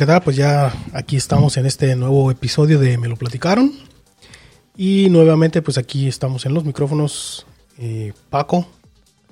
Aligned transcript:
¿qué 0.00 0.06
tal? 0.06 0.22
Pues 0.22 0.34
ya 0.34 0.72
aquí 0.94 1.16
estamos 1.16 1.58
en 1.58 1.66
este 1.66 1.94
nuevo 1.94 2.30
episodio 2.30 2.78
de 2.78 2.96
Me 2.96 3.06
lo 3.06 3.16
platicaron. 3.16 3.70
Y 4.74 5.10
nuevamente, 5.10 5.60
pues 5.60 5.76
aquí 5.76 6.08
estamos 6.08 6.46
en 6.46 6.54
los 6.54 6.64
micrófonos 6.64 7.44
eh, 7.76 8.14
Paco. 8.30 8.66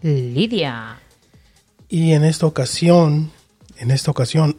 Lidia. 0.03 1.01
Y 1.89 2.13
en 2.13 2.23
esta 2.23 2.45
ocasión, 2.45 3.33
en 3.79 3.91
esta 3.91 4.11
ocasión, 4.11 4.59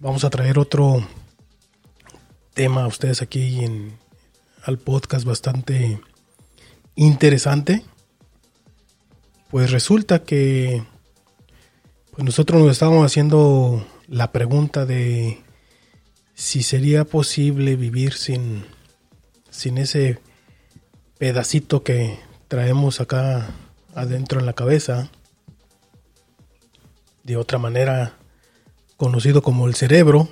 vamos 0.00 0.24
a 0.24 0.30
traer 0.30 0.58
otro 0.58 1.06
tema 2.54 2.84
a 2.84 2.86
ustedes 2.86 3.20
aquí 3.20 3.62
en, 3.62 3.98
al 4.62 4.78
podcast 4.78 5.26
bastante 5.26 6.00
interesante. 6.94 7.84
Pues 9.50 9.72
resulta 9.72 10.22
que 10.22 10.82
pues 12.12 12.24
nosotros 12.24 12.62
nos 12.62 12.72
estábamos 12.72 13.04
haciendo 13.04 13.84
la 14.08 14.32
pregunta 14.32 14.86
de 14.86 15.38
si 16.34 16.62
sería 16.62 17.04
posible 17.04 17.76
vivir 17.76 18.14
sin, 18.14 18.64
sin 19.50 19.78
ese 19.78 20.18
pedacito 21.18 21.82
que 21.82 22.18
traemos 22.48 23.00
acá 23.00 23.50
adentro 23.94 24.40
en 24.40 24.46
la 24.46 24.52
cabeza, 24.54 25.10
de 27.24 27.36
otra 27.36 27.58
manera 27.58 28.14
conocido 28.96 29.42
como 29.42 29.66
el 29.66 29.74
cerebro. 29.74 30.28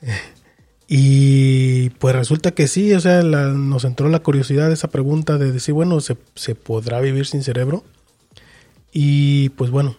y 0.88 1.90
pues 1.90 2.16
resulta 2.16 2.52
que 2.52 2.66
sí, 2.66 2.92
o 2.94 3.00
sea, 3.00 3.22
nos 3.22 3.84
entró 3.84 4.08
la 4.08 4.20
curiosidad 4.20 4.72
esa 4.72 4.88
pregunta 4.88 5.38
de 5.38 5.52
decir, 5.52 5.74
bueno, 5.74 6.00
¿se, 6.00 6.16
¿se 6.34 6.54
podrá 6.54 7.00
vivir 7.00 7.26
sin 7.26 7.42
cerebro? 7.44 7.84
Y 8.92 9.50
pues 9.50 9.70
bueno, 9.70 9.96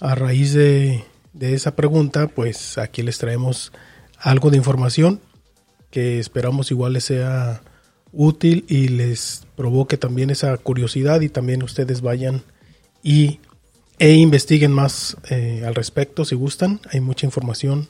a 0.00 0.14
raíz 0.14 0.52
de, 0.52 1.04
de 1.32 1.54
esa 1.54 1.74
pregunta, 1.76 2.28
pues 2.28 2.78
aquí 2.78 3.02
les 3.02 3.18
traemos 3.18 3.72
algo 4.18 4.50
de 4.50 4.56
información 4.56 5.20
que 5.90 6.18
esperamos 6.18 6.70
igual 6.70 6.94
les 6.94 7.04
sea 7.04 7.62
útil 8.12 8.64
y 8.68 8.88
les 8.88 9.46
provoque 9.56 9.96
también 9.96 10.30
esa 10.30 10.56
curiosidad 10.56 11.20
y 11.20 11.28
también 11.28 11.62
ustedes 11.62 12.00
vayan 12.00 12.42
y 13.02 13.40
e 13.98 14.14
investiguen 14.14 14.72
más 14.72 15.16
eh, 15.30 15.62
al 15.66 15.74
respecto 15.74 16.24
si 16.24 16.34
gustan. 16.34 16.80
Hay 16.90 17.00
mucha 17.00 17.26
información, 17.26 17.88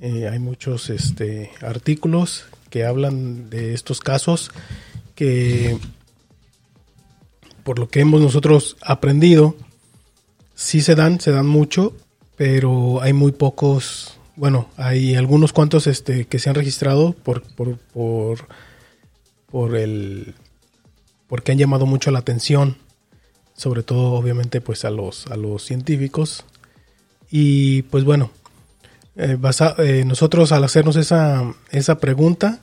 eh, 0.00 0.28
hay 0.28 0.38
muchos 0.38 0.90
este, 0.90 1.50
artículos 1.60 2.46
que 2.70 2.84
hablan 2.84 3.50
de 3.50 3.74
estos 3.74 4.00
casos 4.00 4.50
que 5.14 5.78
por 7.62 7.78
lo 7.78 7.88
que 7.88 8.00
hemos 8.00 8.20
nosotros 8.20 8.76
aprendido, 8.82 9.56
sí 10.54 10.82
se 10.82 10.94
dan, 10.94 11.20
se 11.20 11.30
dan 11.32 11.46
mucho 11.46 11.96
pero 12.36 13.00
hay 13.02 13.12
muy 13.12 13.32
pocos, 13.32 14.18
bueno, 14.36 14.68
hay 14.76 15.14
algunos 15.14 15.52
cuantos 15.52 15.86
este, 15.86 16.26
que 16.26 16.38
se 16.38 16.48
han 16.48 16.54
registrado 16.54 17.12
por, 17.12 17.42
por, 17.42 17.78
por, 17.78 18.48
por 19.50 19.76
el, 19.76 20.34
porque 21.28 21.52
han 21.52 21.58
llamado 21.58 21.86
mucho 21.86 22.10
la 22.10 22.20
atención, 22.20 22.76
sobre 23.54 23.82
todo 23.82 24.12
obviamente 24.12 24.60
pues 24.60 24.84
a 24.84 24.90
los, 24.90 25.26
a 25.28 25.36
los 25.36 25.64
científicos. 25.64 26.44
Y 27.30 27.82
pues 27.82 28.04
bueno, 28.04 28.30
eh, 29.16 29.38
eh, 29.78 30.04
nosotros 30.04 30.52
al 30.52 30.64
hacernos 30.64 30.96
esa, 30.96 31.54
esa 31.70 31.98
pregunta, 31.98 32.60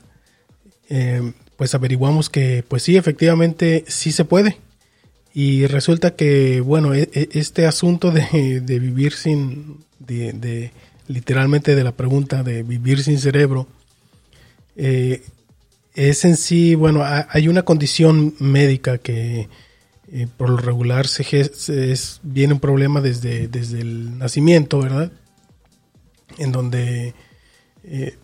eh, 0.90 1.34
pues 1.56 1.74
averiguamos 1.76 2.30
que 2.30 2.64
pues 2.68 2.84
sí, 2.84 2.98
efectivamente 2.98 3.86
sí 3.88 4.12
se 4.12 4.26
puede. 4.26 4.58
Y 5.34 5.66
resulta 5.68 6.16
que, 6.16 6.62
bueno, 6.62 6.94
e, 6.94 7.10
e, 7.14 7.30
este 7.34 7.66
asunto 7.66 8.12
de, 8.12 8.62
vivir 8.80 9.14
sin, 9.14 9.78
de, 10.00 10.72
literalmente 11.08 11.76
de 11.76 11.84
la 11.84 11.94
pregunta 11.94 12.44
de 12.44 12.64
vivir 12.64 13.04
sin 13.04 13.18
cerebro, 13.18 13.68
eh, 14.76 15.24
es 15.94 16.26
en 16.26 16.38
sí, 16.38 16.76
bueno, 16.76 17.04
hay 17.04 17.48
una 17.48 17.64
condición 17.64 18.36
médica 18.40 18.98
que 18.98 19.50
eh, 20.12 20.28
por 20.38 20.50
lo 20.50 20.58
regular 20.58 21.08
se, 21.08 21.24
es, 21.40 22.20
viene 22.24 22.54
un 22.54 22.60
problema 22.60 23.02
desde, 23.02 23.48
desde 23.48 23.82
el 23.82 24.18
nacimiento, 24.18 24.80
¿verdad? 24.80 25.12
En 26.38 26.52
donde 26.52 27.14
eh, 27.84 28.18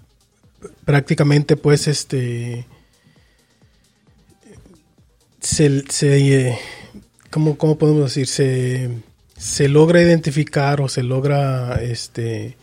prácticamente 0.85 1.55
pues 1.55 1.87
este 1.87 2.65
se, 5.39 5.83
se 5.89 6.57
¿cómo, 7.31 7.57
cómo 7.57 7.77
podemos 7.77 8.03
decir? 8.03 8.27
Se, 8.27 8.89
se, 9.37 9.67
logra 9.69 10.01
identificar 10.01 10.81
o 10.81 10.89
se 10.89 11.03
logra 11.03 11.81
este, 11.81 12.57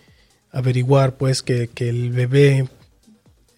averiguar 0.50 1.16
pues 1.16 1.42
que, 1.42 1.70
el 1.76 2.10
bebé 2.10 2.68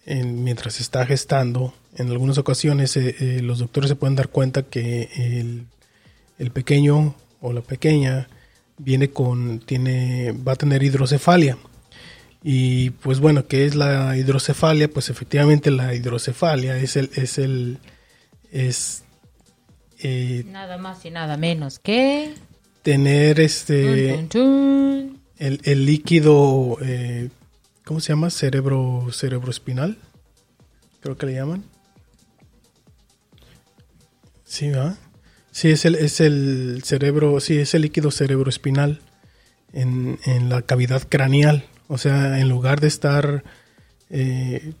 mientras 0.05 0.79
está 0.79 1.05
gestando, 1.05 1.73
en 1.95 2.09
algunas 2.09 2.37
ocasiones 2.37 2.95
eh, 2.95 3.15
eh, 3.19 3.41
los 3.41 3.59
doctores 3.59 3.89
se 3.89 3.95
pueden 3.95 4.15
dar 4.15 4.29
cuenta 4.29 4.63
que 4.63 5.09
el, 6.37 6.51
pequeño 6.51 7.15
o 7.41 7.53
la 7.53 7.61
pequeña 7.61 8.29
viene 8.77 9.09
con, 9.09 9.59
tiene, 9.59 10.31
va 10.31 10.53
a 10.53 10.55
tener 10.55 10.83
hidrocefalia. 10.83 11.57
Y 12.43 12.91
pues 12.91 13.19
bueno, 13.19 13.47
¿qué 13.47 13.65
es 13.65 13.75
la 13.75 14.15
hidrocefalia? 14.15 14.89
Pues 14.89 15.09
efectivamente 15.09 15.71
la 15.71 15.95
hidrocefalia 15.95 16.77
es 16.77 16.95
el, 16.95 17.09
es 17.15 17.39
el, 17.39 17.79
es 18.51 19.03
eh, 19.99 20.43
nada 20.47 20.77
más 20.77 21.05
y 21.05 21.11
nada 21.11 21.37
menos 21.37 21.79
que 21.79 22.33
tener 22.83 23.39
este 23.39 24.27
El, 25.37 25.85
líquido 25.85 26.77
eh, 26.81 27.29
¿cómo 27.85 27.99
se 27.99 28.13
llama? 28.13 28.29
cerebro 28.29 29.07
cerebroespinal 29.11 29.97
creo 30.99 31.17
que 31.17 31.25
le 31.25 31.33
llaman 31.33 31.63
sí 34.45 34.69
¿verdad? 34.69 34.97
sí 35.51 35.69
es 35.69 35.85
el 35.85 35.95
es 35.95 36.21
el 36.21 36.81
cerebro 36.83 37.39
sí 37.39 37.57
es 37.57 37.73
el 37.73 37.81
líquido 37.83 38.11
cerebroespinal 38.11 39.01
en, 39.73 40.19
en 40.25 40.49
la 40.49 40.61
cavidad 40.61 41.03
craneal 41.07 41.65
o 41.87 41.97
sea 41.97 42.39
en 42.39 42.49
lugar 42.49 42.79
de 42.79 42.87
estar 42.87 43.43
eh, 44.09 44.73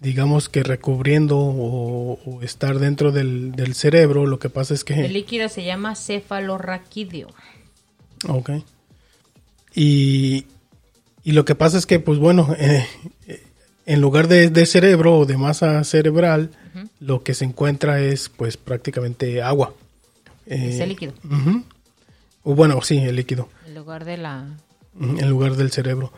digamos 0.00 0.48
que 0.48 0.62
recubriendo 0.62 1.38
o, 1.38 2.40
estar 2.42 2.78
dentro 2.78 3.12
del, 3.12 3.74
cerebro, 3.74 4.26
lo 4.26 4.38
que 4.38 4.50
pasa 4.50 4.74
es 4.74 4.84
que... 4.84 5.06
El 5.06 5.12
líquido 5.12 5.48
se 5.48 5.64
llama 5.64 5.94
cefalorraquídeo. 5.94 7.28
Ok. 8.28 8.50
Y, 9.74 10.46
y 11.22 11.32
lo 11.32 11.44
que 11.44 11.54
pasa 11.54 11.78
es 11.78 11.86
que, 11.86 12.00
pues 12.00 12.18
bueno, 12.18 12.54
eh, 12.58 12.86
en 13.86 14.00
lugar 14.00 14.28
de, 14.28 14.66
cerebro 14.66 15.18
o 15.18 15.26
de 15.26 15.36
masa 15.36 15.82
cerebral, 15.84 16.50
lo 17.00 17.22
que 17.22 17.34
se 17.34 17.44
encuentra 17.44 18.00
es 18.00 18.28
pues 18.28 18.56
prácticamente 18.56 19.42
agua. 19.42 19.74
es 20.46 20.80
el 20.80 20.88
líquido. 20.90 21.12
O 22.42 22.54
bueno, 22.54 22.80
sí, 22.82 22.98
el 22.98 23.16
líquido. 23.16 23.48
En 23.66 23.74
lugar 23.74 24.04
de 24.04 24.18
la... 24.18 24.46
En 25.00 25.28
lugar 25.28 25.56
del 25.56 25.72
cerebro. 25.72 26.12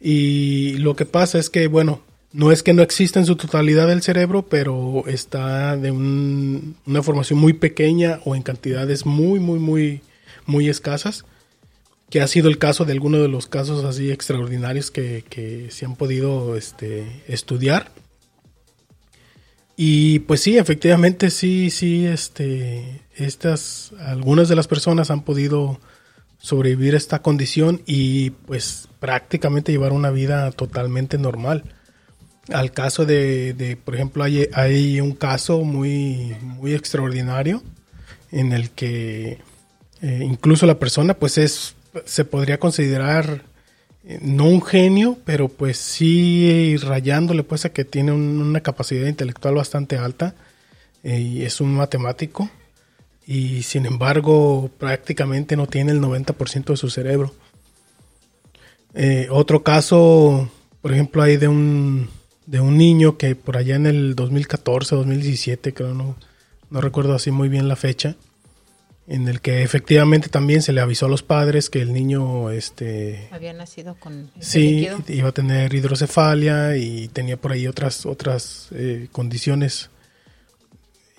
Y 0.00 0.74
lo 0.78 0.96
que 0.96 1.06
pasa 1.06 1.38
es 1.38 1.48
que, 1.48 1.68
bueno, 1.68 2.02
no 2.32 2.50
es 2.50 2.62
que 2.62 2.72
no 2.72 2.82
exista 2.82 3.20
en 3.20 3.26
su 3.26 3.36
totalidad 3.36 3.90
el 3.90 4.02
cerebro, 4.02 4.42
pero 4.42 5.04
está 5.06 5.76
de 5.76 5.90
una 5.90 7.02
formación 7.02 7.38
muy 7.38 7.52
pequeña 7.52 8.20
o 8.24 8.34
en 8.34 8.42
cantidades 8.42 9.04
muy, 9.04 9.38
muy, 9.38 9.58
muy, 9.58 10.00
muy 10.46 10.68
escasas, 10.68 11.24
que 12.08 12.22
ha 12.22 12.26
sido 12.26 12.48
el 12.48 12.58
caso 12.58 12.84
de 12.84 12.92
algunos 12.92 13.20
de 13.20 13.28
los 13.28 13.46
casos 13.46 13.84
así 13.84 14.10
extraordinarios 14.10 14.90
que, 14.90 15.68
se 15.70 15.84
han 15.84 15.96
podido 15.96 16.56
este, 16.56 17.22
estudiar. 17.28 17.90
Y 19.76 20.20
pues 20.20 20.40
sí, 20.40 20.58
efectivamente, 20.58 21.30
sí, 21.30 21.70
sí, 21.70 22.06
este, 22.06 23.02
estas, 23.16 23.92
algunas 23.98 24.48
de 24.48 24.56
las 24.56 24.68
personas 24.68 25.10
han 25.10 25.22
podido 25.22 25.80
sobrevivir 26.38 26.94
a 26.94 26.98
esta 26.98 27.22
condición 27.22 27.82
y 27.86 28.30
pues 28.30 28.88
prácticamente 29.00 29.72
llevar 29.72 29.92
una 29.92 30.10
vida 30.10 30.50
totalmente 30.50 31.16
normal 31.16 31.64
al 32.48 32.72
caso 32.72 33.06
de, 33.06 33.78
por 33.84 33.94
ejemplo, 33.94 34.24
hay, 34.24 34.48
hay, 34.52 35.00
un 35.00 35.12
caso 35.12 35.60
muy, 35.60 36.36
muy 36.42 36.74
extraordinario 36.74 37.62
en 38.32 38.52
el 38.52 38.70
que 38.70 39.38
eh, 40.00 40.20
incluso 40.24 40.66
la 40.66 40.78
persona 40.78 41.14
pues 41.14 41.38
es, 41.38 41.74
se 42.04 42.24
podría 42.24 42.58
considerar 42.58 43.42
eh, 44.04 44.18
no 44.22 44.46
un 44.46 44.62
genio, 44.62 45.18
pero 45.24 45.48
pues 45.48 45.78
sí 45.78 46.76
rayándole 46.78 47.44
pues 47.44 47.64
a 47.64 47.72
que 47.72 47.84
tiene 47.84 48.10
una 48.10 48.60
capacidad 48.60 49.06
intelectual 49.06 49.54
bastante 49.54 49.96
alta 49.96 50.34
eh, 51.04 51.20
y 51.20 51.42
es 51.42 51.60
un 51.60 51.74
matemático 51.74 52.50
y 53.24 53.62
sin 53.62 53.86
embargo 53.86 54.68
prácticamente 54.78 55.56
no 55.56 55.68
tiene 55.68 55.92
el 55.92 56.00
90% 56.00 56.64
de 56.64 56.76
su 56.76 56.90
cerebro. 56.90 57.32
otro 59.30 59.62
caso, 59.62 60.50
por 60.80 60.92
ejemplo, 60.92 61.22
hay 61.22 61.36
de 61.36 61.46
un 61.46 62.08
de 62.46 62.60
un 62.60 62.76
niño 62.76 63.18
que 63.18 63.34
por 63.34 63.56
allá 63.56 63.76
en 63.76 63.86
el 63.86 64.14
2014, 64.14 64.96
2017, 64.96 65.72
creo, 65.74 65.94
no, 65.94 66.16
no 66.70 66.80
recuerdo 66.80 67.14
así 67.14 67.30
muy 67.30 67.48
bien 67.48 67.68
la 67.68 67.76
fecha, 67.76 68.16
en 69.06 69.28
el 69.28 69.40
que 69.40 69.62
efectivamente 69.62 70.28
también 70.28 70.62
se 70.62 70.72
le 70.72 70.80
avisó 70.80 71.06
a 71.06 71.08
los 71.08 71.22
padres 71.22 71.68
que 71.70 71.82
el 71.82 71.92
niño 71.92 72.50
este 72.50 73.28
había 73.32 73.52
nacido 73.52 73.96
con 73.96 74.30
sí 74.38 74.88
iba 75.08 75.28
a 75.28 75.32
tener 75.32 75.74
hidrocefalia 75.74 76.76
y 76.76 77.08
tenía 77.08 77.36
por 77.36 77.52
ahí 77.52 77.66
otras 77.66 78.06
otras 78.06 78.68
eh, 78.72 79.08
condiciones. 79.10 79.90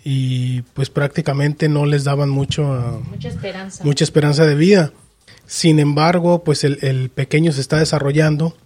Y 0.06 0.64
pues 0.74 0.90
prácticamente 0.90 1.70
no 1.70 1.86
les 1.86 2.04
daban 2.04 2.30
mucho 2.30 3.02
mucha 3.10 3.30
esperanza. 3.30 3.84
mucha 3.84 4.04
esperanza 4.04 4.46
de 4.46 4.56
vida. 4.56 4.92
Sin 5.46 5.80
embargo 5.80 6.44
pues 6.44 6.64
el, 6.64 7.10
pequeño 7.10 7.52
se 7.52 7.62
está 7.62 7.80
desarrollando 7.80 8.58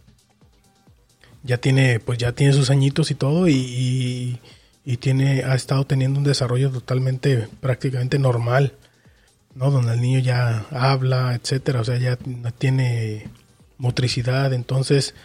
ya 1.48 1.58
tiene 1.58 2.00
pues 2.00 2.20
ya 2.20 2.34
tiene 2.34 2.54
sus 2.54 2.70
añitos 2.70 3.10
y 3.10 3.16
todo 3.16 3.48
y, 3.48 4.40
y 4.86 4.98
tiene 4.98 5.44
ha 5.44 5.56
estado 5.56 5.86
teniendo 5.86 6.20
un 6.20 6.26
desarrollo 6.26 6.70
totalmente 6.70 7.48
prácticamente 7.62 8.20
normal 8.20 8.74
¿no? 9.58 9.72
Donde 9.72 9.94
el 9.94 10.02
niño 10.02 10.20
ya 10.20 10.66
habla, 10.70 11.34
etcétera, 11.34 11.82
o 11.82 11.84
sea, 11.84 11.98
ya 11.98 12.18
tiene 12.58 13.28
motricidad, 13.78 14.54
entonces 14.54 15.16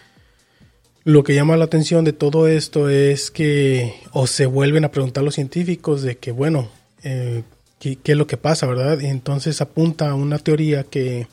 lo 1.05 1.23
que 1.23 1.35
llama 1.35 1.57
la 1.57 1.65
atención 1.65 2.05
de 2.05 2.13
todo 2.13 2.49
esto 2.49 2.89
es 2.89 3.31
que 3.31 3.95
o 4.13 4.27
se 4.27 4.47
vuelven 4.47 4.85
a 4.85 4.91
preguntar 4.91 5.23
los 5.23 5.35
científicos 5.35 6.03
de 6.03 6.17
que, 6.17 6.33
bueno, 6.33 6.69
eh, 7.03 7.43
¿qué, 7.79 7.99
es 8.03 8.17
lo 8.17 8.27
que 8.27 8.37
pasa, 8.37 8.67
verdad? 8.67 9.01
Y 9.01 9.07
entonces 9.07 9.61
apunta 9.61 10.11
a 10.11 10.15
una 10.15 10.39
teoría 10.39 10.85
que, 10.85 11.27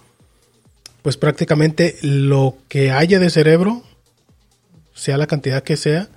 pues 1.01 1.15
prácticamente 1.15 1.97
lo 2.01 2.57
que 2.67 2.91
haya 2.91 3.19
de 3.19 3.29
cerebro, 3.29 3.83
sea 4.99 5.17
la 5.17 5.27
cantidad 5.27 5.63
que 5.63 5.77
sea, 5.77 6.09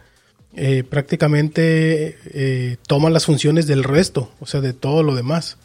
eh, 0.55 0.85
prácticamente 0.85 2.19
eh, 2.27 2.77
toma 2.87 3.09
las 3.09 3.25
funciones 3.25 3.67
del 3.67 3.85
resto, 3.85 4.31
o 4.41 4.47
sea, 4.47 4.61
de 4.61 4.75
todo 4.75 5.03
lo 5.03 5.15
demás. 5.15 5.57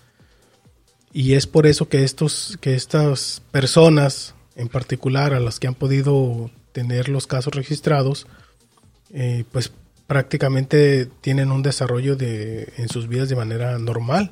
Y 1.12 1.34
es 1.34 1.48
por 1.48 1.68
eso 1.68 1.90
que, 1.90 2.04
estos, 2.04 2.58
que 2.62 2.76
estas 2.76 3.42
personas, 3.52 4.36
en 4.56 4.70
particular 4.70 5.34
a 5.34 5.40
las 5.40 5.60
que 5.60 5.68
han 5.68 5.76
podido 5.76 6.52
tener 6.72 7.10
los 7.10 7.28
casos 7.28 7.54
registrados, 7.54 8.28
eh, 9.14 9.44
pues 9.52 9.72
prácticamente 10.06 11.08
tienen 11.22 11.52
un 11.52 11.64
desarrollo 11.64 12.16
de, 12.16 12.72
en 12.78 12.88
sus 12.88 13.08
vidas 13.08 13.30
de 13.30 13.36
manera 13.36 13.78
normal, 13.80 14.32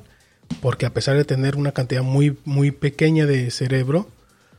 porque 0.62 0.86
a 0.86 0.94
pesar 0.94 1.16
de 1.16 1.24
tener 1.24 1.56
una 1.56 1.72
cantidad 1.72 2.02
muy, 2.02 2.38
muy 2.44 2.70
pequeña 2.70 3.26
de 3.26 3.50
cerebro, 3.50 4.08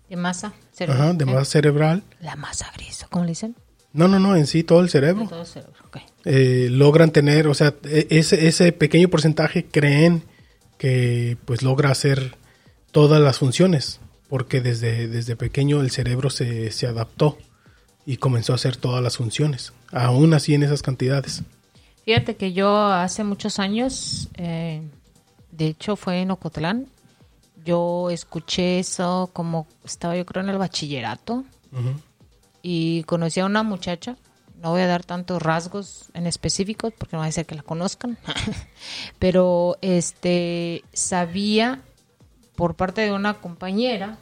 de 0.10 0.16
masa 0.16 0.54
cerebral, 0.74 1.18
de 1.18 1.26
masa 1.26 1.46
cerebral, 1.46 2.04
la 2.22 2.36
masa 2.36 2.72
gris, 2.76 3.06
¿cómo 3.10 3.26
le 3.26 3.32
dicen? 3.32 3.56
No, 3.94 4.08
no, 4.08 4.20
no, 4.20 4.36
en 4.36 4.48
sí 4.48 4.64
todo 4.64 4.82
el 4.82 4.90
cerebro. 4.90 5.28
Todo 5.28 5.42
el 5.42 5.48
cerebro 5.48 5.78
eh, 6.30 6.68
logran 6.70 7.12
tener, 7.12 7.48
o 7.48 7.54
sea, 7.54 7.74
e, 7.86 8.08
ese, 8.10 8.48
ese 8.48 8.74
pequeño 8.74 9.08
porcentaje 9.08 9.66
creen 9.66 10.24
que 10.78 11.38
pues 11.46 11.62
logra 11.62 11.90
hacer 11.90 12.36
todas 12.92 13.22
las 13.22 13.40
funciones, 13.40 14.02
porque 14.28 14.60
desde, 14.60 15.08
desde 15.08 15.38
pequeño 15.38 15.80
el 15.80 15.90
cerebro 15.90 16.30
se, 16.30 16.72
se 16.72 16.86
adaptó 16.86 17.38
y 18.06 18.18
comenzó 18.18 18.52
a 18.52 18.56
hacer 18.56 18.76
todas 18.76 19.02
las 19.02 19.16
funciones, 19.16 19.72
aún 19.94 20.34
así 20.34 20.54
en 20.54 20.64
esas 20.64 20.82
cantidades. 20.82 21.44
Fíjate 22.04 22.36
que 22.36 22.52
yo 22.52 22.76
hace 22.76 23.24
muchos 23.24 23.58
años, 23.60 24.28
eh, 24.36 24.82
de 25.52 25.68
hecho 25.68 25.96
fue 25.96 26.22
en 26.22 26.32
Ocotlán, 26.32 26.88
yo 27.64 28.10
escuché 28.10 28.80
eso 28.80 29.30
como 29.32 29.66
estaba 29.86 30.18
yo 30.18 30.26
creo 30.26 30.44
en 30.44 30.50
el 30.50 30.58
bachillerato 30.58 31.46
y 32.62 33.04
conocí 33.04 33.40
a 33.40 33.46
una 33.46 33.64
muchacha 33.64 34.18
no 34.62 34.72
voy 34.72 34.82
a 34.82 34.88
dar 34.88 35.04
tantos 35.04 35.42
rasgos 35.42 36.10
en 36.14 36.28
específicos 36.28 36.94
porque 36.98 37.16
no 37.16 37.22
va 37.22 37.28
a 37.28 37.32
ser 37.32 37.46
que 37.46 37.56
la 37.56 37.64
conozcan, 37.64 38.18
pero 39.20 39.78
este 39.82 40.84
sabía 40.94 41.82
por 42.56 42.76
parte 42.76 43.02
de 43.02 43.12
una 43.12 43.36
compañera 43.36 44.18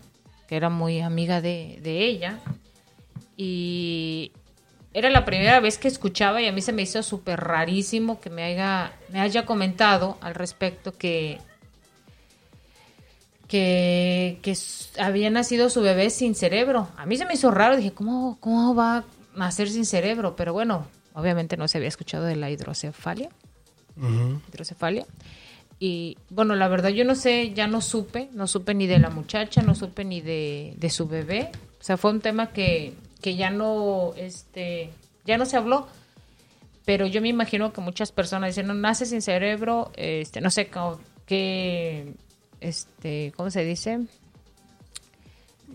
que 0.48 0.58
era 0.58 0.70
muy 0.70 1.00
amiga 1.02 1.42
de, 1.42 1.80
ella 1.84 2.40
y 3.38 4.32
era 4.94 5.10
la 5.10 5.26
primera 5.26 5.60
vez 5.60 5.78
que 5.78 5.88
escuchaba 5.88 6.42
y 6.42 6.48
a 6.48 6.52
mí 6.52 6.62
se 6.62 6.74
me 6.74 6.82
hizo 6.82 7.02
súper 7.02 7.40
rarísimo 7.40 8.20
que 8.20 8.30
me 8.30 8.44
haya, 8.44 8.94
me 9.10 9.22
haya 9.22 9.46
comentado 9.46 10.18
al 10.22 10.36
respecto 10.36 10.98
que, 10.98 11.40
que, 13.48 14.40
que 14.42 14.58
había 15.00 15.30
nacido 15.30 15.70
su 15.70 15.82
bebé 15.82 16.10
sin 16.10 16.36
cerebro. 16.36 16.90
A 16.98 17.06
mí 17.06 17.18
se 17.18 17.26
me 17.26 17.34
hizo 17.34 17.52
raro, 17.52 17.78
dije, 17.78 17.92
¿cómo, 17.92 18.38
cómo 18.40 18.76
va 18.76 19.06
nacer 19.36 19.70
sin 19.70 19.86
cerebro, 19.86 20.36
pero 20.36 20.54
bueno, 20.54 20.88
obviamente 21.14 21.58
no 21.58 21.68
se 21.68 21.78
había 21.78 21.90
escuchado 21.90 22.26
de 22.26 22.36
la 22.36 22.50
hidrocefalia. 22.50 23.30
Hidrocefalia. 24.50 25.06
Y 25.80 26.18
bueno, 26.30 26.56
la 26.56 26.68
verdad 26.68 26.90
yo 26.90 27.06
no 27.06 27.16
sé, 27.16 27.54
ya 27.54 27.68
no 27.68 27.82
supe, 27.82 28.30
no 28.34 28.48
supe 28.48 28.74
ni 28.74 28.88
de 28.88 29.00
la 29.00 29.10
muchacha, 29.10 29.62
no 29.62 29.76
supe 29.76 30.06
ni 30.06 30.22
de, 30.22 30.90
su 30.90 31.08
bebé. 31.08 31.52
O 31.80 31.84
sea, 31.84 31.98
fue 31.98 32.12
un 32.12 32.22
tema 32.22 32.52
que, 32.52 32.94
que 33.22 33.36
ya 33.36 33.50
no, 33.50 34.14
este, 34.18 34.90
ya 35.26 35.38
no 35.38 35.46
se 35.46 35.58
habló. 35.58 35.88
Pero 36.86 37.08
yo 37.08 37.22
me 37.22 37.30
imagino 37.30 37.74
que 37.74 37.82
muchas 37.82 38.12
personas 38.12 38.52
dicen, 38.52 38.68
no, 38.68 38.74
nace 38.74 39.06
sin 39.06 39.22
cerebro, 39.22 39.92
este, 39.96 40.40
no 40.40 40.52
sé 40.52 40.70
qué, 41.26 42.14
este, 42.62 43.34
¿cómo 43.36 43.50
se 43.52 43.64
dice? 43.64 44.00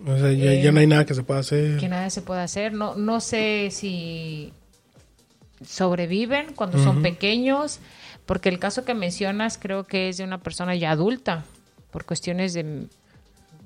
O 0.07 0.17
sea, 0.17 0.33
ya, 0.33 0.73
no 0.73 0.81
hay 0.81 0.87
nada 0.87 1.05
que 1.05 1.15
se 1.15 1.23
pueda 1.23 1.41
hacer. 1.41 1.79
Que 1.79 1.89
nada 1.89 2.09
se 2.11 2.23
pueda 2.23 2.43
hacer. 2.43 2.73
No, 2.73 2.95
no 2.95 3.21
sé 3.21 3.69
si 3.71 4.53
sobreviven 5.65 6.55
cuando 6.55 6.83
son 6.83 7.03
pequeños, 7.03 7.81
porque 8.25 8.49
el 8.49 8.59
caso 8.59 8.85
que 8.85 8.95
mencionas 8.95 9.59
creo 9.59 9.85
que 9.85 10.09
es 10.09 10.17
de 10.17 10.25
una 10.25 10.39
persona 10.39 10.75
ya 10.75 10.91
adulta, 10.91 11.45
por 11.91 12.05
cuestiones 12.05 12.55
de... 12.55 12.87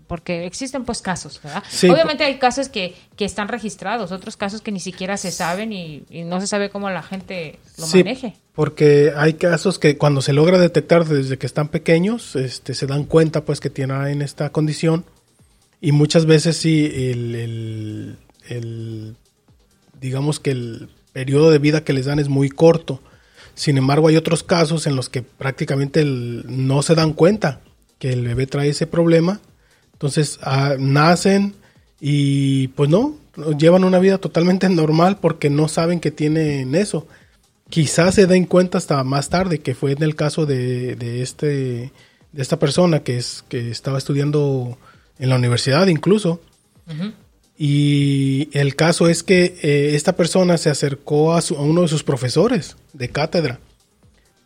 Porque 0.06 0.46
existen 0.46 0.84
pues 0.84 1.00
casos, 1.00 1.40
¿verdad? 1.42 1.62
Obviamente 1.90 2.25
hay 2.25 2.38
casos 2.38 2.68
que, 2.68 2.94
que, 3.16 3.25
están 3.25 3.49
registrados, 3.49 4.12
otros 4.12 4.37
casos 4.37 4.61
que 4.61 4.70
ni 4.70 4.80
siquiera 4.80 5.16
se 5.16 5.30
saben 5.30 5.73
y, 5.73 6.04
no 6.25 6.40
se 6.40 6.46
sabe 6.46 6.70
cómo 6.70 6.90
la 6.90 7.02
gente 7.02 7.58
lo 7.78 7.87
sí, 7.87 7.99
maneje. 7.99 8.34
Porque 8.54 9.12
hay 9.16 9.34
casos 9.34 9.78
que 9.78 9.96
cuando 9.96 10.20
se 10.23 10.32
logra 10.32 10.58
detectar 10.58 11.06
desde 11.06 11.38
que 11.38 11.46
están 11.46 11.68
pequeños, 11.68 12.37
este, 12.37 12.75
se 12.75 12.87
dan 12.87 13.04
cuenta 13.04 13.44
pues 13.44 13.61
que 13.61 13.70
tienen 13.70 14.23
esta 14.23 14.50
condición 14.50 15.04
y 15.84 15.92
muchas 15.92 16.25
veces 16.25 16.56
sí, 16.56 16.87
el, 16.94 18.16
digamos 20.00 20.40
que 20.40 20.50
el 20.50 20.88
periodo 21.12 21.50
de 21.50 21.58
vida 21.58 21.84
que 21.84 21.92
les 21.92 22.06
dan 22.06 22.18
es 22.18 22.30
muy 22.30 22.49
corto. 22.49 23.02
Sin 23.54 23.76
embargo, 23.76 24.08
hay 24.08 24.16
otros 24.16 24.42
casos 24.42 24.87
en 24.87 24.96
los 24.96 25.11
que 25.11 25.20
prácticamente 25.20 26.02
no 26.06 26.80
se 26.80 26.94
dan 26.94 27.12
cuenta 27.12 27.61
que 27.99 28.14
el 28.14 28.26
bebé 28.26 28.46
trae 28.46 28.70
ese 28.70 28.87
problema. 28.87 29.42
Entonces, 29.94 30.38
ah, 30.42 30.76
nacen 30.78 31.54
y 32.00 32.68
pues 32.68 32.90
no, 32.90 33.16
llevan 33.58 33.84
una 33.84 33.98
vida 33.98 34.18
totalmente 34.18 34.68
normal 34.68 35.18
porque 35.20 35.50
no 35.50 35.68
saben 35.68 36.00
que 36.00 36.10
tienen 36.10 36.74
eso. 36.74 37.06
Quizás 37.70 38.14
se 38.14 38.26
den 38.26 38.44
cuenta 38.44 38.78
hasta 38.78 39.02
más 39.04 39.30
tarde, 39.30 39.60
que 39.60 39.74
fue 39.74 39.92
en 39.92 40.02
el 40.02 40.14
caso 40.14 40.44
de, 40.44 40.96
de, 40.96 41.22
este, 41.22 41.46
de 42.32 42.42
esta 42.42 42.58
persona 42.58 43.00
que, 43.00 43.16
es, 43.16 43.44
que 43.48 43.70
estaba 43.70 43.98
estudiando 43.98 44.76
en 45.18 45.28
la 45.28 45.36
universidad 45.36 45.86
incluso. 45.86 46.40
Y 47.56 48.48
el 48.52 48.74
caso 48.74 49.08
es 49.08 49.22
que 49.22 49.56
eh, 49.62 49.94
esta 49.94 50.16
persona 50.16 50.58
se 50.58 50.70
acercó 50.70 51.34
a, 51.34 51.40
uno 51.56 51.82
de 51.82 51.88
sus 51.88 52.02
profesores 52.02 52.76
de 52.92 53.08
cátedra 53.08 53.60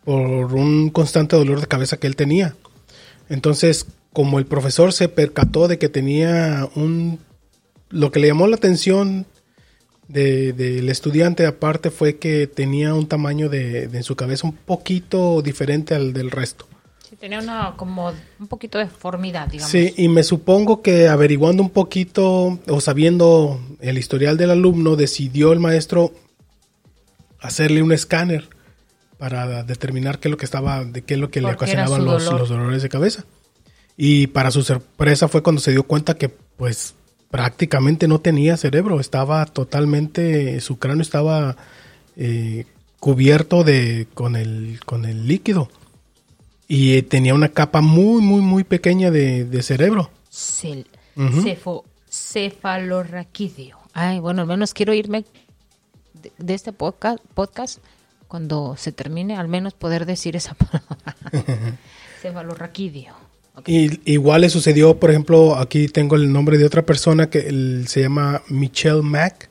por 0.05 0.53
un 0.53 0.89
constante 0.89 1.35
dolor 1.35 1.59
de 1.59 1.67
cabeza 1.67 1.97
que 1.97 2.07
él 2.07 2.15
tenía. 2.15 2.55
Entonces, 3.27 3.87
como 4.13 4.39
el 4.39 4.45
profesor 4.45 4.93
se 4.93 5.09
percató 5.09 5.67
de 5.67 5.77
que 5.77 5.89
tenía 5.89 6.69
un... 6.75 7.19
Lo 7.89 8.11
que 8.11 8.19
le 8.19 8.27
llamó 8.27 8.47
la 8.47 8.55
atención 8.55 9.25
del 10.07 10.89
estudiante 10.89 11.45
aparte 11.45 11.91
fue 11.91 12.17
que 12.17 12.47
tenía 12.47 12.95
un 12.95 13.07
tamaño 13.07 13.47
de, 13.47 13.87
de, 13.87 13.97
en 13.97 14.03
su 14.03 14.15
cabeza 14.15 14.47
un 14.47 14.53
poquito 14.53 15.41
diferente 15.41 15.93
al 15.93 16.13
del 16.13 16.31
resto. 16.31 16.67
Sí, 17.07 17.15
tenía 17.15 17.39
una 17.39 17.73
como 17.75 18.11
un 18.39 18.47
poquito 18.47 18.77
de 18.77 18.85
deformidad, 18.85 19.47
digamos. 19.47 19.71
Sí, 19.71 19.93
y 19.97 20.07
me 20.09 20.23
supongo 20.23 20.81
que 20.81 21.07
averiguando 21.07 21.63
un 21.63 21.71
poquito 21.71 22.59
o 22.67 22.81
sabiendo 22.81 23.59
el 23.79 23.97
historial 23.97 24.37
del 24.37 24.51
alumno, 24.51 24.95
decidió 24.95 25.51
el 25.51 25.59
maestro 25.59 26.11
hacerle 27.39 27.81
un 27.81 27.91
escáner 27.91 28.49
para 29.17 29.63
determinar 29.63 30.19
qué 30.19 30.27
es 30.27 30.31
lo 30.31 30.37
que 30.37 30.45
estaba, 30.45 30.85
de 30.85 31.01
qué 31.01 31.15
es 31.15 31.19
lo 31.19 31.29
que 31.29 31.41
le 31.41 31.51
ocasionaban 31.51 32.05
los, 32.05 32.25
los, 32.25 32.49
dolores 32.49 32.81
de 32.81 32.89
cabeza. 32.89 33.25
Y 34.01 34.27
para 34.27 34.49
su 34.49 34.63
sorpresa 34.63 35.27
fue 35.27 35.43
cuando 35.43 35.59
se 35.59 35.71
dio 35.71 35.83
cuenta 35.83 36.13
que 36.13 36.29
pues 36.29 36.95
prácticamente 37.29 38.07
no 38.07 38.21
tenía 38.21 38.55
cerebro, 38.55 39.01
estaba 39.01 39.45
totalmente, 39.45 40.61
su 40.61 40.79
cráneo 40.79 41.01
estaba 41.01 41.57
eh, 42.15 42.63
cubierto 43.01 43.65
de 43.65 44.07
con 44.13 44.37
el, 44.37 44.79
con 44.85 45.03
el 45.03 45.27
líquido 45.27 45.69
y 46.65 47.01
tenía 47.01 47.33
una 47.33 47.49
capa 47.49 47.81
muy, 47.81 48.21
muy, 48.21 48.39
muy 48.41 48.63
pequeña 48.63 49.11
de, 49.11 49.61
cerebro. 49.63 50.09
cefalorraquídeo. 52.09 53.79
Ay, 53.91 54.19
bueno, 54.19 54.43
al 54.43 54.47
menos 54.47 54.73
quiero 54.73 54.93
irme 54.93 55.25
de, 56.37 56.53
este 56.53 56.71
podcast, 56.71 57.19
podcast, 57.33 57.79
cuando 58.29 58.77
se 58.77 58.93
termine, 58.93 59.35
al 59.35 59.49
menos 59.49 59.73
poder 59.73 60.05
decir 60.05 60.37
esa 60.37 60.53
palabra. 60.53 61.17
cefalorraquídeo. 62.21 63.28
Y, 63.65 64.11
igual 64.11 64.41
le 64.41 64.49
sucedió, 64.49 64.99
por 64.99 65.09
ejemplo, 65.09 65.55
aquí 65.55 65.87
tengo 65.87 66.15
el 66.15 66.31
nombre 66.31 66.57
de 66.57 66.65
otra 66.65 66.85
persona 66.85 67.29
que 67.29 67.83
se 67.87 68.01
llama 68.01 68.41
Michelle 68.49 69.01
Mack, 69.01 69.49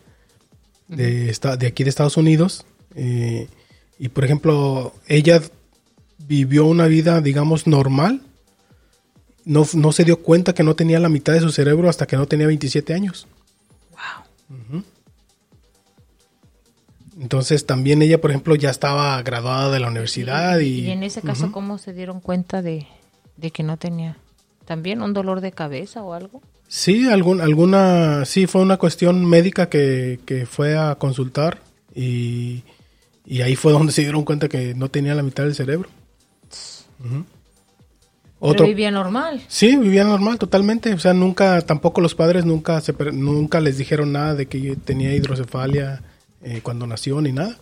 de, 0.88 1.36
de 1.58 1.66
aquí 1.66 1.84
de 1.84 1.90
Estados 1.90 2.16
Unidos. 2.16 2.66
Eh, 2.94 3.48
y 3.98 4.08
por 4.08 4.24
ejemplo, 4.24 4.94
ella 5.06 5.42
vivió 6.18 6.66
una 6.66 6.86
vida, 6.86 7.20
digamos, 7.20 7.66
normal. 7.66 8.22
No, 9.44 9.66
no, 9.74 9.92
se 9.92 10.04
dio 10.04 10.22
cuenta 10.22 10.54
que 10.54 10.62
no 10.62 10.76
tenía 10.76 11.00
la 11.00 11.08
mitad 11.08 11.32
de 11.32 11.40
su 11.40 11.50
cerebro 11.50 11.88
hasta 11.88 12.06
que 12.06 12.16
no 12.16 12.26
tenía 12.26 12.46
27 12.46 12.92
años. 12.92 13.26
Wow. 13.90 14.82
Entonces 17.20 17.66
también 17.66 18.02
ella, 18.02 18.20
por 18.20 18.30
ejemplo, 18.30 18.54
ya 18.54 18.70
estaba 18.70 19.20
graduada 19.22 19.72
de 19.72 19.80
la 19.80 19.88
universidad. 19.88 20.60
Y, 20.60 20.80
y 20.80 20.90
en 20.90 21.02
ese 21.02 21.22
caso, 21.22 21.50
¿cómo 21.50 21.78
se 21.78 21.92
dieron 21.92 22.20
cuenta 22.20 22.62
de, 22.62 22.86
de 23.38 23.50
que 23.50 23.62
no 23.62 23.76
tenía 23.76 24.16
también 24.66 25.00
un 25.00 25.14
dolor 25.14 25.40
de 25.40 25.52
cabeza 25.52 26.02
o 26.02 26.12
algo? 26.12 26.42
Sí, 26.68 27.08
algún, 27.08 27.40
alguna, 27.40 28.26
sí, 28.26 28.46
fue 28.46 28.60
una 28.60 28.76
cuestión 28.76 29.24
médica 29.24 29.70
que, 29.70 30.20
que 30.26 30.44
fue 30.44 30.76
a 30.76 30.96
consultar 30.96 31.60
y, 31.94 32.62
y, 33.24 33.40
ahí 33.40 33.56
fue 33.56 33.72
donde 33.72 33.92
se 33.92 34.02
dieron 34.02 34.24
cuenta 34.24 34.48
que 34.48 34.74
no 34.74 34.90
tenía 34.90 35.14
la 35.14 35.22
mitad 35.22 35.44
del 35.44 35.54
cerebro. 35.54 35.88
Otro, 38.40 38.66
vivía 38.66 38.90
normal. 38.90 39.42
Sí, 39.48 39.76
vivía 39.78 40.04
normal, 40.04 40.38
totalmente. 40.38 40.92
O 40.92 40.98
sea, 40.98 41.14
nunca, 41.14 41.62
tampoco 41.62 42.02
los 42.02 42.14
padres 42.14 42.44
nunca, 42.44 42.80
se, 42.82 42.92
nunca 43.12 43.60
les 43.60 43.78
dijeron 43.78 44.12
nada 44.12 44.34
de 44.34 44.46
que 44.46 44.76
tenía 44.76 45.14
hidrocefalia 45.14 46.02
eh, 46.42 46.60
cuando 46.62 46.86
nació 46.86 47.20
ni 47.22 47.32
nada. 47.32 47.56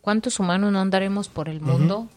¿Cuántos 0.00 0.40
humanos 0.40 0.72
no 0.72 0.80
andaremos 0.80 1.28
por 1.28 1.48
el 1.48 1.60
mundo 1.60 2.08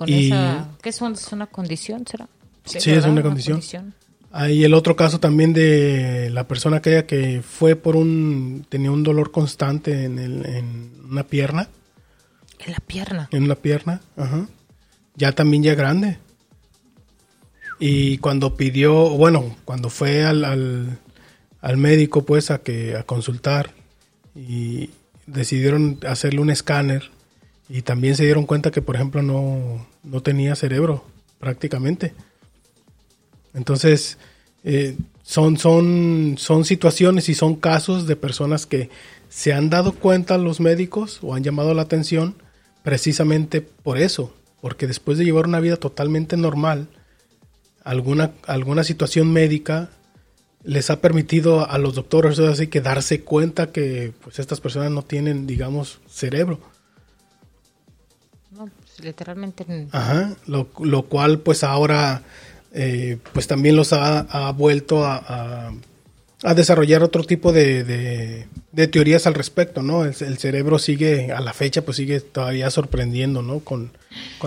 con 0.00 0.10
esa... 0.10 0.66
¿Qué 0.80 0.88
es 0.88 1.02
una 1.30 1.46
condición, 1.46 2.06
será? 2.06 2.26
Sí, 2.64 2.90
es 2.90 3.04
una 3.04 3.22
condición. 3.22 3.92
Hay 4.32 4.64
el 4.64 4.72
otro 4.72 4.96
caso 4.96 5.20
también 5.20 5.52
de 5.52 6.30
la 6.30 6.48
persona 6.48 6.78
aquella 6.78 7.06
que 7.06 7.42
fue 7.42 7.76
por 7.76 7.96
un... 7.96 8.64
tenía 8.70 8.90
un 8.90 9.02
dolor 9.02 9.30
constante 9.30 10.04
en, 10.04 10.18
el, 10.18 10.46
en 10.46 10.92
una 11.10 11.24
pierna. 11.24 11.68
En 12.60 12.72
la 12.72 12.78
pierna. 12.78 13.28
En 13.30 13.46
la 13.46 13.56
pierna, 13.56 14.00
ajá. 14.16 14.46
Ya 15.16 15.32
también 15.32 15.62
ya 15.64 15.74
grande. 15.74 16.16
Y 17.78 18.16
cuando 18.18 18.56
pidió, 18.56 19.10
bueno, 19.10 19.54
cuando 19.66 19.90
fue 19.90 20.24
al, 20.24 20.46
al, 21.60 21.76
médico 21.76 22.24
pues 22.24 22.50
a 22.50 22.62
que 22.62 22.96
a 22.96 23.02
consultar 23.02 23.74
y 24.34 24.88
decidieron 25.26 25.98
hacerle 26.06 26.40
un 26.40 26.48
escáner 26.48 27.10
y 27.70 27.82
también 27.82 28.16
se 28.16 28.24
dieron 28.24 28.46
cuenta 28.46 28.72
que 28.72 28.82
por 28.82 28.96
ejemplo 28.96 29.22
no, 29.22 29.86
no 30.02 30.22
tenía 30.22 30.56
cerebro 30.56 31.04
prácticamente. 31.38 32.12
Entonces, 33.54 34.18
eh, 34.64 34.96
son, 35.22 35.56
son, 35.56 36.34
son 36.36 36.64
situaciones 36.64 37.28
y 37.28 37.34
son 37.34 37.54
casos 37.54 38.06
de 38.06 38.16
personas 38.16 38.66
que 38.66 38.90
se 39.28 39.52
han 39.52 39.70
dado 39.70 39.92
cuenta 39.92 40.36
los 40.36 40.60
médicos 40.60 41.20
o 41.22 41.34
han 41.34 41.44
llamado 41.44 41.72
la 41.72 41.82
atención 41.82 42.34
precisamente 42.82 43.60
por 43.60 43.98
eso, 43.98 44.34
porque 44.60 44.88
después 44.88 45.18
de 45.18 45.24
llevar 45.24 45.46
una 45.46 45.60
vida 45.60 45.76
totalmente 45.76 46.36
normal, 46.36 46.88
alguna, 47.84 48.32
alguna 48.46 48.82
situación 48.82 49.32
médica 49.32 49.90
les 50.64 50.90
ha 50.90 51.00
permitido 51.00 51.70
a 51.70 51.78
los 51.78 51.94
doctores 51.94 52.38
así 52.40 52.66
que 52.66 52.80
darse 52.80 53.22
cuenta 53.22 53.70
que 53.70 54.12
pues 54.22 54.38
estas 54.40 54.60
personas 54.60 54.90
no 54.90 55.02
tienen, 55.02 55.46
digamos, 55.46 56.00
cerebro. 56.08 56.58
Literalmente. 59.02 59.66
Ajá, 59.92 60.36
lo, 60.46 60.68
lo 60.80 61.02
cual 61.02 61.40
pues 61.40 61.64
ahora 61.64 62.22
eh, 62.72 63.18
pues 63.32 63.46
también 63.48 63.74
los 63.74 63.92
ha, 63.92 64.52
vuelto 64.52 65.04
a, 65.04 65.72
a, 66.42 66.54
desarrollar 66.54 67.02
otro 67.02 67.24
tipo 67.24 67.52
de, 67.52 67.82
de, 68.72 68.86
teorías 68.88 69.26
al 69.26 69.34
respecto, 69.34 69.82
¿no? 69.82 70.04
El, 70.04 70.14
cerebro 70.14 70.78
sigue, 70.78 71.32
a 71.32 71.40
la 71.40 71.52
fecha, 71.52 71.82
pues 71.82 71.96
sigue 71.96 72.20
todavía 72.20 72.70
sorprendiendo, 72.70 73.42
¿no? 73.42 73.60
Con, 73.60 73.90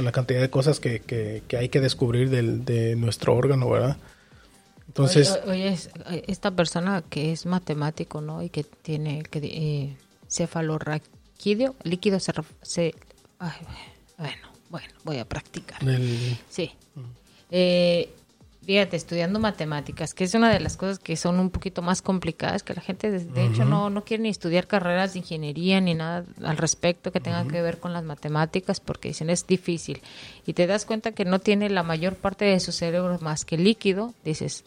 la 0.01 0.11
cantidad 0.13 0.39
de 0.39 0.49
cosas 0.49 0.79
que, 0.79 1.01
que, 1.01 1.57
hay 1.57 1.67
que 1.67 1.81
descubrir 1.81 2.29
del, 2.29 2.63
de 2.63 2.95
nuestro 2.95 3.35
órgano, 3.35 3.69
¿verdad? 3.69 3.97
Entonces... 4.87 5.39
Oye, 5.45 5.77
esta 6.27 6.51
persona 6.51 7.03
que 7.09 7.33
es 7.33 7.45
matemático, 7.45 8.21
¿no? 8.21 8.41
Y 8.41 8.49
que 8.49 8.63
tiene 8.63 9.23
que, 9.23 9.39
eh, 9.43 9.97
cefalorraquídeo, 10.29 11.75
líquido 11.83 12.21
se... 12.21 12.31
se 12.61 12.95
bueno, 14.23 14.47
bueno, 14.69 14.87
voy 15.03 15.17
a 15.19 15.25
practicar. 15.25 15.79
Sí. 16.49 16.71
Eh, 17.51 18.09
fíjate, 18.65 18.95
estudiando 18.95 19.37
matemáticas, 19.37 20.13
que 20.13 20.23
es 20.23 20.33
una 20.33 20.49
de 20.49 20.61
las 20.61 20.77
cosas 20.77 20.97
que 20.97 21.17
son 21.17 21.41
un 21.41 21.49
poquito 21.49 21.81
más 21.81 22.01
complicadas, 22.01 22.63
que 22.63 22.73
la 22.73 22.81
gente 22.81 23.11
de, 23.11 23.45
hecho 23.45 23.65
no, 23.65 23.89
no 23.89 24.05
quiere 24.05 24.23
ni 24.23 24.29
estudiar 24.29 24.65
carreras 24.65 25.11
de 25.11 25.19
ingeniería 25.19 25.81
ni 25.81 25.93
nada 25.93 26.23
al 26.41 26.55
respecto 26.55 27.11
que 27.11 27.19
tenga 27.19 27.45
que 27.49 27.61
ver 27.61 27.79
con 27.79 27.91
las 27.91 28.05
matemáticas, 28.05 28.79
porque 28.79 29.09
dicen 29.09 29.29
es 29.29 29.45
difícil. 29.45 30.01
Y 30.45 30.53
te 30.53 30.67
das 30.67 30.85
cuenta 30.85 31.11
que 31.11 31.25
no 31.25 31.39
tiene 31.39 31.69
la 31.69 31.83
mayor 31.83 32.15
parte 32.15 32.45
de 32.45 32.61
su 32.61 32.71
cerebro 32.71 33.19
más 33.19 33.43
que 33.43 33.57
líquido, 33.57 34.13
dices, 34.23 34.63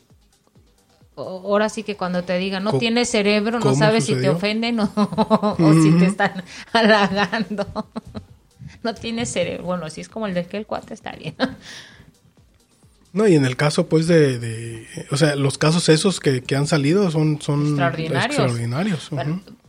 ahora 1.17 1.71
sí 1.71 1.83
que 1.83 1.97
cuando 1.97 2.25
te 2.25 2.37
digan 2.37 2.63
no 2.63 2.79
tiene 2.79 3.07
cerebro, 3.07 3.59
no 3.59 3.75
sabes 3.75 4.05
si 4.05 4.17
te 4.17 4.29
ofenden 4.29 4.81
o, 4.81 4.91
o 5.59 5.73
si 5.73 5.93
te 5.99 6.05
están 6.05 6.45
halagando. 6.75 7.67
No 8.87 8.95
tiene 8.95 9.27
cerebro. 9.27 9.65
Bueno, 9.65 9.91
si 9.91 10.01
es 10.01 10.09
como 10.09 10.27
el 10.27 10.35
de 10.35 10.47
que 10.47 10.57
el 10.57 10.67
cuate 10.67 10.95
está 10.95 11.13
bien. 11.13 11.35
No, 13.13 13.27
y 13.27 13.35
en 13.35 13.47
el 13.47 13.57
caso, 13.57 13.87
pues, 13.87 14.09
de, 14.09 14.87
o 15.11 15.17
sea, 15.17 15.37
los 15.37 15.57
casos 15.57 15.89
esos 15.89 16.21
que, 16.21 16.43
han 16.55 16.67
salido 16.67 17.11
son, 17.11 17.41
son 17.41 17.81
extraordinarios. 17.81 19.09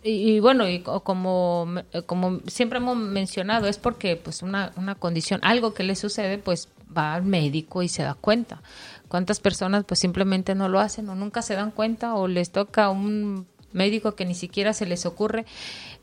y, 0.04 0.42
bueno, 0.42 0.68
y 0.68 0.82
como, 0.82 1.66
como 2.08 2.42
siempre 2.48 2.80
hemos 2.80 2.98
mencionado, 2.98 3.68
es 3.68 3.78
porque, 3.78 4.18
pues, 4.18 4.42
una, 4.42 4.74
una 4.76 4.96
condición, 4.96 5.40
algo 5.44 5.74
que 5.74 5.84
le 5.84 5.96
sucede, 5.96 6.40
pues, 6.40 6.68
va 6.96 7.14
al 7.14 7.24
médico 7.24 7.84
y 7.84 7.88
se 7.88 8.04
da 8.04 8.16
cuenta. 8.16 8.62
¿Cuántas 9.08 9.40
personas, 9.40 9.86
pues, 9.86 10.02
simplemente 10.02 10.54
no 10.54 10.68
lo 10.68 10.82
hacen 10.82 11.08
o 11.08 11.16
nunca 11.16 11.42
se 11.42 11.54
dan 11.54 11.72
cuenta 11.72 12.16
o 12.16 12.28
les 12.28 12.52
toca 12.52 12.90
un 12.90 13.48
médico 13.74 14.16
que 14.16 14.26
ni 14.26 14.36
siquiera 14.36 14.74
se 14.74 14.86
les 14.86 15.06
ocurre. 15.06 15.46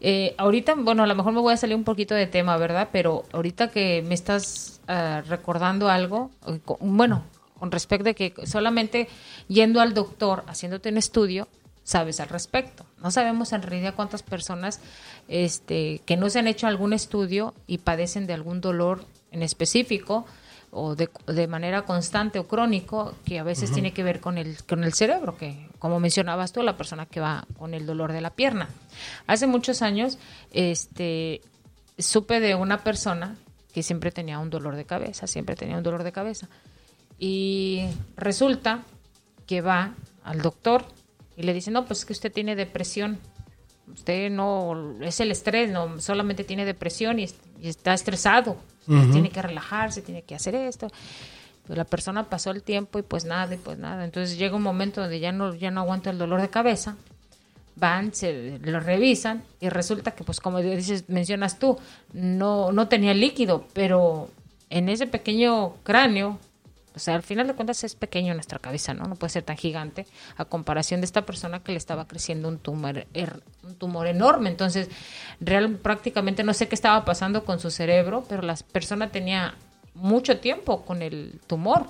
Eh, 0.00 0.34
ahorita, 0.38 0.74
bueno, 0.76 1.02
a 1.02 1.06
lo 1.06 1.14
mejor 1.14 1.32
me 1.32 1.40
voy 1.40 1.54
a 1.54 1.56
salir 1.56 1.76
un 1.76 1.84
poquito 1.84 2.14
de 2.14 2.26
tema, 2.26 2.56
¿verdad? 2.56 2.88
Pero 2.92 3.24
ahorita 3.32 3.70
que 3.70 4.02
me 4.06 4.14
estás 4.14 4.80
ah, 4.88 5.22
recordando 5.26 5.88
algo, 5.88 6.30
bueno, 6.80 7.24
con 7.58 7.70
respecto 7.70 8.04
de 8.04 8.14
que 8.14 8.34
solamente 8.46 9.08
yendo 9.48 9.80
al 9.80 9.94
doctor, 9.94 10.44
haciéndote 10.46 10.90
un 10.90 10.98
estudio, 10.98 11.48
sabes 11.84 12.18
al 12.20 12.28
respecto. 12.28 12.84
No 13.02 13.10
sabemos 13.10 13.52
en 13.52 13.62
realidad 13.62 13.94
cuántas 13.94 14.22
personas 14.22 14.80
este, 15.28 16.00
que 16.06 16.16
no 16.16 16.30
se 16.30 16.38
han 16.40 16.48
hecho 16.48 16.66
algún 16.66 16.92
estudio 16.92 17.54
y 17.66 17.78
padecen 17.78 18.26
de 18.26 18.32
algún 18.32 18.60
dolor 18.60 19.04
en 19.30 19.42
específico 19.42 20.26
o 20.74 20.96
de, 20.96 21.08
de 21.26 21.46
manera 21.46 21.82
constante 21.82 22.38
o 22.38 22.48
crónico 22.48 23.14
que 23.24 23.38
a 23.38 23.44
veces 23.44 23.72
tiene 23.72 23.92
que 23.92 24.02
ver 24.02 24.20
con 24.20 24.36
el, 24.38 24.62
con 24.64 24.84
el 24.84 24.92
cerebro, 24.92 25.36
que 25.36 25.68
como 25.78 26.00
mencionabas 26.00 26.52
tú, 26.52 26.62
la 26.62 26.76
persona 26.76 27.06
que 27.06 27.20
va 27.20 27.46
con 27.58 27.74
el 27.74 27.86
dolor 27.86 28.12
de 28.12 28.20
la 28.20 28.30
pierna. 28.30 28.68
Hace 29.26 29.46
muchos 29.46 29.82
años 29.82 30.18
este, 30.52 31.40
supe 31.98 32.40
de 32.40 32.54
una 32.54 32.82
persona 32.82 33.36
que 33.72 33.82
siempre 33.82 34.10
tenía 34.10 34.38
un 34.38 34.50
dolor 34.50 34.76
de 34.76 34.84
cabeza, 34.84 35.26
siempre 35.26 35.56
tenía 35.56 35.76
un 35.76 35.82
dolor 35.82 36.04
de 36.04 36.12
cabeza. 36.12 36.48
Y 37.18 37.86
resulta 38.16 38.82
que 39.46 39.60
va 39.60 39.94
al 40.24 40.42
doctor 40.42 40.84
y 41.36 41.42
le 41.42 41.52
dice, 41.52 41.70
no, 41.70 41.84
pues 41.84 42.00
es 42.00 42.04
que 42.04 42.12
usted 42.12 42.32
tiene 42.32 42.56
depresión. 42.56 43.18
Usted 43.92 44.30
no, 44.30 44.96
es 45.02 45.20
el 45.20 45.30
estrés, 45.30 45.70
no, 45.70 46.00
solamente 46.00 46.44
tiene 46.44 46.64
depresión 46.64 47.18
y, 47.18 47.28
está 47.62 47.94
estresado. 47.94 48.56
Tiene 48.86 49.30
que 49.30 49.42
relajarse, 49.42 50.02
tiene 50.02 50.22
que 50.22 50.34
hacer 50.34 50.54
esto. 50.54 50.88
Pues 51.66 51.76
la 51.76 51.84
persona 51.84 52.24
pasó 52.24 52.50
el 52.50 52.62
tiempo 52.62 52.98
y 52.98 53.02
pues 53.02 53.24
nada, 53.24 53.54
y 53.54 53.58
pues 53.58 53.78
nada. 53.78 54.04
Entonces 54.04 54.36
llega 54.36 54.56
un 54.56 54.62
momento 54.62 55.00
donde 55.00 55.20
ya 55.20 55.32
no, 55.32 55.54
ya 55.54 55.70
no 55.70 55.80
aguanta 55.80 56.10
el 56.10 56.18
dolor 56.18 56.40
de 56.40 56.50
cabeza. 56.50 56.96
Van, 57.76 58.14
se 58.14 58.58
lo 58.62 58.78
revisan 58.80 59.42
y 59.60 59.68
resulta 59.68 60.12
que, 60.12 60.22
pues 60.22 60.40
como 60.40 60.60
dices, 60.60 61.08
mencionas 61.08 61.58
tú, 61.58 61.76
no, 62.12 62.70
no 62.70 62.86
tenía 62.88 63.14
líquido, 63.14 63.66
pero 63.72 64.30
en 64.70 64.88
ese 64.88 65.06
pequeño 65.06 65.74
cráneo 65.82 66.38
o 66.94 66.98
sea, 66.98 67.16
al 67.16 67.22
final 67.22 67.48
de 67.48 67.54
cuentas 67.54 67.82
es 67.82 67.96
pequeño 67.96 68.34
nuestra 68.34 68.60
cabeza, 68.60 68.94
¿no? 68.94 69.04
No 69.06 69.16
puede 69.16 69.30
ser 69.30 69.42
tan 69.42 69.56
gigante 69.56 70.06
a 70.36 70.44
comparación 70.44 71.00
de 71.00 71.06
esta 71.06 71.26
persona 71.26 71.60
que 71.60 71.72
le 71.72 71.78
estaba 71.78 72.06
creciendo 72.06 72.48
un 72.48 72.58
tumor, 72.58 73.06
er, 73.12 73.42
un 73.64 73.74
tumor 73.74 74.06
enorme. 74.06 74.48
Entonces, 74.48 74.88
real, 75.40 75.76
prácticamente 75.76 76.44
no 76.44 76.54
sé 76.54 76.68
qué 76.68 76.76
estaba 76.76 77.04
pasando 77.04 77.44
con 77.44 77.58
su 77.58 77.70
cerebro, 77.70 78.24
pero 78.28 78.42
la 78.42 78.54
persona 78.70 79.10
tenía 79.10 79.54
mucho 79.94 80.38
tiempo 80.38 80.84
con 80.84 81.02
el 81.02 81.40
tumor. 81.46 81.86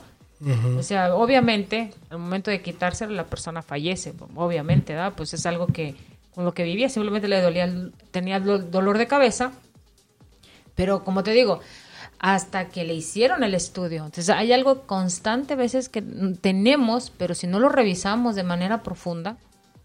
O 0.76 0.82
sea, 0.82 1.14
obviamente, 1.14 1.94
al 2.10 2.18
momento 2.18 2.50
de 2.50 2.60
quitárselo, 2.60 3.12
la 3.12 3.24
persona 3.24 3.62
fallece, 3.62 4.12
obviamente, 4.34 4.92
¿verdad? 4.92 5.14
Pues 5.16 5.32
es 5.32 5.46
algo 5.46 5.68
que 5.68 5.94
con 6.34 6.44
lo 6.44 6.52
que 6.52 6.64
vivía, 6.64 6.90
simplemente 6.90 7.28
le 7.28 7.40
dolía, 7.40 7.72
tenía 8.10 8.40
dolor 8.40 8.98
de 8.98 9.06
cabeza. 9.06 9.52
Pero 10.74 11.04
como 11.04 11.22
te 11.22 11.30
digo, 11.30 11.60
hasta 12.24 12.68
que 12.70 12.84
le 12.84 12.94
hicieron 12.94 13.44
el 13.44 13.52
estudio. 13.52 14.06
Entonces 14.06 14.30
hay 14.30 14.50
algo 14.54 14.86
constante 14.86 15.52
a 15.52 15.56
veces 15.56 15.90
que 15.90 16.00
tenemos, 16.00 17.12
pero 17.18 17.34
si 17.34 17.46
no 17.46 17.60
lo 17.60 17.68
revisamos 17.68 18.34
de 18.34 18.42
manera 18.42 18.82
profunda, 18.82 19.36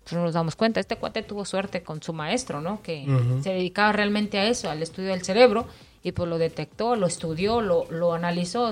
pues 0.04 0.14
no 0.14 0.24
nos 0.24 0.36
damos 0.36 0.56
cuenta. 0.56 0.80
Este 0.80 0.96
cuate 0.96 1.22
tuvo 1.22 1.44
suerte 1.44 1.84
con 1.84 2.02
su 2.02 2.14
maestro, 2.14 2.62
¿no? 2.62 2.82
Que 2.82 3.06
se 3.44 3.50
dedicaba 3.50 3.92
realmente 3.92 4.40
a 4.40 4.46
eso, 4.46 4.70
al 4.70 4.82
estudio 4.82 5.10
del 5.10 5.22
cerebro, 5.22 5.68
y 6.02 6.14
pues 6.14 6.30
lo 6.30 6.38
detectó, 6.38 6.96
lo 6.96 7.08
estudió, 7.08 7.60
lo, 7.60 7.92
lo 7.92 8.14
analizó. 8.14 8.72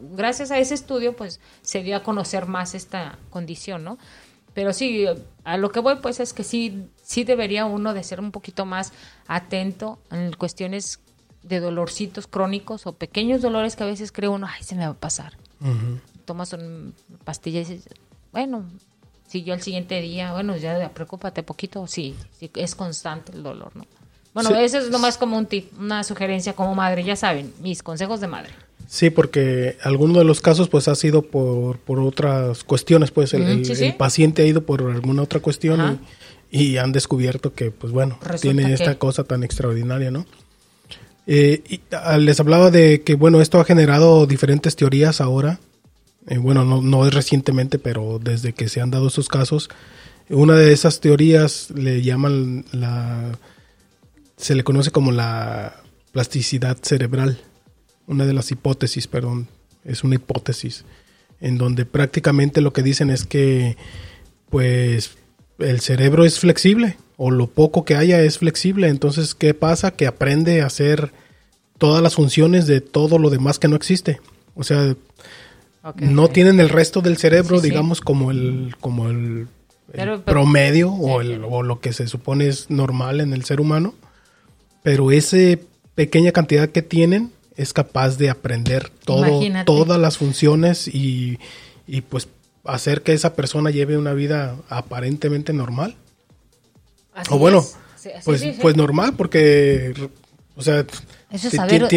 Gracias 0.00 0.50
a 0.50 0.58
ese 0.58 0.72
estudio, 0.72 1.14
pues 1.14 1.40
se 1.60 1.82
dio 1.82 1.94
a 1.94 2.02
conocer 2.02 2.46
más 2.46 2.74
esta 2.74 3.18
condición, 3.28 3.84
¿no? 3.84 3.98
Pero 4.54 4.72
sí, 4.72 5.04
a 5.44 5.58
lo 5.58 5.70
que 5.72 5.80
voy 5.80 5.96
pues 5.96 6.20
es 6.20 6.32
que 6.32 6.42
sí, 6.42 6.88
sí 7.02 7.24
debería 7.24 7.66
uno 7.66 7.92
de 7.92 8.02
ser 8.02 8.18
un 8.18 8.32
poquito 8.32 8.64
más 8.64 8.94
atento 9.26 9.98
en 10.10 10.32
cuestiones 10.32 11.00
de 11.42 11.60
dolorcitos 11.60 12.26
crónicos 12.26 12.86
o 12.86 12.92
pequeños 12.92 13.42
dolores 13.42 13.76
que 13.76 13.84
a 13.84 13.86
veces 13.86 14.12
cree 14.12 14.28
uno, 14.28 14.46
ay, 14.48 14.62
se 14.62 14.74
me 14.74 14.84
va 14.84 14.92
a 14.92 14.94
pasar. 14.94 15.34
Tomas 16.24 16.52
una 16.52 16.92
pastilla 17.24 17.60
y 17.60 17.64
dices, 17.64 17.88
bueno, 18.32 18.64
si 19.26 19.42
yo 19.42 19.54
el 19.54 19.62
siguiente 19.62 20.00
día, 20.00 20.32
bueno, 20.32 20.56
ya 20.56 20.90
preocúpate 20.90 21.42
poquito, 21.42 21.86
sí, 21.86 22.16
sí 22.38 22.50
es 22.54 22.74
constante 22.74 23.32
el 23.32 23.42
dolor, 23.42 23.74
¿no? 23.74 23.86
Bueno, 24.34 24.54
eso 24.56 24.78
es 24.78 24.90
nomás 24.90 25.18
como 25.18 25.36
un 25.36 25.46
tip, 25.46 25.72
una 25.78 26.04
sugerencia 26.04 26.52
como 26.52 26.74
madre, 26.74 27.02
ya 27.02 27.16
saben, 27.16 27.52
mis 27.60 27.82
consejos 27.82 28.20
de 28.20 28.28
madre. 28.28 28.50
Sí, 28.86 29.10
porque 29.10 29.76
alguno 29.82 30.18
de 30.18 30.24
los 30.24 30.40
casos 30.40 30.68
pues 30.68 30.88
ha 30.88 30.94
sido 30.94 31.22
por, 31.22 31.78
por 31.78 32.00
otras 32.00 32.64
cuestiones, 32.64 33.10
pues 33.10 33.34
el, 33.34 33.94
paciente 33.98 34.42
ha 34.42 34.46
ido 34.46 34.62
por 34.62 34.82
alguna 34.82 35.22
otra 35.22 35.40
cuestión 35.40 36.00
y, 36.50 36.78
han 36.78 36.92
descubierto 36.92 37.52
que 37.52 37.70
pues 37.70 37.92
bueno, 37.92 38.18
tiene 38.40 38.72
esta 38.72 38.98
cosa 38.98 39.24
tan 39.24 39.42
extraordinaria, 39.42 40.10
¿no? 40.10 40.24
Eh, 41.28 41.62
y, 41.68 41.80
ah, 41.92 42.18
les 42.18 42.40
hablaba 42.40 42.72
de 42.72 43.02
que 43.02 43.14
bueno, 43.14 43.40
esto 43.40 43.60
ha 43.60 43.64
generado 43.64 44.26
diferentes 44.26 44.74
teorías 44.74 45.20
ahora, 45.20 45.60
eh, 46.26 46.38
bueno, 46.38 46.64
no, 46.64 46.82
no 46.82 47.06
es 47.06 47.14
recientemente, 47.14 47.78
pero 47.78 48.18
desde 48.18 48.52
que 48.52 48.68
se 48.68 48.80
han 48.80 48.90
dado 48.90 49.06
esos 49.06 49.28
casos, 49.28 49.68
una 50.28 50.54
de 50.54 50.72
esas 50.72 51.00
teorías 51.00 51.70
le 51.70 52.02
llaman 52.02 52.64
la, 52.72 53.38
se 54.36 54.56
le 54.56 54.64
conoce 54.64 54.90
como 54.90 55.12
la 55.12 55.76
plasticidad 56.12 56.76
cerebral 56.82 57.38
una 58.08 58.24
de 58.24 58.32
las 58.32 58.50
hipótesis, 58.50 59.06
perdón, 59.06 59.46
es 59.84 60.02
una 60.02 60.16
hipótesis, 60.16 60.84
en 61.40 61.58
donde 61.58 61.84
prácticamente 61.84 62.60
lo 62.60 62.72
que 62.72 62.82
dicen 62.82 63.10
es 63.10 63.24
que, 63.24 63.76
pues, 64.50 65.16
el 65.58 65.80
cerebro 65.80 66.24
es 66.24 66.38
flexible, 66.38 66.96
o 67.16 67.30
lo 67.30 67.48
poco 67.48 67.84
que 67.84 67.96
haya 67.96 68.20
es 68.20 68.38
flexible, 68.38 68.88
entonces, 68.88 69.34
¿qué 69.34 69.54
pasa? 69.54 69.90
Que 69.90 70.06
aprende 70.06 70.62
a 70.62 70.66
hacer 70.66 71.12
todas 71.78 72.02
las 72.02 72.14
funciones 72.14 72.66
de 72.66 72.80
todo 72.80 73.18
lo 73.18 73.30
demás 73.30 73.58
que 73.58 73.68
no 73.68 73.76
existe. 73.76 74.20
O 74.54 74.64
sea, 74.64 74.94
no 75.96 76.28
tienen 76.28 76.60
el 76.60 76.68
resto 76.68 77.00
del 77.00 77.16
cerebro, 77.16 77.60
digamos, 77.60 78.00
como 78.00 78.30
el, 78.30 78.74
como 78.80 79.08
el, 79.08 79.46
promedio 80.24 80.90
o, 80.90 81.20
el, 81.20 81.42
o 81.44 81.62
lo 81.62 81.80
que 81.80 81.92
se 81.92 82.08
supone 82.08 82.48
es 82.48 82.70
normal 82.70 83.20
en 83.20 83.32
el 83.32 83.44
ser 83.44 83.60
humano, 83.60 83.94
pero 84.82 85.10
esa 85.10 85.36
pequeña 85.94 86.32
cantidad 86.32 86.68
que 86.68 86.82
tienen 86.82 87.32
es 87.56 87.72
capaz 87.72 88.16
de 88.18 88.30
aprender 88.30 88.90
todo, 89.04 89.40
todas 89.64 90.00
las 90.00 90.16
funciones 90.16 90.88
y, 90.88 91.38
pues 92.08 92.28
hacer 92.68 93.02
que 93.02 93.12
esa 93.12 93.34
persona 93.34 93.70
lleve 93.70 93.96
una 93.96 94.12
vida 94.12 94.56
aparentemente 94.68 95.52
normal. 95.52 95.96
o 97.30 97.38
bueno, 97.38 97.64
pues, 98.24 98.44
pues 98.60 98.76
normal 98.76 99.14
porque, 99.16 99.94
o 100.54 100.62
sea, 100.62 100.84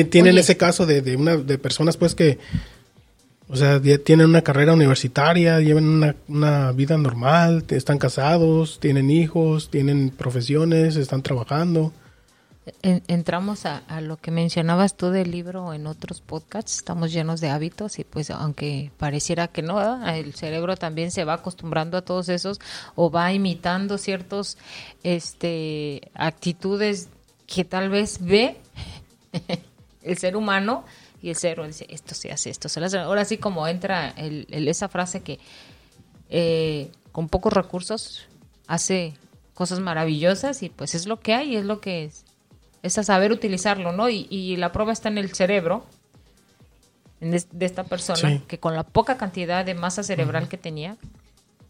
tienen 0.09 0.37
ese 0.37 0.57
caso 0.57 0.85
de, 0.85 1.15
una, 1.15 1.37
de 1.37 1.57
personas 1.57 1.97
pues 1.97 2.15
que, 2.15 2.39
o 3.49 3.57
sea, 3.57 3.81
tienen 3.81 4.27
una 4.27 4.43
carrera 4.43 4.73
universitaria, 4.73 5.59
llevan 5.59 5.87
una, 5.87 6.15
una 6.29 6.71
vida 6.71 6.97
normal, 6.97 7.65
están 7.69 7.97
casados, 7.97 8.79
tienen 8.79 9.11
hijos, 9.11 9.69
tienen 9.69 10.09
profesiones, 10.09 10.95
están 10.95 11.21
trabajando 11.21 11.91
entramos 12.83 13.65
a, 13.65 14.01
lo 14.01 14.17
que 14.17 14.29
mencionabas 14.29 14.95
tú 14.95 15.09
del 15.09 15.31
libro 15.31 15.73
en 15.73 15.87
otros 15.87 16.21
podcasts, 16.21 16.77
estamos 16.77 17.11
llenos 17.11 17.41
de 17.41 17.49
hábitos 17.49 17.97
y 17.97 18.03
pues 18.03 18.29
aunque 18.29 18.91
pareciera 18.97 19.47
que 19.47 19.63
no, 19.63 20.07
el 20.07 20.35
cerebro 20.35 20.77
también 20.77 21.09
se 21.09 21.25
va 21.25 21.33
acostumbrando 21.33 21.97
a 21.97 22.03
todos 22.03 22.29
esos 22.29 22.59
o 22.95 23.09
va 23.09 23.33
imitando 23.33 23.97
ciertos 23.97 24.59
este 25.01 26.11
actitudes 26.13 27.09
que 27.47 27.65
tal 27.65 27.89
vez 27.89 28.19
ve 28.21 28.57
el 30.03 30.17
ser 30.19 30.37
humano 30.37 30.85
y 31.19 31.29
el 31.29 31.35
cerebro 31.35 31.65
dice 31.65 31.87
esto 31.89 32.13
se 32.13 32.31
hace, 32.31 32.51
esto 32.51 32.69
se 32.69 32.83
hace. 32.83 32.99
Ahora 32.99 33.25
sí 33.25 33.37
como 33.37 33.67
entra 33.67 34.09
el, 34.09 34.45
esa 34.67 34.87
frase 34.87 35.21
que 35.21 35.39
eh, 36.29 36.91
con 37.11 37.27
pocos 37.27 37.53
recursos 37.53 38.27
hace 38.67 39.15
cosas 39.55 39.79
maravillosas 39.79 40.61
y 40.61 40.69
pues 40.69 40.93
es 40.93 41.07
lo 41.07 41.19
que 41.19 41.33
hay, 41.33 41.55
es 41.55 41.65
lo 41.65 41.81
que 41.81 42.05
es 42.05 42.23
es 42.83 42.97
a 42.97 43.03
saber 43.03 43.31
utilizarlo, 43.31 43.91
¿no? 43.91 44.09
Y, 44.09 44.55
la 44.57 44.71
prueba 44.71 44.91
está 44.91 45.09
en 45.09 45.17
el 45.17 45.33
cerebro 45.33 45.85
de 47.19 47.65
esta 47.65 47.83
persona, 47.83 48.41
que 48.47 48.59
con 48.59 48.75
la 48.75 48.83
poca 48.83 49.17
cantidad 49.17 49.63
de 49.63 49.75
masa 49.75 50.03
cerebral 50.03 50.47
que 50.47 50.57
tenía, 50.57 50.97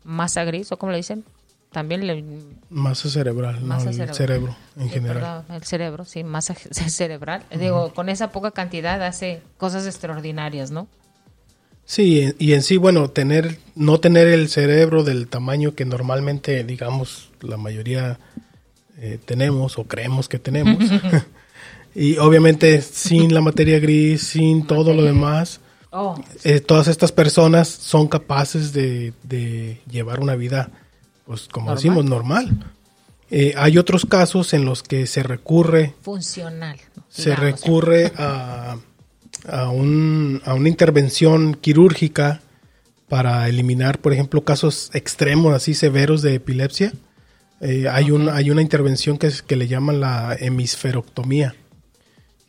masa 0.04 0.43
gris, 0.45 0.71
o 0.71 0.78
como 0.78 0.91
le 0.91 0.97
dicen, 0.97 1.26
también 1.71 2.08
le... 2.08 2.24
Masa 2.69 3.10
cerebral, 3.10 3.65
no, 3.67 3.82
el 3.82 4.13
cerebro 4.13 4.56
en 4.78 4.89
general. 4.89 5.45
el 5.50 5.63
cerebro, 5.63 6.06
sí, 6.06 6.24
masa 6.24 6.54
cerebral. 6.71 7.43
Digo, 7.58 7.93
con 7.93 8.10
esa 8.10 8.32
poca 8.32 8.52
cantidad 8.52 9.02
hace 9.04 9.41
cosas 9.58 9.86
extraordinarias, 9.86 10.71
¿no? 10.71 10.88
Sí, 11.86 12.34
y 12.38 12.54
en 12.54 12.62
sí, 12.62 12.78
bueno, 12.78 13.10
tener, 13.10 13.58
no 13.76 14.00
tener 14.00 14.28
el 14.28 14.47
cerebro 14.47 15.04
del 15.04 15.28
tamaño 15.28 15.76
que 15.76 15.84
normalmente, 15.84 16.63
digamos, 16.63 17.32
la 17.41 17.58
mayoría 17.58 18.17
eh, 19.04 19.18
tenemos 19.26 19.80
o 19.80 19.86
creemos 19.86 20.30
que 20.30 20.38
tenemos. 20.38 20.78
y 21.96 22.18
obviamente 22.20 22.84
sin 22.84 23.34
la 23.34 23.42
materia 23.42 23.80
gris, 23.80 24.22
sin 24.22 24.68
todo 24.68 24.94
lo 24.94 25.02
demás, 25.02 25.60
oh. 25.90 26.24
eh, 26.44 26.60
todas 26.60 26.88
estas 26.88 27.12
personas 27.12 27.68
son 27.68 28.08
capaces 28.08 28.74
de, 28.74 29.82
llevar 29.90 30.20
una 30.20 30.36
vida, 30.36 30.70
pues 31.26 31.48
como 31.48 31.74
decimos, 31.74 32.06
normal. 32.06 32.64
Eh, 33.32 33.56
hay 33.58 33.80
otros 33.80 34.06
casos 34.06 34.54
en 34.54 34.66
los 34.66 34.84
que 34.84 35.08
se 35.08 35.24
recurre... 35.24 35.96
Funcional. 36.04 36.78
Se 37.10 37.36
recurre 37.36 38.12
a, 38.18 38.78
a, 39.48 39.70
un, 39.70 40.44
a 40.46 40.54
una 40.54 40.70
intervención 40.70 41.56
quirúrgica 41.56 42.42
para 43.10 43.50
eliminar, 43.50 43.98
por 43.98 44.14
ejemplo, 44.14 44.44
casos 44.44 44.92
extremos 44.94 45.56
así 45.56 45.74
severos 45.74 46.22
de 46.22 46.36
epilepsia 46.36 46.94
eh, 47.62 47.88
hay, 47.89 48.10
un, 48.10 48.28
hay 48.30 48.50
una 48.50 48.62
intervención 48.62 49.17
que, 49.17 49.28
es, 49.28 49.43
que 49.43 49.56
le 49.56 49.67
llaman 49.67 50.00
la 50.00 50.36
hemisferoctomía, 50.39 51.56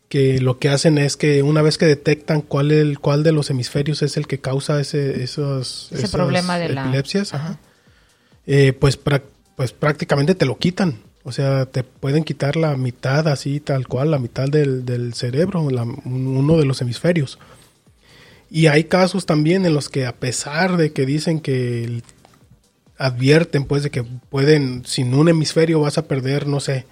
que 0.09 0.41
lo 0.41 0.59
que 0.59 0.71
hacen 0.71 0.97
es 0.97 1.17
que 1.17 1.43
una 1.43 1.61
vez 1.61 1.77
que 1.77 1.87
detectan 1.87 2.41
cuál, 2.41 2.71
el, 2.71 2.99
cuál 2.99 3.23
de 3.23 3.33
los 3.33 3.51
hemisferios 3.51 4.03
es 4.03 4.17
el 4.17 4.27
que 4.27 4.39
causa 4.39 4.81
ese, 4.81 5.23
esos, 5.23 5.91
ese 5.93 6.09
problema 6.09 6.59
de 6.59 6.67
epilepsias, 6.67 7.33
eh, 8.47 8.73
pues, 8.73 8.99
pues 9.57 9.73
prácticamente 9.73 10.35
te 10.35 10.47
lo 10.47 10.59
quitan. 10.59 10.99
O 11.25 11.31
sea, 11.31 11.67
te 11.67 11.85
pueden 11.85 12.25
quitar 12.25 12.57
la 12.57 12.77
mitad 12.77 13.29
así, 13.29 13.61
tal 13.61 13.87
cual, 13.87 14.11
la 14.11 14.19
mitad 14.19 14.49
del, 14.49 14.85
del 14.85 15.15
cerebro, 15.15 15.61
uno 15.63 16.57
de 16.57 16.65
los 16.65 16.81
hemisferios. 16.81 17.39
Y 18.51 18.67
hay 18.67 18.85
casos 18.85 19.25
también 19.25 19.65
en 19.65 19.73
los 19.73 19.89
que 19.89 20.05
a 20.05 20.17
pesar 20.17 20.77
de 20.77 20.93
que 20.93 21.07
dicen 21.07 21.41
que 21.41 21.85
el 21.85 22.03
advierten 23.03 23.65
pues 23.65 23.83
de 23.83 23.91
que 23.91 24.05
pueden, 24.05 24.85
sin 24.87 25.13
un 25.15 25.29
hemisferio 25.29 25.81
vas 25.81 25.99
a 25.99 26.07
perder, 26.07 26.47
no 26.47 26.61
sé, 26.61 26.87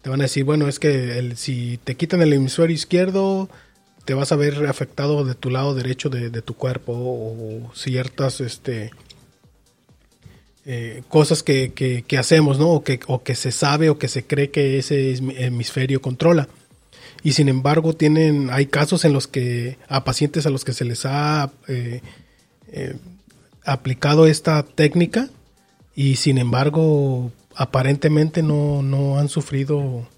te 0.00 0.08
van 0.08 0.20
a 0.20 0.24
decir, 0.24 0.44
bueno, 0.44 0.68
es 0.68 0.78
que 0.78 1.32
si 1.34 1.80
te 1.82 1.96
quitan 1.96 2.22
el 2.22 2.32
hemisferio 2.32 2.72
izquierdo, 2.72 3.50
te 4.04 4.14
vas 4.14 4.30
a 4.30 4.36
ver 4.36 4.64
afectado 4.66 5.24
de 5.24 5.34
tu 5.34 5.50
lado 5.50 5.74
derecho 5.74 6.08
de, 6.08 6.30
tu 6.40 6.54
cuerpo 6.54 6.92
o 6.92 7.72
ciertas 7.74 8.40
este, 8.40 8.92
eh, 10.66 11.02
cosas 11.08 11.42
que, 11.42 11.72
que, 11.72 12.18
hacemos, 12.18 12.60
¿no? 12.60 12.68
O 12.68 12.84
que, 12.84 13.00
o 13.08 13.24
que 13.24 13.34
se 13.34 13.50
sabe 13.50 13.90
o 13.90 13.98
que 13.98 14.06
se 14.06 14.24
cree 14.24 14.52
que 14.52 14.78
ese 14.78 15.14
hemisferio 15.36 16.00
controla. 16.00 16.48
Y 17.24 17.32
sin 17.32 17.48
embargo, 17.48 17.92
tienen, 17.94 18.50
hay 18.50 18.66
casos 18.66 19.04
en 19.04 19.12
los 19.12 19.26
que 19.26 19.78
a 19.88 20.04
pacientes 20.04 20.46
a 20.46 20.50
los 20.50 20.64
que 20.64 20.74
se 20.74 20.84
les 20.84 21.04
ha 21.06 21.50
eh, 21.66 22.02
eh, 22.68 22.94
aplicado 23.64 24.28
esta 24.28 24.62
técnica 24.62 25.28
y 26.00 26.16
sin 26.16 26.38
embargo 26.38 27.30
aparentemente 27.54 28.42
no, 28.42 28.82
no 28.82 29.18
han 29.18 29.28
sufrido 29.28 30.08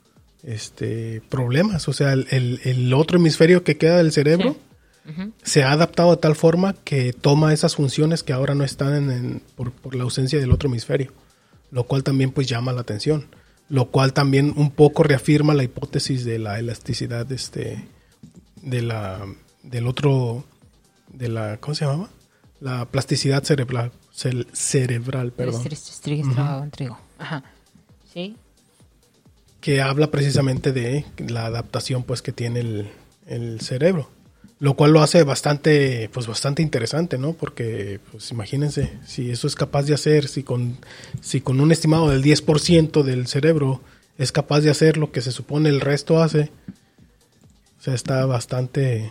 este 0.44 1.20
problemas. 1.28 1.88
O 1.88 1.92
sea, 1.92 2.12
el, 2.12 2.60
el, 2.62 2.94
otro 2.94 3.18
hemisferio 3.18 3.64
que 3.64 3.78
queda 3.78 3.96
del 3.96 4.12
cerebro 4.12 4.54
se 5.42 5.64
ha 5.64 5.72
adaptado 5.72 6.12
de 6.12 6.18
tal 6.18 6.36
forma 6.36 6.74
que 6.84 7.12
toma 7.12 7.52
esas 7.52 7.74
funciones 7.74 8.22
que 8.22 8.32
ahora 8.32 8.54
no 8.54 8.62
están 8.62 9.10
en, 9.10 9.42
por, 9.56 9.72
por, 9.72 9.96
la 9.96 10.04
ausencia 10.04 10.38
del 10.38 10.52
otro 10.52 10.68
hemisferio, 10.68 11.12
lo 11.72 11.82
cual 11.82 12.04
también 12.04 12.30
pues 12.30 12.46
llama 12.46 12.72
la 12.72 12.82
atención, 12.82 13.26
lo 13.68 13.86
cual 13.86 14.12
también 14.12 14.54
un 14.56 14.70
poco 14.70 15.02
reafirma 15.02 15.52
la 15.52 15.64
hipótesis 15.64 16.24
de 16.24 16.38
la 16.38 16.60
elasticidad 16.60 17.30
este, 17.32 17.88
de 18.62 18.82
la 18.82 19.26
del 19.64 19.88
otro 19.88 20.44
de 21.12 21.26
la 21.26 21.56
¿cómo 21.56 21.74
se 21.74 21.86
llamaba? 21.86 22.08
La 22.60 22.84
plasticidad 22.84 23.42
cerebral, 23.42 23.90
cel- 24.14 24.46
cerebral, 24.52 25.32
perdón. 25.32 25.62
trigo. 26.70 26.98
Ajá. 27.18 27.42
Sí. 28.12 28.36
que 29.60 29.80
habla 29.80 30.10
precisamente 30.10 30.72
de 30.72 31.04
la 31.28 31.46
adaptación 31.46 32.02
pues 32.02 32.20
que 32.20 32.32
tiene 32.32 32.60
el, 32.60 32.90
el 33.26 33.60
cerebro 33.60 34.10
lo 34.58 34.74
cual 34.74 34.92
lo 34.92 35.02
hace 35.02 35.22
bastante 35.24 36.08
pues 36.12 36.26
bastante 36.26 36.62
interesante 36.62 37.16
no 37.16 37.32
porque 37.32 38.00
pues 38.10 38.30
imagínense 38.32 38.92
si 39.06 39.30
eso 39.30 39.46
es 39.46 39.54
capaz 39.54 39.84
de 39.84 39.94
hacer 39.94 40.28
si 40.28 40.42
con 40.42 40.76
si 41.20 41.40
con 41.40 41.60
un 41.60 41.72
estimado 41.72 42.10
del 42.10 42.22
10% 42.22 43.02
del 43.02 43.26
cerebro 43.28 43.80
es 44.18 44.30
capaz 44.30 44.60
de 44.60 44.70
hacer 44.70 44.96
lo 44.98 45.10
que 45.10 45.20
se 45.22 45.32
supone 45.32 45.68
el 45.68 45.80
resto 45.80 46.22
hace 46.22 46.50
o 47.80 47.82
sea 47.82 47.94
está 47.94 48.26
bastante 48.26 49.10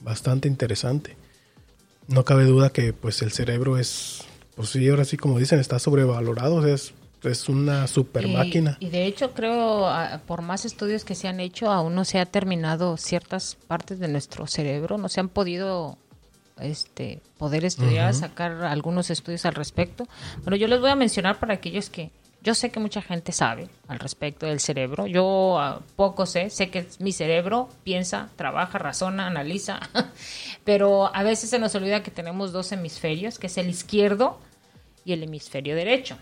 bastante 0.00 0.48
interesante 0.48 1.16
no 2.08 2.24
cabe 2.24 2.44
duda 2.44 2.70
que 2.70 2.92
pues 2.92 3.22
el 3.22 3.32
cerebro 3.32 3.78
es 3.78 4.24
pues 4.54 4.70
sí 4.70 4.88
ahora 4.88 5.04
sí 5.04 5.16
como 5.16 5.38
dicen 5.38 5.58
está 5.58 5.78
sobrevalorado 5.78 6.56
o 6.56 6.62
sea, 6.62 6.74
es 6.74 6.94
es 7.22 7.48
una 7.48 7.86
super 7.86 8.28
máquina. 8.28 8.76
Y, 8.80 8.90
de 8.90 9.06
hecho 9.06 9.32
creo, 9.32 9.88
por 10.26 10.42
más 10.42 10.64
estudios 10.64 11.04
que 11.04 11.14
se 11.14 11.28
han 11.28 11.40
hecho, 11.40 11.70
aún 11.70 11.94
no 11.94 12.04
se 12.04 12.18
ha 12.18 12.26
terminado 12.26 12.96
ciertas 12.96 13.56
partes 13.66 13.98
de 13.98 14.08
nuestro 14.08 14.46
cerebro, 14.46 14.98
no 14.98 15.08
se 15.08 15.20
han 15.20 15.28
podido 15.28 15.98
este 16.60 17.20
poder 17.38 17.64
estudiar, 17.64 18.12
uh 18.12 18.16
-huh. 18.16 18.20
sacar 18.20 18.64
algunos 18.64 19.10
estudios 19.10 19.44
al 19.44 19.54
respecto. 19.54 20.06
Bueno, 20.42 20.56
yo 20.56 20.68
les 20.68 20.80
voy 20.80 20.90
a 20.90 20.96
mencionar 20.96 21.38
para 21.38 21.54
aquellos 21.54 21.90
que 21.90 22.10
yo 22.46 22.54
sé 22.54 22.70
que 22.70 22.80
mucha 22.80 23.02
gente 23.02 23.32
sabe 23.32 23.68
al 23.88 23.98
respecto 23.98 24.46
del 24.46 24.60
cerebro. 24.60 25.06
Yo 25.06 25.58
uh, 25.58 25.82
poco 25.96 26.24
sé, 26.24 26.48
sé 26.48 26.70
que 26.70 26.86
mi 27.00 27.12
cerebro 27.12 27.68
piensa, 27.82 28.30
trabaja, 28.36 28.78
razona, 28.78 29.26
analiza, 29.26 29.80
pero 30.64 31.14
a 31.14 31.22
veces 31.24 31.50
se 31.50 31.58
nos 31.58 31.74
olvida 31.74 32.04
que 32.04 32.12
tenemos 32.12 32.52
dos 32.52 32.70
hemisferios, 32.70 33.38
que 33.38 33.48
es 33.48 33.58
el 33.58 33.68
izquierdo 33.68 34.38
y 35.04 35.12
el 35.12 35.24
hemisferio 35.24 35.74
derecho 35.74 36.16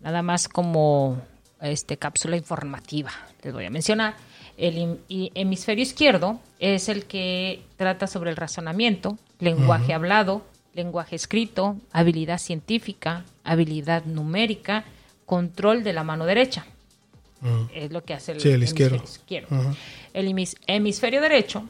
nada 0.00 0.22
más 0.22 0.48
como 0.48 1.20
este 1.60 1.96
cápsula 1.96 2.36
informativa 2.36 3.10
les 3.42 3.52
voy 3.52 3.66
a 3.66 3.70
mencionar 3.70 4.14
el 4.56 5.00
hemisferio 5.08 5.82
izquierdo 5.82 6.40
es 6.58 6.88
el 6.88 7.04
que 7.04 7.62
trata 7.76 8.06
sobre 8.06 8.30
el 8.30 8.36
razonamiento 8.36 9.18
lenguaje 9.38 9.86
uh 9.86 9.88
-huh. 9.88 9.94
hablado 9.94 10.42
lenguaje 10.74 11.16
escrito 11.16 11.76
habilidad 11.92 12.38
científica 12.38 13.24
habilidad 13.44 14.04
numérica 14.04 14.84
control 15.34 15.84
de 15.84 15.92
la 15.92 16.02
mano 16.02 16.24
derecha 16.26 16.66
uh 17.42 17.46
-huh. 17.46 17.68
es 17.72 17.92
lo 17.92 18.00
que 18.04 18.14
hace 18.14 18.32
el, 18.32 18.40
sí, 18.40 18.48
el 18.48 18.54
hemisferio 18.56 18.96
izquierdo, 18.96 19.46
izquierdo. 19.48 19.56
Uh 19.56 19.62
-huh. 19.62 19.76
el 20.14 20.26
hemisferio 20.76 21.20
derecho 21.20 21.68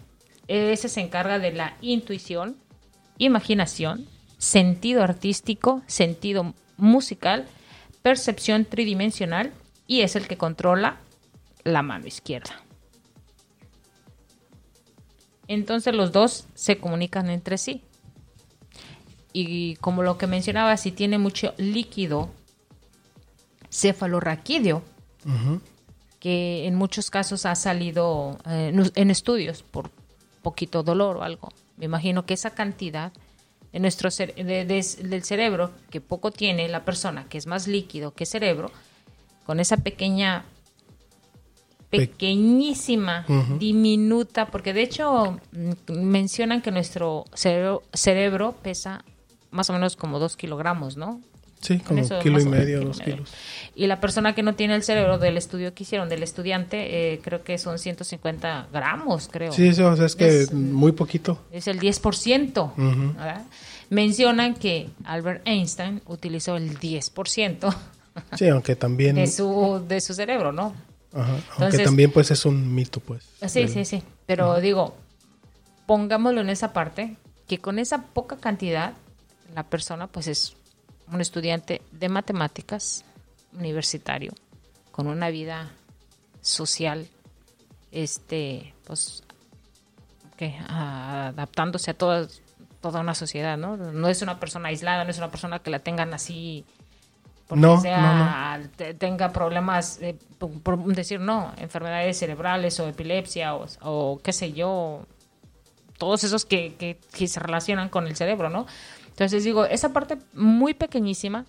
ese 0.49 0.89
se 0.89 1.01
encarga 1.01 1.39
de 1.39 1.53
la 1.53 1.77
intuición 1.83 2.57
imaginación 3.19 4.07
sentido 4.39 5.03
artístico 5.03 5.83
sentido 5.87 6.55
musical 6.79 7.47
percepción 8.03 8.65
tridimensional 8.65 9.53
y 9.87 10.01
es 10.01 10.17
el 10.17 10.27
que 10.27 10.37
controla 10.37 10.97
la 11.65 11.83
mano 11.83 12.07
izquierda. 12.07 12.63
Entonces 15.49 15.95
los 15.95 16.13
dos 16.13 16.47
se 16.55 16.79
comunican 16.79 17.29
entre 17.29 17.59
sí. 17.59 17.83
Y 19.33 19.75
como 19.77 20.03
lo 20.05 20.17
que 20.17 20.29
mencionaba, 20.29 20.77
si 20.77 20.93
tiene 20.93 21.19
mucho 21.19 21.55
líquido 21.59 22.31
cefalorraquídeo, 23.71 24.83
uh 25.25 25.29
-huh. 25.29 25.61
que 26.19 26.67
en 26.67 26.75
muchos 26.75 27.11
casos 27.11 27.47
ha 27.47 27.55
salido 27.55 28.39
eh, 28.47 28.73
en 28.95 29.11
estudios 29.11 29.63
por 29.63 29.91
poquito 30.43 30.83
dolor 30.83 31.19
o 31.19 31.23
algo. 31.23 31.49
Me 31.77 31.87
imagino 31.87 32.27
que 32.27 32.35
esa 32.35 32.51
cantidad 32.51 33.13
de 33.73 33.79
nuestro 33.79 34.11
cere 34.11 34.35
de, 34.35 34.65
de, 34.65 35.09
del 35.09 35.23
cerebro 35.23 35.71
que 35.91 36.01
poco 36.01 36.31
tiene 36.31 36.69
la 36.69 36.85
persona, 36.85 37.27
que 37.29 37.39
es 37.39 37.47
más 37.47 37.67
líquido 37.67 38.13
que 38.13 38.27
cerebro, 38.27 38.71
con 39.47 39.61
esa 39.61 39.77
pequeña, 39.77 40.45
pequeñísima, 41.89 43.25
uh 43.29 43.33
-huh. 43.33 43.59
diminuta, 43.59 44.47
porque 44.47 44.73
de 44.73 44.83
hecho 44.83 45.41
mencionan 45.89 46.63
que 46.63 46.71
nuestro 46.71 47.25
cerebro, 47.35 47.83
cerebro 47.93 48.53
pesa 48.63 49.05
más 49.51 49.71
o 49.71 49.73
menos 49.73 49.97
como 49.97 50.19
dos 50.19 50.37
kilogramos, 50.37 50.97
¿no? 50.97 51.21
Sí, 51.61 51.79
como 51.79 52.03
un 52.03 52.09
kilo 52.21 52.41
y 52.41 52.45
medio, 52.47 52.81
dos 52.81 53.01
kilos. 53.01 53.33
Y 53.75 53.87
la 53.87 54.01
persona 54.01 54.35
que 54.35 54.43
no 54.43 54.55
tiene 54.55 54.75
el 54.75 54.83
cerebro 54.83 55.19
del 55.19 55.37
estudio 55.37 55.75
que 55.75 55.83
hicieron, 55.83 56.09
del 56.09 56.23
estudiante, 56.23 57.13
eh, 57.13 57.21
creo 57.23 57.45
que 57.45 57.59
son 57.59 57.79
150 57.79 58.69
gramos, 58.73 59.29
creo. 59.31 59.53
Sí, 59.53 59.75
sí 59.75 59.83
o 59.83 59.95
sea, 59.95 60.07
es 60.07 60.17
que 60.17 60.43
es, 60.43 60.53
muy 60.53 60.93
poquito. 60.93 61.39
Es 61.53 61.69
el 61.69 61.79
10%. 61.79 62.73
Uh 62.77 62.81
-huh. 62.81 63.43
Mencionan 63.91 64.55
que 64.55 64.89
Albert 65.05 65.47
Einstein 65.47 66.01
utilizó 66.07 66.57
el 66.57 66.79
10%. 66.79 67.75
Sí, 68.37 68.49
aunque 68.49 68.75
también... 68.75 69.15
De 69.15 69.29
su, 69.29 69.83
de 69.87 70.01
su 70.01 70.13
cerebro, 70.15 70.51
¿no? 70.51 70.75
Ajá, 71.13 71.37
Entonces, 71.37 71.61
aunque 71.61 71.85
también 71.85 72.11
pues 72.11 72.31
es 72.33 72.45
un 72.45 72.75
mito, 72.75 72.99
pues. 73.01 73.25
Sí, 73.47 73.61
del... 73.61 73.69
sí, 73.69 73.85
sí. 73.85 74.03
Pero 74.27 74.51
uh 74.51 74.57
-huh. 74.57 74.61
digo, 74.61 74.97
pongámoslo 75.87 76.41
en 76.41 76.51
esa 76.51 76.73
parte, 76.73 77.17
que 77.47 77.59
con 77.59 77.79
esa 77.79 78.03
poca 78.03 78.37
cantidad, 78.37 78.95
la 79.55 79.63
persona 79.63 80.09
pues 80.09 80.27
es 80.27 80.57
un 81.13 81.21
estudiante 81.21 81.83
de 81.93 82.09
matemáticas 82.09 83.05
universitario 83.53 84.33
con 84.91 85.07
una 85.07 85.31
vida 85.31 85.71
social 86.41 87.07
este 87.93 88.75
pues 88.85 89.25
que 90.37 90.57
adaptándose 90.69 91.91
a 91.91 91.95
toda 91.95 92.29
toda 92.81 93.01
una 93.01 93.15
sociedad 93.15 93.59
no 93.59 93.77
no 93.77 94.09
es 94.09 94.23
una 94.23 94.39
persona 94.41 94.69
aislada 94.69 95.05
no 95.05 95.11
es 95.11 95.19
una 95.19 95.31
persona 95.31 95.59
que 95.59 95.71
la 95.71 95.81
tengan 95.81 96.15
así 96.15 96.65
porque 97.47 97.63
no, 97.63 97.81
sea, 97.81 98.59
no, 98.59 98.69
no. 98.69 98.97
tenga 98.97 99.33
problemas 99.33 99.99
eh, 100.01 100.17
por, 100.39 100.63
por, 100.63 100.79
decir 100.95 101.19
no 101.19 101.53
enfermedades 101.59 102.19
cerebrales 102.19 102.79
o 102.79 102.87
epilepsia 102.87 103.57
o, 103.57 103.67
o 103.83 104.21
qué 104.23 104.33
sé 104.33 104.53
yo 104.53 105.05
todos 105.99 106.23
esos 106.25 106.45
que, 106.45 106.77
que, 106.77 106.99
que 107.13 107.27
se 107.27 107.41
relacionan 107.41 107.89
con 107.89 108.07
el 108.07 108.15
cerebro 108.15 108.49
no 108.51 108.67
entonces 109.21 109.45
digo, 109.45 109.67
esa 109.67 109.93
parte 109.93 110.17
muy 110.33 110.73
pequeñísima, 110.73 111.45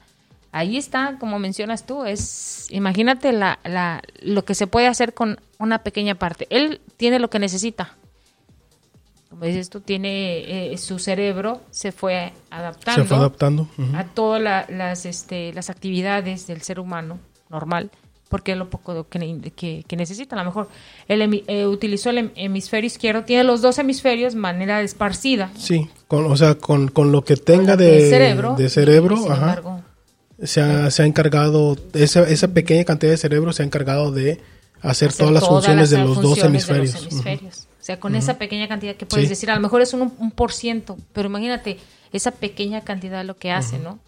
ahí 0.51 0.75
está, 0.75 1.15
como 1.17 1.39
mencionas 1.39 1.85
tú, 1.85 2.03
es, 2.03 2.67
imagínate 2.69 3.31
la, 3.31 3.59
la, 3.63 4.01
lo 4.19 4.43
que 4.43 4.55
se 4.55 4.67
puede 4.67 4.87
hacer 4.87 5.13
con 5.13 5.39
una 5.57 5.77
pequeña 5.77 6.15
parte. 6.15 6.47
Él 6.49 6.81
tiene 6.97 7.17
lo 7.17 7.29
que 7.29 7.39
necesita. 7.39 7.95
Como 9.29 9.45
dices 9.45 9.69
tú, 9.69 9.79
tiene 9.79 10.73
eh, 10.73 10.77
su 10.77 10.99
cerebro, 10.99 11.61
se 11.71 11.93
fue 11.93 12.33
adaptando, 12.49 13.03
se 13.03 13.07
fue 13.07 13.15
adaptando. 13.15 13.69
Uh 13.77 13.83
-huh. 13.83 13.97
a 13.97 14.03
todas 14.03 14.41
la, 14.41 14.65
las, 14.67 15.05
este, 15.05 15.53
las 15.53 15.69
actividades 15.69 16.47
del 16.47 16.61
ser 16.63 16.77
humano 16.77 17.19
normal 17.49 17.89
porque 18.31 18.53
es 18.53 18.57
lo 18.57 18.69
poco 18.69 19.07
que, 19.09 19.51
que, 19.55 19.83
que 19.85 19.95
necesita. 19.97 20.35
A 20.35 20.39
lo 20.39 20.45
mejor 20.45 20.69
él 21.09 21.43
eh, 21.47 21.67
utilizó 21.67 22.09
el 22.09 22.31
hemisferio 22.35 22.87
izquierdo, 22.87 23.23
tiene 23.25 23.43
los 23.43 23.61
dos 23.61 23.77
hemisferios, 23.77 24.33
manera 24.33 24.81
esparcida. 24.81 25.51
Sí, 25.57 25.89
con, 26.07 26.25
o 26.25 26.37
sea, 26.37 26.55
con, 26.55 26.87
con 26.87 27.11
lo 27.11 27.23
que 27.25 27.35
tenga 27.35 27.75
de, 27.75 27.91
de, 27.91 28.09
cerebro, 28.09 28.55
de 28.57 28.69
cerebro 28.69 29.17
y, 29.17 29.29
ajá, 29.29 29.35
embargo, 29.35 29.81
se, 30.41 30.61
ha, 30.61 30.89
se 30.89 31.03
ha 31.03 31.05
encargado, 31.05 31.77
esa, 31.93 32.21
esa 32.27 32.47
pequeña 32.47 32.85
cantidad 32.85 33.11
de 33.11 33.17
cerebro 33.17 33.51
se 33.51 33.63
ha 33.63 33.65
encargado 33.65 34.13
de 34.13 34.39
hacer, 34.79 35.09
hacer 35.09 35.13
todas 35.13 35.33
las 35.33 35.43
todas 35.43 35.55
funciones 35.65 35.91
las 35.91 35.99
de 35.99 36.05
los 36.05 36.15
funciones 36.15 36.37
dos 36.37 36.45
hemisferios. 36.47 36.93
De 36.93 37.01
los 37.01 37.11
hemisferios. 37.11 37.57
Uh 37.57 37.61
-huh. 37.61 37.81
O 37.81 37.83
sea, 37.83 37.99
con 37.99 38.13
uh 38.13 38.15
-huh. 38.15 38.19
esa 38.19 38.37
pequeña 38.37 38.67
cantidad 38.69 38.95
que 38.95 39.05
puedes 39.05 39.25
sí. 39.25 39.29
decir, 39.29 39.51
a 39.51 39.55
lo 39.55 39.61
mejor 39.61 39.81
es 39.81 39.93
un, 39.93 40.13
un 40.17 40.31
por 40.31 40.53
ciento, 40.53 40.97
pero 41.11 41.27
imagínate, 41.27 41.77
esa 42.13 42.31
pequeña 42.31 42.81
cantidad 42.81 43.25
lo 43.25 43.35
que 43.35 43.51
hace, 43.51 43.75
uh 43.75 43.79
-huh. 43.79 43.83
¿no? 43.83 43.99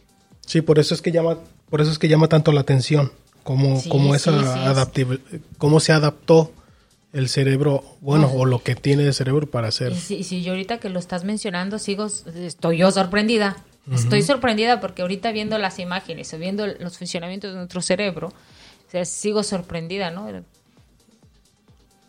Sí, 0.45 0.61
por 0.61 0.79
eso 0.79 0.93
es 0.93 1.01
que 1.01 1.11
llama, 1.11 1.39
por 1.69 1.81
eso 1.81 1.91
es 1.91 1.99
que 1.99 2.07
llama 2.07 2.29
tanto 2.29 2.53
la 2.53 2.61
atención 2.61 3.11
cómo, 3.43 3.79
sí, 3.79 3.89
cómo 3.89 4.15
esa 4.15 4.31
sí, 4.31 4.59
adaptable, 4.59 5.19
cómo 5.57 5.79
se 5.79 5.91
adaptó 5.91 6.51
el 7.13 7.29
cerebro, 7.29 7.83
bueno, 8.01 8.31
o 8.33 8.45
lo 8.45 8.63
que 8.63 8.75
tiene 8.75 9.03
de 9.03 9.13
cerebro 9.13 9.47
para 9.47 9.67
hacer. 9.67 9.93
Si, 9.95 10.23
si, 10.23 10.41
yo 10.41 10.53
ahorita 10.53 10.79
que 10.79 10.89
lo 10.89 10.97
estás 10.97 11.23
mencionando, 11.23 11.77
sigo, 11.77 12.07
estoy 12.07 12.77
yo 12.77 12.91
sorprendida. 12.91 13.55
Uh 13.85 13.91
-huh. 13.91 13.95
Estoy 13.95 14.23
sorprendida 14.23 14.81
porque 14.81 15.03
ahorita 15.03 15.31
viendo 15.31 15.59
las 15.59 15.77
imágenes 15.77 16.33
o 16.33 16.39
viendo 16.39 16.65
los 16.65 16.97
funcionamientos 16.97 17.51
de 17.51 17.57
nuestro 17.57 17.81
cerebro, 17.81 18.29
o 18.29 18.91
sea, 18.91 19.05
sigo 19.05 19.43
sorprendida, 19.43 20.09
¿no? 20.09 20.27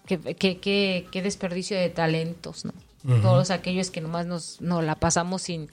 Qué, 0.07 0.19
qué, 0.19 0.59
qué, 0.59 1.07
qué 1.11 1.23
desperdicio 1.23 1.77
de 1.77 1.91
talentos, 1.91 2.65
¿no? 2.65 2.73
Uh 3.05 3.11
-huh. 3.11 3.23
Todos 3.23 3.51
aquellos 3.51 3.91
que 3.91 4.01
nomás 4.01 4.25
nos, 4.25 4.61
nos 4.63 4.83
la 4.83 4.95
pasamos 4.95 5.43
sin, 5.43 5.69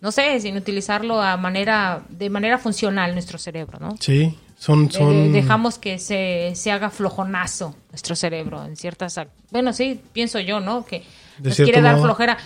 no 0.00 0.10
sé, 0.10 0.40
sin 0.40 0.56
utilizarlo 0.56 1.20
a 1.20 1.36
manera, 1.36 2.02
de 2.08 2.30
manera 2.30 2.56
funcional 2.56 3.12
nuestro 3.12 3.36
cerebro, 3.36 3.78
¿no? 3.78 3.96
Sí, 4.00 4.38
son, 4.60 4.90
son... 4.92 5.32
dejamos 5.32 5.78
que 5.78 5.98
se, 5.98 6.52
se, 6.54 6.70
haga 6.70 6.90
flojonazo 6.90 7.74
nuestro 7.90 8.14
cerebro 8.14 8.62
en 8.62 8.76
ciertas 8.76 9.18
bueno 9.50 9.72
sí 9.72 9.98
pienso 10.12 10.38
yo 10.38 10.60
no 10.60 10.84
que 10.84 11.02
nos 11.42 11.56
quiere 11.56 11.80
dar 11.80 11.96
modo. 11.96 12.06
flojera. 12.06 12.38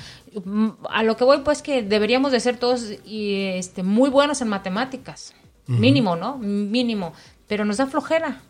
A 0.91 1.03
lo 1.03 1.17
que 1.17 1.25
voy 1.25 1.39
pues 1.39 1.63
que 1.63 1.83
deberíamos 1.83 2.33
de 2.33 2.41
ser 2.41 2.57
todos 2.57 2.87
y, 3.05 3.35
este 3.57 3.83
muy 3.83 4.11
buenos 4.11 4.41
en 4.41 4.49
matemáticas. 4.49 5.35
Uh 5.67 5.73
-huh. 5.73 5.79
mínimo 5.79 6.17
no 6.17 6.39
mínimo. 6.39 7.13
Pero 7.49 7.65
nos 7.65 7.77
da 7.77 7.87
flojera. 7.87 8.41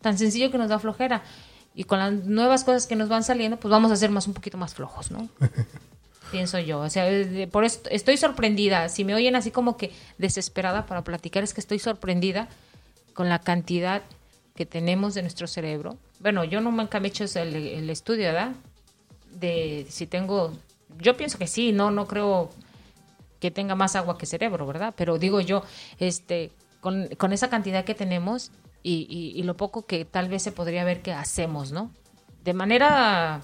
Tan 0.00 0.18
sencillo 0.18 0.50
que 0.50 0.58
nos 0.58 0.68
da 0.68 0.78
flojera. 0.78 1.22
Y 1.74 1.84
con 1.84 1.98
las 1.98 2.12
nuevas 2.12 2.64
cosas 2.64 2.86
que 2.86 2.96
nos 2.96 3.08
van 3.08 3.22
saliendo, 3.22 3.58
pues 3.58 3.70
vamos 3.70 3.92
a 3.92 3.96
ser 3.96 4.10
más 4.10 4.26
un 4.26 4.34
poquito 4.34 4.58
más 4.58 4.74
flojos, 4.74 5.10
¿no? 5.10 5.28
Pienso 6.30 6.58
yo, 6.58 6.80
o 6.80 6.90
sea, 6.90 7.06
por 7.50 7.64
eso 7.64 7.80
estoy 7.90 8.18
sorprendida, 8.18 8.90
si 8.90 9.02
me 9.02 9.14
oyen 9.14 9.34
así 9.34 9.50
como 9.50 9.78
que 9.78 9.92
desesperada 10.18 10.84
para 10.84 11.02
platicar, 11.02 11.42
es 11.42 11.54
que 11.54 11.60
estoy 11.62 11.78
sorprendida 11.78 12.48
con 13.18 13.28
la 13.28 13.40
cantidad 13.40 14.02
que 14.54 14.64
tenemos 14.64 15.12
de 15.12 15.22
nuestro 15.22 15.48
cerebro. 15.48 15.98
Bueno, 16.20 16.44
yo 16.44 16.60
nunca 16.60 17.00
me 17.00 17.08
he 17.08 17.10
hecho 17.10 17.24
el, 17.24 17.56
el 17.56 17.90
estudio, 17.90 18.26
¿verdad? 18.26 18.52
De 19.32 19.88
si 19.90 20.06
tengo, 20.06 20.56
yo 21.00 21.16
pienso 21.16 21.36
que 21.36 21.48
sí, 21.48 21.72
no, 21.72 21.90
no 21.90 22.06
creo 22.06 22.50
que 23.40 23.50
tenga 23.50 23.74
más 23.74 23.96
agua 23.96 24.16
que 24.18 24.24
cerebro, 24.24 24.68
¿verdad? 24.68 24.94
Pero 24.96 25.18
digo 25.18 25.40
yo, 25.40 25.64
este, 25.98 26.52
con, 26.80 27.08
con 27.16 27.32
esa 27.32 27.50
cantidad 27.50 27.84
que 27.84 27.96
tenemos 27.96 28.52
y, 28.84 29.34
y, 29.34 29.42
lo 29.42 29.56
poco 29.56 29.84
que 29.84 30.04
tal 30.04 30.28
vez 30.28 30.44
se 30.44 30.52
podría 30.52 30.84
ver 30.84 31.02
que 31.02 31.12
hacemos, 31.12 31.72
¿no? 31.72 31.90
De 32.44 32.54
manera 32.54 33.42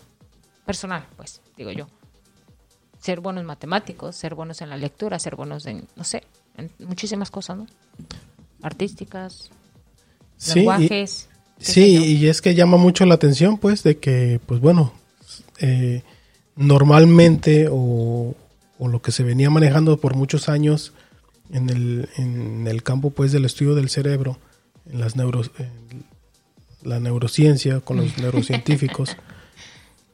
personal, 0.65 1.05
pues, 1.17 1.43
digo 1.57 1.73
yo. 1.73 1.89
Ser 3.01 3.19
buenos 3.19 3.43
matemáticos, 3.43 4.15
ser 4.15 4.37
buenos 4.37 4.63
en 4.63 4.71
la 4.71 4.77
lectura, 4.77 5.19
ser 5.19 5.35
buenos 5.35 5.67
en, 5.67 5.89
no 5.97 6.05
sé, 6.05 6.23
en 6.57 6.71
muchísimas 6.79 7.33
cosas, 7.33 7.57
¿no? 7.57 7.67
Artísticas, 8.63 9.51
lenguajes. 10.55 11.29
sí, 11.59 12.17
y 12.17 12.27
es 12.29 12.43
que 12.43 12.55
llama 12.55 12.77
mucho 12.77 13.05
la 13.07 13.15
atención, 13.15 13.59
pues, 13.59 13.83
de 13.83 13.99
que, 13.99 14.41
pues 14.47 14.61
bueno, 14.61 14.93
eh, 15.61 16.03
normalmente 16.57 17.69
o, 17.71 18.35
o 18.79 18.89
lo 18.89 19.03
que 19.03 19.13
se 19.13 19.23
venía 19.23 19.51
manejando 19.51 19.97
por 19.97 20.15
muchos 20.15 20.49
años 20.49 20.93
en 21.53 21.71
el, 21.71 22.09
en 22.17 22.67
el 22.67 22.83
campo 22.83 23.11
pues 23.11 23.33
del 23.33 23.45
estudio 23.45 23.75
del 23.75 23.89
cerebro, 23.89 24.39
en 24.91 25.01
las 25.01 25.17
neuro, 25.17 25.43
la 26.83 27.01
neurociencia, 27.01 27.81
con 27.81 27.99
los 27.99 28.19
neurocientíficos, 28.19 29.17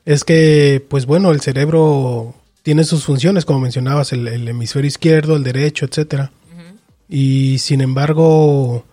es 0.05 0.25
que 0.25 0.85
pues 0.89 1.07
bueno, 1.07 1.31
el 1.31 1.41
cerebro 1.41 2.35
tiene 2.63 2.85
sus 2.85 3.05
funciones, 3.05 3.45
como 3.45 3.61
mencionabas, 3.61 4.13
el, 4.13 4.49
hemisferio 4.49 4.89
izquierdo, 4.89 5.37
el 5.37 5.45
derecho, 5.45 5.87
etcétera. 5.87 6.31
Y 7.09 7.59
sin 7.59 7.81
embargo, 7.81 8.85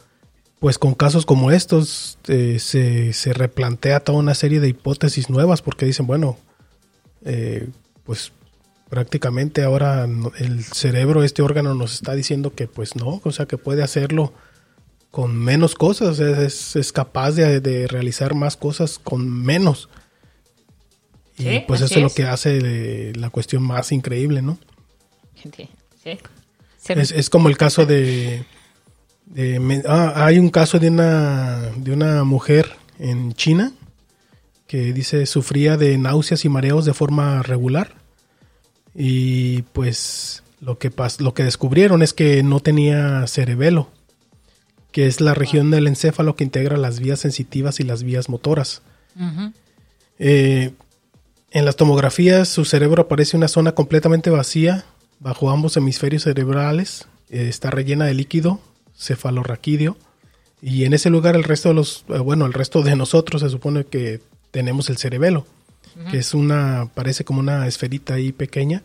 pues 0.60 0.78
con 0.80 0.96
casos 0.96 1.26
como 1.26 1.52
estos 1.52 2.18
eh, 2.28 2.58
se, 2.60 3.14
se, 3.14 3.34
replantea 3.34 4.00
toda 4.00 4.18
una 4.20 4.34
serie 4.34 4.60
de 4.60 4.70
hipótesis 4.70 5.30
nuevas 5.30 5.62
porque 5.62 5.86
dicen, 5.86 6.08
bueno, 6.08 6.38
eh, 7.26 7.70
pues 8.04 8.32
prácticamente 8.90 9.64
ahora 9.64 10.08
el 10.40 10.64
cerebro, 10.64 11.24
este 11.24 11.42
órgano 11.42 11.76
nos 11.76 11.94
está 11.94 12.16
diciendo 12.16 12.54
que 12.56 12.68
pues 12.68 12.96
no, 12.96 13.22
o 13.24 13.32
sea 13.32 13.46
que 13.46 13.58
puede 13.58 13.84
hacerlo 13.84 14.34
con 15.12 15.36
menos 15.36 15.76
cosas, 15.76 16.20
es, 16.20 16.76
es 16.76 16.92
capaz 16.92 17.32
de, 17.32 17.88
realizar 17.88 18.34
más 18.34 18.56
cosas 18.56 19.00
con 19.00 19.30
menos. 19.30 19.90
Y 21.38 21.60
pues 21.62 21.82
eso 21.82 21.96
es. 21.96 22.02
lo 22.02 22.10
que 22.10 22.24
hace 22.24 23.14
la 23.16 23.30
cuestión 23.30 23.62
más 23.62 23.92
increíble, 23.92 24.42
¿no? 24.42 24.58
Sí. 25.36 25.70
Es, 26.88 27.12
es, 27.12 27.30
como 27.30 27.50
el 27.50 27.58
caso 27.58 27.86
de... 27.86 28.44
ah, 29.88 30.14
hay 30.16 30.40
un 30.40 30.50
caso 30.50 30.80
de 30.80 30.90
una, 30.90 31.72
de 31.78 31.92
una 31.92 32.24
mujer 32.24 32.70
en 33.00 33.34
China 33.34 33.72
que 34.68 34.94
dice 34.94 35.26
sufría 35.26 35.78
de 35.78 35.98
náuseas 35.98 36.44
y 36.46 36.50
mareos 36.50 36.86
de 36.86 36.94
forma 36.94 37.42
regular 37.42 37.96
y 38.94 39.62
pues 39.74 40.44
lo 40.60 40.78
que, 40.80 40.92
lo 41.20 41.34
que 41.34 41.44
descubrieron 41.44 42.02
es 42.02 42.14
que 42.14 42.42
no 42.44 42.60
tenía 42.60 43.26
cerebelo, 43.28 43.90
que 44.92 45.06
es 45.06 45.22
la 45.22 45.34
región 45.34 45.70
del 45.70 45.88
encéfalo 45.88 46.36
que 46.36 46.44
integra 46.44 46.78
las 46.78 47.00
vías 47.00 47.20
sensitivas 47.20 47.80
y 47.80 47.84
las 47.84 48.04
vías 48.04 48.28
motoras. 48.28 48.82
Eh, 50.20 50.74
en 51.52 51.66
las 51.66 51.76
tomografías 51.76 52.50
su 52.50 52.66
cerebro 52.66 53.04
aparece 53.04 53.38
una 53.38 53.48
zona 53.48 53.74
completamente 53.74 54.30
vacía 54.30 54.86
bajo 55.20 55.50
ambos 55.52 55.78
hemisferios 55.78 56.24
cerebrales. 56.24 57.08
Eh, 57.30 57.48
está 57.50 57.70
rellena 57.70 58.06
de 58.06 58.16
líquido 58.16 58.60
cefalorraquídeo. 58.98 59.98
Y 60.62 60.86
en 60.86 60.94
ese 60.94 61.10
lugar 61.10 61.36
el 61.36 61.44
resto 61.44 61.70
de 61.70 61.76
los, 61.76 62.06
eh, 62.10 62.18
bueno, 62.20 62.46
el 62.46 62.54
resto 62.54 62.82
de 62.82 62.96
nosotros 62.96 63.42
se 63.42 63.50
supone 63.50 63.86
que 63.86 64.22
tenemos 64.52 64.90
el 64.90 64.98
cerebelo 64.98 65.46
que 66.12 66.18
es 66.18 66.34
una, 66.34 66.90
parece 66.94 67.26
como 67.26 67.40
una 67.40 67.68
esferita 67.68 68.16
ahí 68.16 68.32
pequeña, 68.32 68.82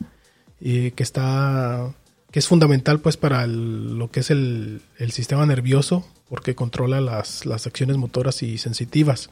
y 0.60 0.92
que 0.92 1.02
está, 1.02 1.92
que 2.30 2.38
es 2.38 2.48
fundamental 2.48 3.00
pues 3.00 3.16
para 3.16 3.46
lo 3.46 4.10
que 4.10 4.20
es 4.20 4.30
el, 4.30 4.80
sistema 5.10 5.44
nervioso, 5.46 6.06
porque 6.28 6.54
controla 6.54 7.00
las, 7.00 7.46
acciones 7.66 7.96
motoras 7.96 8.42
y 8.42 8.58
sensitivas. 8.58 9.30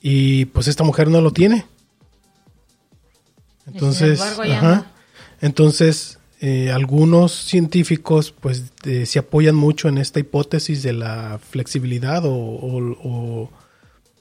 Y 0.00 0.46
pues 0.46 0.68
esta 0.68 0.84
mujer 0.84 1.08
no 1.08 1.20
lo 1.20 1.32
tiene. 1.32 1.66
Entonces, 3.66 4.20
entonces 5.40 6.18
eh, 6.46 6.70
algunos 6.70 7.32
científicos 7.32 8.34
pues 8.38 8.64
se 9.04 9.18
apoyan 9.18 9.54
mucho 9.54 9.88
en 9.88 9.98
esta 9.98 10.20
hipótesis 10.20 10.82
de 10.82 10.92
la 10.92 11.38
flexibilidad 11.38 12.22
o 12.26 13.50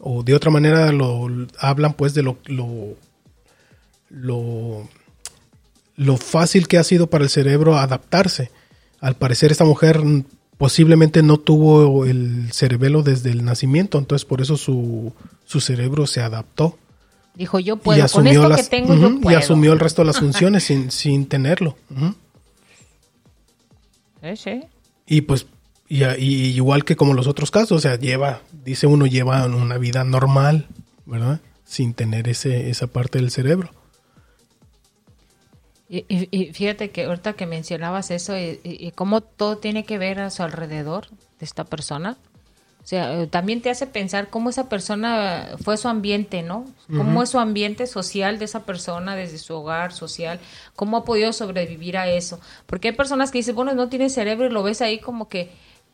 o 0.05 0.21
de 0.21 0.35
otra 0.35 0.51
manera 0.51 0.91
lo 0.91 1.29
hablan 1.57 1.93
pues 1.93 2.13
de 2.13 2.23
lo, 2.23 2.37
lo, 2.45 2.97
lo, 5.95 6.17
fácil 6.17 6.67
que 6.67 6.77
ha 6.77 6.83
sido 6.83 7.07
para 7.09 7.23
el 7.23 7.29
cerebro 7.29 7.77
adaptarse. 7.77 8.51
Al 8.99 9.15
parecer 9.15 9.53
esta 9.53 9.63
mujer 9.63 10.01
posiblemente 10.57 11.23
no 11.23 11.37
tuvo 11.37 12.05
el 12.05 12.51
cerebelo 12.51 13.01
desde 13.01 13.31
el 13.31 13.45
nacimiento, 13.45 13.97
entonces 13.97 14.25
por 14.25 14.41
eso 14.41 14.57
su, 14.57 15.13
su 15.45 15.61
cerebro 15.61 16.05
se 16.05 16.19
adaptó. 16.19 16.77
Dijo, 17.35 17.59
yo 17.59 17.77
puedo, 17.77 18.07
con 18.09 18.27
esto 18.27 18.55
que 18.55 18.63
tengo, 18.63 18.93
yo 18.95 19.19
puedo. 19.19 19.37
Y 19.37 19.41
asumió 19.41 19.73
el 19.73 19.79
resto 19.79 20.03
de 20.03 20.07
las 20.07 20.19
funciones 20.19 20.63
sin, 20.63 20.91
sin 20.91 21.27
tenerlo. 21.27 21.75
Sí, 24.21 24.35
sí. 24.35 24.61
Y 25.07 25.21
pues 25.21 25.47
y, 25.93 26.03
igual 26.55 26.85
que 26.85 26.95
como 26.95 27.13
los 27.13 27.27
otros 27.27 27.51
casos, 27.51 27.71
o 27.71 27.79
sea, 27.79 27.97
lleva, 27.99 28.41
dice 28.51 28.87
uno, 28.87 29.05
lleva 29.05 29.45
una 29.45 29.77
vida 29.77 30.03
normal, 30.03 30.67
¿verdad? 31.05 31.39
Sin 31.65 31.93
tener 31.93 32.27
ese, 32.27 32.71
esa 32.71 32.87
parte 32.87 33.19
del 33.19 33.29
cerebro. 33.29 33.69
Y, 35.87 36.51
fíjate 36.53 36.89
que 36.89 37.03
ahorita 37.03 37.33
que 37.33 37.45
mencionabas 37.45 38.09
eso 38.09 38.33
y, 38.35 38.91
cómo 38.95 39.21
todo 39.21 39.59
tiene 39.59 39.85
que 39.85 39.99
ver 39.99 40.19
a 40.19 40.31
su 40.31 40.41
alrededor 40.41 41.09
de 41.09 41.45
esta 41.45 41.65
persona, 41.65 42.17
o 42.83 42.85
sea, 42.85 43.21
eh, 43.21 43.27
también 43.27 43.61
te 43.61 43.69
hace 43.69 43.87
pensar 43.87 44.29
cómo 44.29 44.49
esa 44.49 44.67
persona 44.67 45.51
fue 45.63 45.77
su 45.77 45.87
ambiente, 45.87 46.43
¿no? 46.43 46.65
Cómo 46.87 47.23
es 47.23 47.29
su 47.29 47.39
ambiente 47.39 47.87
social 47.87 48.39
de 48.39 48.45
esa 48.45 48.65
persona, 48.65 49.15
desde 49.15 49.37
su 49.37 49.53
hogar 49.55 49.93
social, 49.93 50.39
cómo 50.75 50.97
ha 50.97 51.05
podido 51.05 51.31
sobrevivir 51.31 51.97
a 51.97 52.09
eso. 52.09 52.41
Porque 52.65 52.89
hay 52.89 52.93
personas 52.93 53.31
que 53.31 53.37
dicen, 53.37 53.55
bueno, 53.55 53.73
no 53.73 53.87
tiene 53.87 54.09
cerebro 54.09 54.47
y 54.47 54.49
lo 54.49 54.63
ves 54.63 54.81
ahí 54.81 54.99
como 54.99 55.29
que 55.29 55.49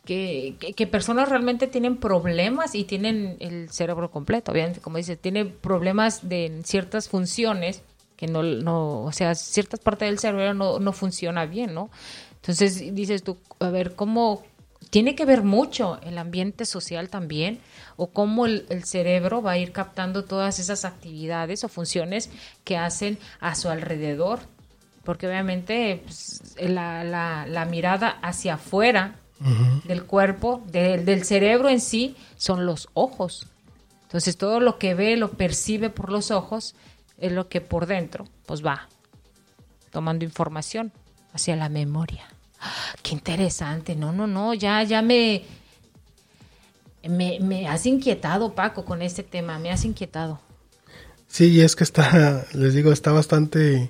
que, 0.05 0.87
personas 0.91 1.29
realmente 1.29 1.67
tienen 1.67 1.97
problemas 1.97 2.73
y 2.73 2.83
tienen 2.83 3.37
el 3.39 3.69
cerebro 3.69 4.09
completo, 4.09 4.51
obviamente, 4.51 4.79
como 4.79 4.97
dices, 4.97 5.19
tiene 5.19 5.45
problemas 5.45 6.27
de 6.27 6.61
ciertas 6.63 7.09
funciones 7.09 7.83
que 8.15 8.25
no, 8.25 8.41
no 8.41 9.03
o 9.03 9.11
sea, 9.11 9.35
ciertas 9.35 9.79
partes 9.79 10.09
del 10.09 10.17
cerebro 10.17 10.55
no, 10.55 10.79
no 10.79 10.93
funciona 10.93 11.45
bien, 11.45 11.75
¿no? 11.75 11.91
Entonces 12.37 12.95
dices 12.95 13.21
tú, 13.21 13.37
a 13.59 13.69
ver, 13.69 13.95
¿cómo 13.95 14.43
tiene 14.89 15.15
que 15.15 15.25
ver 15.25 15.43
mucho 15.43 15.99
el 16.01 16.17
ambiente 16.17 16.65
social 16.65 17.09
también? 17.09 17.59
¿O 17.95 18.07
cómo 18.07 18.45
el, 18.45 18.83
cerebro 18.83 19.41
va 19.41 19.51
a 19.51 19.57
ir 19.57 19.71
captando 19.71 20.25
todas 20.25 20.59
esas 20.59 20.85
actividades 20.85 21.63
o 21.63 21.69
funciones 21.69 22.29
que 22.63 22.77
hacen 22.77 23.17
a 23.39 23.55
su 23.55 23.69
alrededor? 23.69 24.39
Porque 25.03 25.27
obviamente 25.27 26.01
pues, 26.03 26.55
la, 26.59 27.03
la, 27.03 27.45
la 27.47 27.65
mirada 27.65 28.19
hacia 28.21 28.55
afuera 28.55 29.15
del 29.85 30.03
cuerpo, 30.03 30.61
del 30.67 31.23
cerebro 31.23 31.69
en 31.69 31.79
sí, 31.79 32.15
son 32.35 32.65
los 32.65 32.89
ojos. 32.93 33.47
Entonces 34.03 34.37
todo 34.37 34.59
lo 34.59 34.77
que 34.77 34.95
ve, 34.95 35.15
lo 35.15 35.31
percibe 35.31 35.89
por 35.89 36.11
los 36.11 36.29
ojos, 36.31 36.75
es 37.17 37.31
lo 37.31 37.47
que 37.47 37.61
por 37.61 37.85
dentro, 37.85 38.25
pues 38.45 38.65
va 38.65 38.89
tomando 39.91 40.25
información 40.25 40.91
hacia 41.33 41.55
la 41.55 41.69
memoria. 41.69 42.27
Qué 43.01 43.13
interesante, 43.13 43.95
no, 43.95 44.11
no, 44.11 44.27
no, 44.27 44.53
ya, 44.53 44.83
ya 44.83 45.01
me, 45.01 45.43
me, 47.07 47.67
has 47.67 47.85
inquietado, 47.85 48.53
Paco, 48.53 48.83
con 48.85 49.01
este 49.01 49.23
tema, 49.23 49.59
me 49.59 49.71
has 49.71 49.85
inquietado. 49.85 50.39
Sí, 51.27 51.61
es 51.61 51.75
que 51.75 51.83
está, 51.83 52.45
les 52.53 52.73
digo, 52.73 52.91
está 52.91 53.11
bastante, 53.11 53.89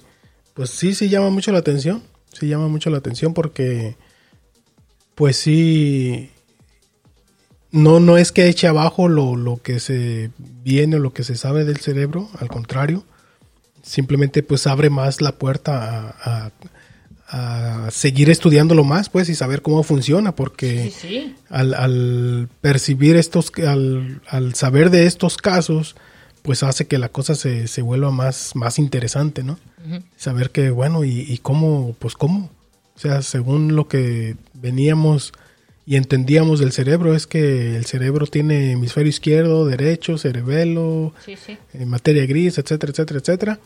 pues 0.54 0.70
sí, 0.70 0.94
sí 0.94 1.10
llama 1.10 1.30
mucho 1.30 1.52
la 1.52 1.60
atención, 1.60 2.04
sí 2.32 2.48
llama 2.48 2.68
mucho 2.68 2.90
la 2.90 2.98
atención 2.98 3.34
porque 3.34 3.96
pues 5.16 5.36
sí, 5.36 6.32
no, 7.72 8.00
no 8.00 8.18
es 8.18 8.32
que 8.32 8.48
eche 8.48 8.68
abajo 8.68 9.08
lo, 9.08 9.60
que 9.62 9.80
se 9.80 10.32
viene 10.38 10.96
o 10.96 11.00
lo 11.00 11.12
que 11.12 11.24
se 11.24 11.36
sabe 11.36 11.66
del 11.66 11.78
cerebro, 11.78 12.30
al 12.40 12.48
contrario, 12.48 13.04
simplemente 13.82 14.44
pues 14.44 14.68
abre 14.68 14.90
más 14.90 15.22
la 15.22 15.34
puerta 15.34 16.16
a, 16.22 16.46
a 16.46 16.52
seguir 17.92 18.30
estudiándolo 18.30 18.84
más, 18.84 19.10
pues, 19.10 19.30
y 19.30 19.36
saber 19.36 19.62
cómo 19.62 19.84
funciona, 19.84 20.36
porque 20.36 20.92
Sí, 20.92 21.08
sí. 21.08 21.36
Al, 21.50 21.74
al 21.74 22.50
percibir 22.62 23.16
estos, 23.16 23.52
al, 23.66 24.22
al 24.28 24.56
saber 24.56 24.90
de 24.90 25.06
estos 25.06 25.38
casos, 25.38 25.96
pues 26.42 26.64
hace 26.64 26.88
que 26.88 26.98
la 26.98 27.10
cosa 27.10 27.36
se, 27.36 27.68
se 27.68 27.82
vuelva 27.82 28.12
más, 28.12 28.56
más 28.56 28.80
interesante, 28.80 29.44
¿no? 29.44 29.60
Saber 30.18 30.52
que, 30.52 30.70
bueno, 30.72 31.04
y, 31.04 31.20
y 31.22 31.38
cómo, 31.40 31.96
pues 32.00 32.16
cómo. 32.16 32.50
O 32.96 33.00
sea, 33.00 33.22
según 33.22 33.76
lo 33.76 33.88
que 33.88 34.36
veníamos 34.54 35.32
y 35.86 35.96
entendíamos 35.96 36.60
del 36.60 36.72
cerebro, 36.72 37.16
es 37.16 37.28
que 37.28 37.76
el 37.76 37.86
cerebro 37.86 38.28
tiene 38.28 38.74
hemisferio 38.74 39.10
izquierdo, 39.10 39.66
derecho, 39.66 40.18
cerebelo, 40.18 41.14
Sí, 41.26 41.36
eh, 41.74 41.86
materia 41.86 42.26
gris, 42.26 42.58
etcétera, 42.58 42.92
etcétera, 42.92 43.20
etcétera. 43.20 43.60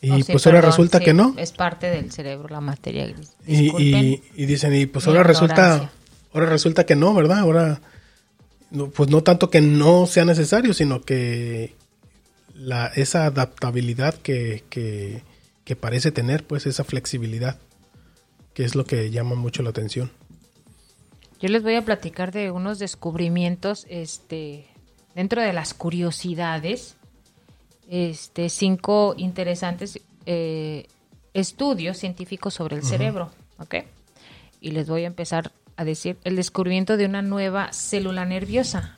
Y 0.00 0.10
Oh, 0.10 0.16
sí, 0.18 0.32
pues 0.32 0.46
ahora 0.46 0.60
resulta 0.60 0.98
sí, 0.98 1.04
que 1.06 1.14
no. 1.14 1.34
Es 1.36 1.52
parte 1.52 1.88
del 1.88 2.12
cerebro, 2.12 2.48
la 2.48 2.60
materia 2.60 3.06
gris. 3.06 3.32
Y, 3.46 3.70
y, 3.82 4.22
y 4.36 4.46
dicen, 4.46 4.74
y 4.74 4.86
pues 4.86 5.06
ahora 5.08 5.24
resulta, 5.24 5.90
ahora 6.32 6.46
resulta 6.46 6.86
que 6.86 6.94
no, 6.94 7.14
¿verdad? 7.14 7.40
Ahora, 7.40 7.80
pues 8.94 9.10
no 9.10 9.22
tanto 9.22 9.50
que 9.50 9.60
no 9.60 10.06
sea 10.06 10.24
necesario, 10.24 10.72
sino 10.74 11.02
que 11.02 11.74
la, 12.54 12.88
esa 12.88 13.26
adaptabilidad 13.26 14.14
que, 14.14 14.64
que, 14.68 15.22
que 15.64 15.74
parece 15.74 16.12
tener, 16.12 16.44
pues 16.46 16.66
esa 16.66 16.84
flexibilidad, 16.84 17.58
que 18.54 18.64
es 18.64 18.74
lo 18.74 18.84
que 18.84 19.10
llama 19.10 19.34
mucho 19.34 19.62
la 19.62 19.70
atención. 19.70 20.12
Yo 21.40 21.48
les 21.48 21.62
voy 21.62 21.76
a 21.76 21.84
platicar 21.84 22.32
de 22.32 22.50
unos 22.50 22.78
descubrimientos, 22.78 23.86
este, 23.88 24.66
dentro 25.14 25.40
de 25.40 25.52
las 25.52 25.72
curiosidades, 25.72 26.97
este, 27.88 28.48
cinco 28.50 29.14
interesantes 29.16 30.00
eh, 30.26 30.86
estudios 31.34 31.96
científicos 31.98 32.54
sobre 32.54 32.76
el 32.76 32.82
cerebro, 32.82 33.30
¿ok? 33.58 33.76
Y 34.60 34.72
les 34.72 34.88
voy 34.88 35.04
a 35.04 35.06
empezar 35.06 35.52
a 35.76 35.84
decir 35.84 36.16
el 36.24 36.36
descubrimiento 36.36 36.96
de 36.96 37.06
una 37.06 37.22
nueva 37.22 37.72
célula 37.72 38.24
nerviosa. 38.24 38.96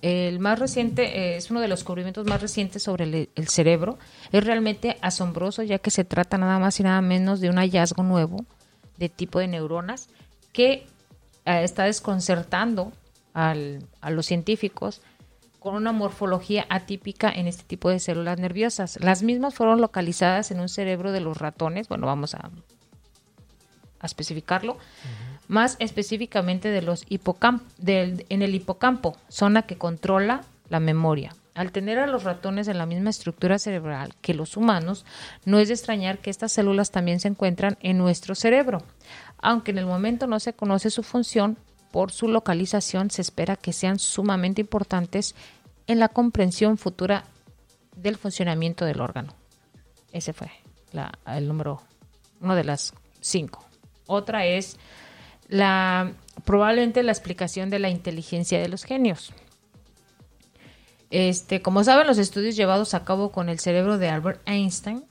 El 0.00 0.38
más 0.40 0.58
reciente, 0.58 1.04
eh, 1.18 1.36
es 1.36 1.50
uno 1.50 1.60
de 1.60 1.68
los 1.68 1.80
descubrimientos 1.80 2.26
más 2.26 2.40
recientes 2.40 2.82
sobre 2.82 3.04
el, 3.04 3.28
el 3.34 3.48
cerebro. 3.48 3.98
Es 4.32 4.44
realmente 4.44 4.96
asombroso 5.00 5.62
ya 5.62 5.78
que 5.78 5.90
se 5.90 6.04
trata 6.04 6.38
nada 6.38 6.58
más 6.58 6.78
y 6.80 6.82
nada 6.82 7.00
menos 7.00 7.40
de 7.40 7.50
un 7.50 7.56
hallazgo 7.56 8.02
nuevo 8.02 8.44
de 8.98 9.08
tipo 9.08 9.38
de 9.38 9.48
neuronas 9.48 10.08
que 10.52 10.86
eh, 11.44 11.62
está 11.64 11.84
desconcertando 11.84 12.92
al- 13.34 13.84
a 14.00 14.10
los 14.10 14.26
científicos 14.26 15.00
con 15.62 15.74
una 15.74 15.92
morfología 15.92 16.66
atípica 16.68 17.30
en 17.30 17.46
este 17.46 17.62
tipo 17.62 17.88
de 17.88 17.98
células 18.00 18.38
nerviosas. 18.38 18.98
Las 19.00 19.22
mismas 19.22 19.54
fueron 19.54 19.80
localizadas 19.80 20.50
en 20.50 20.60
un 20.60 20.68
cerebro 20.68 21.12
de 21.12 21.20
los 21.20 21.38
ratones, 21.38 21.88
bueno, 21.88 22.06
vamos 22.06 22.34
a, 22.34 22.50
a 24.00 24.06
especificarlo, 24.06 24.76
más 25.48 25.76
específicamente 25.78 26.68
de 26.70 26.82
los 26.82 27.04
hipocamp 27.08 27.62
del- 27.78 28.26
en 28.28 28.42
el 28.42 28.54
hipocampo, 28.54 29.16
zona 29.28 29.62
que 29.62 29.78
controla 29.78 30.42
la 30.68 30.80
memoria. 30.80 31.34
Al 31.54 31.70
tener 31.70 31.98
a 31.98 32.06
los 32.06 32.24
ratones 32.24 32.66
en 32.68 32.78
la 32.78 32.86
misma 32.86 33.10
estructura 33.10 33.58
cerebral 33.58 34.14
que 34.22 34.32
los 34.32 34.56
humanos, 34.56 35.04
no 35.44 35.58
es 35.58 35.68
de 35.68 35.74
extrañar 35.74 36.18
que 36.18 36.30
estas 36.30 36.50
células 36.52 36.90
también 36.90 37.20
se 37.20 37.28
encuentran 37.28 37.76
en 37.82 37.98
nuestro 37.98 38.34
cerebro. 38.34 38.82
Aunque 39.38 39.70
en 39.72 39.78
el 39.78 39.84
momento 39.86 40.26
no 40.26 40.40
se 40.40 40.54
conoce 40.54 40.88
su 40.88 41.02
función, 41.02 41.58
por 41.92 42.10
su 42.10 42.26
localización 42.26 43.10
se 43.10 43.22
espera 43.22 43.56
que 43.56 43.72
sean 43.72 43.98
sumamente 43.98 44.62
importantes 44.62 45.36
en 45.86 46.00
la 46.00 46.08
comprensión 46.08 46.78
futura 46.78 47.24
del 47.94 48.16
funcionamiento 48.16 48.84
del 48.84 49.00
órgano. 49.00 49.34
Ese 50.12 50.32
fue 50.32 50.50
el 51.26 51.46
número, 51.46 51.82
uno 52.40 52.56
de 52.56 52.64
las 52.64 52.94
cinco. 53.20 53.64
Otra 54.06 54.46
es 54.46 54.78
la 55.48 56.12
probablemente 56.44 57.02
la 57.02 57.12
explicación 57.12 57.70
de 57.70 57.78
la 57.78 57.90
inteligencia 57.90 58.58
de 58.60 58.68
los 58.68 58.84
genios. 58.84 59.32
Este, 61.10 61.60
como 61.60 61.84
saben, 61.84 62.06
los 62.06 62.16
estudios 62.16 62.56
llevados 62.56 62.94
a 62.94 63.04
cabo 63.04 63.32
con 63.32 63.50
el 63.50 63.58
cerebro 63.58 63.98
de 63.98 64.08
Albert 64.08 64.40
Einstein 64.46 65.04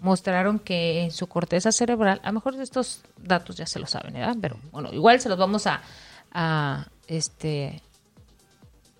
mostraron 0.00 0.58
que 0.58 1.02
en 1.02 1.10
su 1.10 1.26
corteza 1.26 1.72
cerebral, 1.72 2.20
a 2.22 2.28
lo 2.28 2.32
mejor 2.34 2.54
estos 2.60 3.02
datos 3.18 3.56
ya 3.56 3.66
se 3.66 3.78
lo 3.78 3.86
saben, 3.86 4.14
¿verdad? 4.14 4.36
Pero 4.40 4.58
bueno, 4.72 4.92
igual 4.92 5.20
se 5.20 5.28
los 5.28 5.38
vamos 5.38 5.66
a, 5.66 6.88
este, 7.06 7.82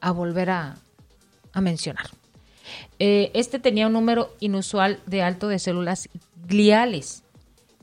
a 0.01 0.11
volver 0.13 0.51
a, 0.51 0.77
a 1.53 1.61
mencionar. 1.61 2.07
Eh, 2.99 3.31
este 3.35 3.59
tenía 3.59 3.87
un 3.87 3.93
número 3.95 4.35
inusual 4.41 5.01
de 5.07 5.23
alto 5.23 5.49
de 5.49 5.59
células 5.59 6.09
gliales. 6.47 7.23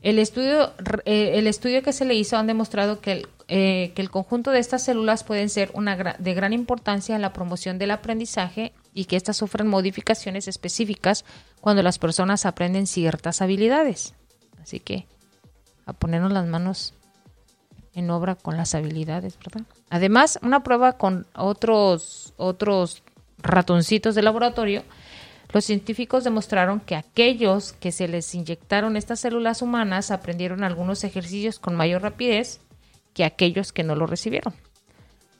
El 0.00 0.18
estudio, 0.18 0.72
eh, 1.04 1.32
el 1.34 1.46
estudio 1.46 1.82
que 1.82 1.92
se 1.92 2.04
le 2.04 2.14
hizo 2.14 2.36
han 2.36 2.46
demostrado 2.46 3.00
que 3.00 3.12
el, 3.12 3.28
eh, 3.48 3.92
que 3.96 4.02
el 4.02 4.10
conjunto 4.10 4.52
de 4.52 4.60
estas 4.60 4.84
células 4.84 5.24
pueden 5.24 5.48
ser 5.48 5.70
una 5.74 5.96
gra- 5.98 6.16
de 6.18 6.34
gran 6.34 6.52
importancia 6.52 7.16
en 7.16 7.22
la 7.22 7.32
promoción 7.32 7.78
del 7.78 7.90
aprendizaje 7.90 8.72
y 8.98 9.04
que 9.04 9.14
éstas 9.14 9.36
sufren 9.36 9.68
modificaciones 9.68 10.48
específicas 10.48 11.24
cuando 11.60 11.84
las 11.84 12.00
personas 12.00 12.44
aprenden 12.44 12.88
ciertas 12.88 13.40
habilidades. 13.40 14.14
Así 14.60 14.80
que 14.80 15.06
a 15.86 15.92
ponernos 15.92 16.32
las 16.32 16.48
manos 16.48 16.94
en 17.94 18.10
obra 18.10 18.34
con 18.34 18.56
las 18.56 18.74
habilidades, 18.74 19.38
¿verdad? 19.38 19.62
Además, 19.88 20.40
una 20.42 20.64
prueba 20.64 20.94
con 20.94 21.28
otros, 21.36 22.34
otros 22.38 23.04
ratoncitos 23.38 24.16
de 24.16 24.22
laboratorio, 24.22 24.82
los 25.52 25.64
científicos 25.64 26.24
demostraron 26.24 26.80
que 26.80 26.96
aquellos 26.96 27.74
que 27.74 27.92
se 27.92 28.08
les 28.08 28.34
inyectaron 28.34 28.96
estas 28.96 29.20
células 29.20 29.62
humanas 29.62 30.10
aprendieron 30.10 30.64
algunos 30.64 31.04
ejercicios 31.04 31.60
con 31.60 31.76
mayor 31.76 32.02
rapidez 32.02 32.60
que 33.14 33.24
aquellos 33.24 33.72
que 33.72 33.84
no 33.84 33.94
lo 33.94 34.08
recibieron. 34.08 34.54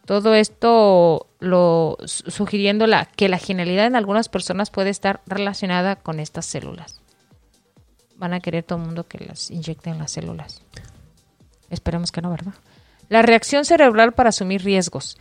Todo 0.09 0.35
esto 0.35 1.27
lo 1.39 1.99
su- 2.07 2.31
sugiriendo 2.31 2.87
que 3.15 3.29
la 3.29 3.37
genialidad 3.37 3.85
en 3.85 3.95
algunas 3.95 4.31
personas 4.31 4.71
puede 4.71 4.89
estar 4.89 5.21
relacionada 5.27 5.97
con 5.97 6.19
estas 6.19 6.47
células. 6.47 7.03
Van 8.17 8.33
a 8.33 8.41
querer 8.41 8.63
todo 8.65 8.79
el 8.79 8.87
mundo 8.87 9.07
que 9.07 9.23
las 9.23 9.51
inyecten 9.51 9.99
las 9.99 10.13
células. 10.13 10.63
Esperemos 11.69 12.11
que 12.11 12.23
no, 12.23 12.31
¿verdad? 12.31 12.55
La 13.11 13.21
reacción 13.21 13.67
cerebral 13.67 14.13
para 14.13 14.31
asumir 14.31 14.65
riesgos. 14.65 15.19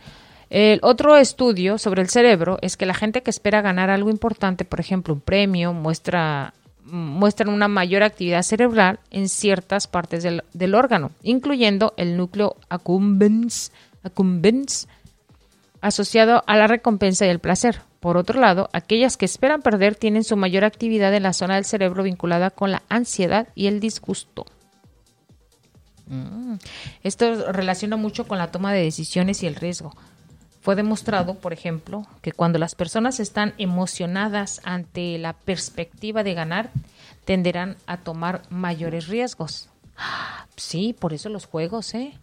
El 0.48 0.80
otro 0.82 1.18
estudio 1.18 1.76
sobre 1.76 2.00
el 2.00 2.08
cerebro 2.08 2.56
es 2.62 2.78
que 2.78 2.86
la 2.86 2.94
gente 2.94 3.22
que 3.22 3.28
espera 3.28 3.60
ganar 3.60 3.90
algo 3.90 4.08
importante, 4.08 4.64
por 4.64 4.80
ejemplo, 4.80 5.12
un 5.12 5.20
premio, 5.20 5.74
muestra 5.74 6.54
muestran 6.90 7.50
una 7.50 7.68
mayor 7.68 8.02
actividad 8.02 8.40
cerebral 8.40 9.00
en 9.10 9.28
ciertas 9.28 9.86
partes 9.86 10.22
del, 10.22 10.44
del 10.54 10.74
órgano, 10.74 11.10
incluyendo 11.22 11.92
el 11.98 12.16
núcleo 12.16 12.56
accumbens, 12.70 13.72
accumbens 14.02 14.88
asociado 15.80 16.42
a 16.46 16.56
la 16.56 16.66
recompensa 16.66 17.26
y 17.26 17.30
el 17.30 17.38
placer. 17.38 17.82
Por 18.00 18.16
otro 18.16 18.40
lado, 18.40 18.68
aquellas 18.72 19.16
que 19.16 19.24
esperan 19.24 19.62
perder 19.62 19.96
tienen 19.96 20.24
su 20.24 20.36
mayor 20.36 20.64
actividad 20.64 21.14
en 21.14 21.24
la 21.24 21.32
zona 21.32 21.56
del 21.56 21.64
cerebro 21.64 22.02
vinculada 22.02 22.50
con 22.50 22.70
la 22.70 22.82
ansiedad 22.88 23.48
y 23.54 23.66
el 23.66 23.80
disgusto. 23.80 24.46
Mm. 26.06 26.54
Esto 27.02 27.52
relaciona 27.52 27.96
mucho 27.96 28.26
con 28.26 28.38
la 28.38 28.50
toma 28.50 28.72
de 28.72 28.82
decisiones 28.82 29.42
y 29.42 29.46
el 29.46 29.56
riesgo. 29.56 29.92
Fue 30.60 30.76
demostrado, 30.76 31.34
por 31.34 31.52
ejemplo, 31.52 32.06
que 32.22 32.32
cuando 32.32 32.58
las 32.58 32.74
personas 32.74 33.20
están 33.20 33.54
emocionadas 33.58 34.60
ante 34.64 35.18
la 35.18 35.32
perspectiva 35.32 36.22
de 36.22 36.34
ganar, 36.34 36.70
tenderán 37.24 37.76
a 37.86 37.98
tomar 37.98 38.42
mayores 38.50 39.08
riesgos. 39.08 39.68
Sí, 40.56 40.92
por 40.98 41.12
eso 41.12 41.28
los 41.28 41.46
juegos, 41.46 41.94
¿eh? 41.94 42.18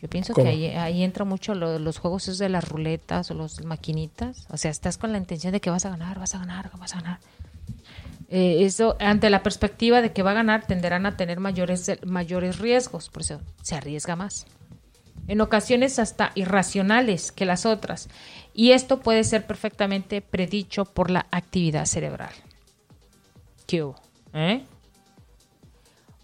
Yo 0.00 0.08
pienso 0.08 0.32
¿Cómo? 0.32 0.44
que 0.44 0.50
ahí, 0.50 0.66
ahí 0.66 1.02
entra 1.02 1.24
mucho 1.24 1.54
lo- 1.54 1.78
los 1.78 1.98
juegos 1.98 2.24
esos 2.24 2.38
de 2.38 2.48
las 2.48 2.68
ruletas 2.68 3.30
o 3.30 3.34
las 3.34 3.64
maquinitas. 3.64 4.46
O 4.50 4.56
sea, 4.56 4.70
estás 4.70 4.96
con 4.98 5.10
la 5.12 5.18
intención 5.18 5.52
de 5.52 5.60
que 5.60 5.70
vas 5.70 5.84
a 5.86 5.90
ganar, 5.90 6.18
vas 6.18 6.34
a 6.34 6.38
ganar, 6.38 6.70
vas 6.78 6.94
a 6.94 7.00
ganar. 7.00 7.18
Eh, 8.28 8.64
eso, 8.64 8.96
ante 9.00 9.30
la 9.30 9.42
perspectiva 9.42 10.00
de 10.02 10.12
que 10.12 10.22
va 10.22 10.30
a 10.32 10.34
ganar, 10.34 10.66
tenderán 10.66 11.06
a 11.06 11.16
tener 11.16 11.40
mayores, 11.40 11.90
mayores 12.04 12.58
riesgos, 12.58 13.08
por 13.08 13.22
eso 13.22 13.40
se 13.62 13.74
arriesga 13.74 14.14
más. 14.16 14.46
En 15.26 15.40
ocasiones 15.40 15.98
hasta 15.98 16.30
irracionales 16.36 17.32
que 17.32 17.44
las 17.44 17.66
otras. 17.66 18.08
Y 18.54 18.70
esto 18.72 19.00
puede 19.00 19.24
ser 19.24 19.46
perfectamente 19.46 20.20
predicho 20.22 20.84
por 20.84 21.10
la 21.10 21.26
actividad 21.30 21.86
cerebral. 21.86 22.30
¿Qué 23.66 23.82
hubo? 23.82 23.96
¿Eh? 24.32 24.64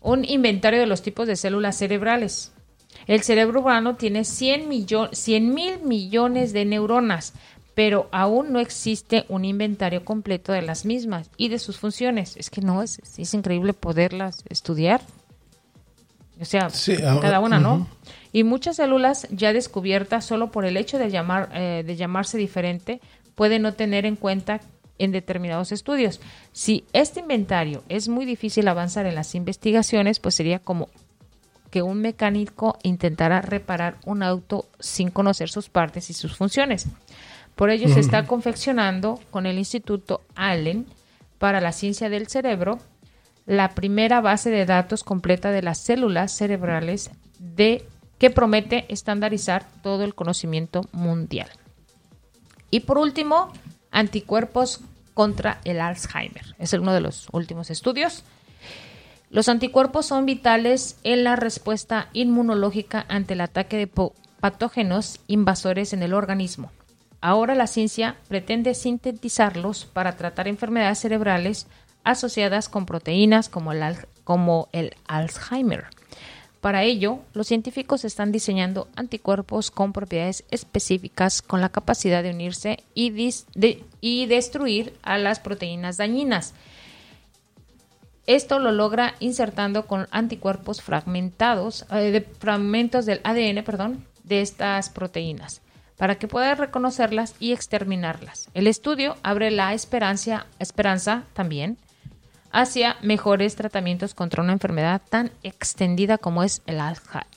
Un 0.01 0.25
inventario 0.25 0.81
de 0.81 0.87
los 0.87 1.03
tipos 1.03 1.27
de 1.27 1.37
células 1.37 1.77
cerebrales. 1.77 2.53
El 3.07 3.23
cerebro 3.23 3.61
humano 3.61 3.97
tiene 3.97 4.25
100 4.25 4.69
mil 4.69 5.81
millones 5.83 6.53
de 6.53 6.65
neuronas, 6.65 7.35
pero 7.75 8.09
aún 8.13 8.53
no 8.53 8.61
existe 8.61 9.25
un 9.29 9.45
inventario 9.45 10.05
completo 10.05 10.53
de 10.53 10.63
las 10.63 10.85
mismas 10.85 11.31
y 11.37 11.49
de 11.49 11.59
sus 11.59 11.79
funciones. 11.79 12.37
Es 12.37 12.51
que 12.51 12.61
no, 12.61 12.83
es, 12.83 13.01
es 13.19 13.35
increíble 13.35 13.73
poderlas 13.73 14.45
estudiar. 14.49 15.01
O 16.41 16.45
sea, 16.45 16.71
Sí, 16.71 16.97
ah, 17.05 17.19
cada 17.21 17.41
una, 17.41 17.61
¿no? 17.61 17.87
Y 18.33 18.43
muchas 18.43 18.77
células 18.77 19.29
ya 19.31 19.53
descubiertas 19.53 20.25
solo 20.25 20.51
por 20.51 20.65
el 20.65 20.77
hecho 20.77 20.99
de, 20.99 21.11
llamar, 21.11 21.51
eh, 21.55 21.85
de 21.87 21.97
llamarse 21.97 22.39
diferente 22.39 23.01
pueden 23.35 23.63
no 23.63 23.75
tener 23.75 24.07
en 24.07 24.17
cuenta 24.17 24.61
en 24.99 25.13
determinados 25.13 25.73
estudios. 25.73 26.21
Si 26.53 26.85
este 26.93 27.21
inventario 27.21 27.83
es 27.89 28.09
muy 28.09 28.25
difícil 28.25 28.67
avanzar 28.69 29.07
en 29.07 29.15
las 29.15 29.35
investigaciones, 29.35 30.21
pues 30.21 30.35
sería 30.35 30.59
como 30.59 30.89
que 31.75 31.83
un 31.83 32.01
mecánico 32.01 32.79
intentara 32.85 33.43
reparar 33.43 33.97
un 34.07 34.23
auto 34.23 34.69
sin 34.79 35.11
conocer 35.11 35.51
sus 35.51 35.69
partes 35.69 36.09
y 36.09 36.13
sus 36.13 36.37
funciones. 36.37 36.87
Por 37.57 37.71
ello 37.71 37.89
se 37.89 37.99
está 37.99 38.29
confeccionando 38.29 39.19
con 39.33 39.45
el 39.45 39.59
Instituto 39.59 40.21
Allen 40.37 40.87
para 41.41 41.61
la 41.61 41.73
Ciencia 41.73 42.09
del 42.09 42.29
Cerebro 42.29 42.79
la 43.45 43.71
primera 43.71 44.21
base 44.21 44.51
de 44.51 44.67
datos 44.67 45.03
completa 45.03 45.51
de 45.51 45.63
las 45.63 45.79
células 45.79 46.31
cerebrales 46.31 47.11
de 47.41 47.85
que 48.21 48.31
promete 48.31 48.85
estandarizar 48.89 49.67
todo 49.83 50.05
el 50.05 50.15
conocimiento 50.15 50.83
mundial. 50.93 51.49
Y 52.71 52.81
por 52.81 52.99
último, 52.99 53.53
anticuerpos 53.91 54.79
contra 55.13 55.61
el 55.65 55.81
Alzheimer. 55.81 56.55
Es 56.61 56.73
uno 56.73 56.93
de 56.93 57.01
los 57.01 57.27
últimos 57.33 57.69
estudios. 57.71 58.23
Los 59.35 59.49
anticuerpos 59.49 60.07
son 60.07 60.27
vitales 60.27 60.97
en 61.03 61.25
la 61.25 61.35
respuesta 61.35 62.09
inmunológica 62.13 63.05
ante 63.09 63.35
el 63.35 63.41
ataque 63.41 63.77
de 63.77 63.91
patógenos 64.39 65.19
invasores 65.27 65.93
en 65.93 66.05
el 66.05 66.15
organismo. 66.15 66.71
Ahora 67.21 67.57
la 67.57 67.67
ciencia 67.67 68.15
pretende 68.29 68.75
sintetizarlos 68.75 69.87
para 69.87 70.15
tratar 70.17 70.47
enfermedades 70.47 71.01
cerebrales 71.01 71.67
asociadas 72.05 72.69
con 72.69 72.87
proteínas 72.87 73.49
como 73.49 73.73
el, 74.71 74.95
Alzheimer. 75.09 75.87
Para 76.61 76.85
ello, 76.85 77.19
los 77.33 77.49
científicos 77.49 78.05
están 78.05 78.31
diseñando 78.31 78.87
anticuerpos 78.95 79.73
con 79.73 79.93
propiedades 79.93 80.45
específicas 80.53 81.43
con 81.43 81.61
la 81.61 81.71
capacidad 81.71 82.23
de 82.23 82.31
unirse 82.31 82.85
y 82.95 84.27
destruir 84.27 84.95
a 85.03 85.19
las 85.19 85.41
proteínas 85.41 85.97
dañinas. 85.97 86.55
Esto 88.27 88.59
lo 88.59 88.73
logra 88.73 89.15
insertando 89.21 89.87
con 89.87 90.09
anticuerpos 90.11 90.81
fragmentados, 90.81 91.87
eh, 91.91 92.11
de 92.11 92.21
fragmentos 92.23 93.05
del 93.07 93.21
ADN, 93.23 93.63
perdón, 93.65 94.07
de 94.23 94.41
estas 94.41 94.89
proteínas, 94.89 95.61
para 95.99 96.17
que 96.17 96.27
pueda 96.27 96.55
reconocerlas 96.55 97.35
y 97.39 97.53
exterminarlas. 97.53 98.49
El 98.55 98.67
estudio 98.67 99.17
abre 99.23 99.51
la 99.51 99.75
esperanza, 99.75 100.47
esperanza 100.59 101.25
también 101.35 101.77
hacia 102.51 102.97
mejores 103.03 103.57
tratamientos 103.57 104.15
contra 104.15 104.43
una 104.43 104.53
enfermedad 104.53 105.03
tan 105.11 105.33
extendida 105.43 106.19
como 106.19 106.45
es 106.45 106.63
el 106.67 106.81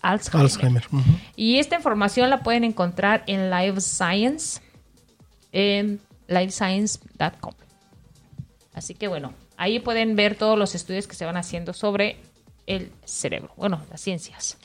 Alzheimer. 0.02 0.86
Y 1.36 1.58
esta 1.58 1.76
información 1.76 2.30
la 2.30 2.44
pueden 2.44 2.64
encontrar 2.64 3.24
en 3.26 3.50
Live 3.50 3.82
Science, 3.82 4.62
en 5.52 6.00
livescience.com. 6.28 7.54
Así 8.76 8.94
que 8.94 9.08
bueno, 9.08 9.34
ahí 9.58 9.80
pueden 9.80 10.16
ver 10.16 10.36
todos 10.36 10.58
los 10.58 10.76
estudios 10.76 11.08
que 11.08 11.16
se 11.16 11.26
van 11.26 11.38
haciendo 11.38 11.74
sobre 11.74 12.18
el 12.68 12.92
cerebro, 13.06 13.52
bueno, 13.58 13.82
las 13.90 14.02
ciencias. 14.02 14.58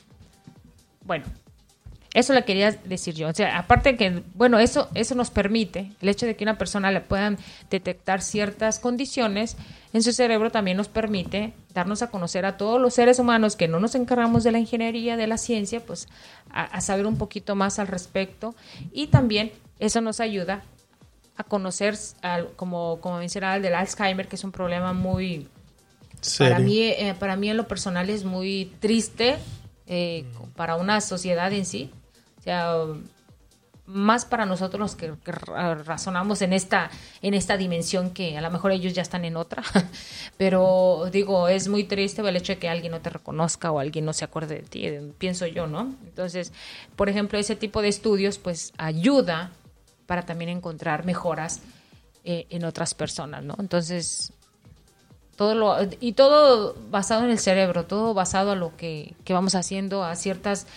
Bueno, 1.01 1.25
eso 2.13 2.33
le 2.33 2.45
quería 2.45 2.71
decir 2.71 3.15
yo. 3.15 3.27
O 3.27 3.33
sea, 3.33 3.57
aparte 3.57 3.97
que, 3.97 4.23
bueno, 4.35 4.59
eso, 4.59 4.89
eso 4.93 5.15
nos 5.15 5.31
permite, 5.31 5.91
el 5.99 6.09
hecho 6.09 6.25
de 6.25 6.35
que 6.35 6.43
una 6.43 6.57
persona 6.57 6.91
le 6.91 7.01
puedan 7.01 7.37
detectar 7.69 8.21
ciertas 8.21 8.79
condiciones 8.79 9.57
en 9.93 10.03
su 10.03 10.13
cerebro 10.13 10.51
también 10.51 10.77
nos 10.77 10.87
permite 10.87 11.53
darnos 11.73 12.01
a 12.01 12.11
conocer 12.11 12.45
a 12.45 12.57
todos 12.57 12.79
los 12.79 12.93
seres 12.93 13.19
humanos 13.19 13.55
que 13.55 13.67
no 13.67 13.79
nos 13.79 13.95
encargamos 13.95 14.43
de 14.43 14.51
la 14.51 14.59
ingeniería, 14.59 15.17
de 15.17 15.27
la 15.27 15.37
ciencia, 15.37 15.79
pues 15.79 16.07
a, 16.51 16.81
saber 16.81 17.07
un 17.07 17.17
poquito 17.17 17.55
más 17.55 17.79
al 17.79 17.87
respecto. 17.87 18.55
Y 18.91 19.07
también 19.07 19.51
eso 19.79 20.01
nos 20.01 20.19
ayuda 20.19 20.63
a 21.35 21.43
conocer, 21.43 21.97
como, 22.55 22.99
como 23.01 23.17
mencionaba, 23.17 23.55
el 23.55 23.61
del 23.61 23.75
Alzheimer, 23.75 24.27
que 24.27 24.35
es 24.35 24.43
un 24.43 24.51
problema 24.51 24.93
muy... 24.93 25.47
Para 26.39 26.59
mí, 26.59 26.81
eh, 26.81 27.15
para 27.19 27.35
mí 27.35 27.49
en 27.49 27.57
lo 27.57 27.67
personal 27.67 28.09
es 28.09 28.23
muy 28.23 28.71
triste 28.79 29.37
eh, 29.87 30.25
para 30.55 30.77
una 30.77 31.01
sociedad 31.01 31.51
en 31.51 31.65
sí 31.65 31.91
o 32.37 32.43
sea, 32.43 32.75
más 33.85 34.25
para 34.25 34.45
nosotros 34.45 34.77
los 34.81 34.95
que, 34.97 35.13
razonamos 35.85 36.41
en 36.41 36.51
esta, 36.51 36.91
en 37.21 37.33
esta 37.33 37.55
dimensión 37.55 38.09
que 38.09 38.37
a 38.37 38.41
lo 38.41 38.51
mejor 38.51 38.73
ellos 38.73 38.91
ya 38.91 39.01
están 39.01 39.23
en 39.23 39.37
otra. 39.37 39.63
Pero 40.37 41.07
digo, 41.09 41.47
es 41.47 41.69
muy 41.69 41.85
triste 41.85 42.21
el 42.21 42.35
hecho 42.35 42.51
de 42.51 42.59
que 42.59 42.67
alguien 42.67 42.91
no 42.91 42.99
te 42.99 43.09
reconozca 43.09 43.71
o 43.71 43.79
alguien 43.79 44.03
no 44.03 44.11
se 44.11 44.25
acuerde 44.25 44.55
de 44.55 44.63
ti, 44.63 44.89
pienso 45.17 45.47
yo, 45.47 45.67
¿no? 45.67 45.95
Entonces, 46.03 46.51
por 46.97 47.07
ejemplo, 47.07 47.39
ese 47.39 47.55
tipo 47.55 47.81
de 47.81 47.87
estudios 47.87 48.39
pues 48.39 48.73
ayuda 48.77 49.51
para 50.05 50.25
también 50.25 50.49
encontrar 50.49 51.05
mejoras 51.05 51.61
eh, 52.23 52.47
en 52.49 52.65
otras 52.65 52.93
personas, 52.93 53.43
¿no? 53.43 53.55
Entonces, 53.59 54.33
todo 55.35 55.55
lo, 55.55 55.75
y 55.99 56.13
todo 56.13 56.75
basado 56.89 57.23
en 57.25 57.31
el 57.31 57.39
cerebro, 57.39 57.85
todo 57.85 58.13
basado 58.13 58.51
a 58.51 58.55
lo 58.55 58.75
que, 58.77 59.15
que 59.23 59.33
vamos 59.33 59.55
haciendo, 59.55 60.03
a 60.03 60.15
ciertas 60.15 60.67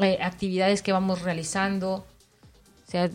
eh, 0.00 0.18
actividades 0.20 0.82
que 0.82 0.92
vamos 0.92 1.22
realizando. 1.22 2.04
O 2.86 2.90
sea, 2.90 3.10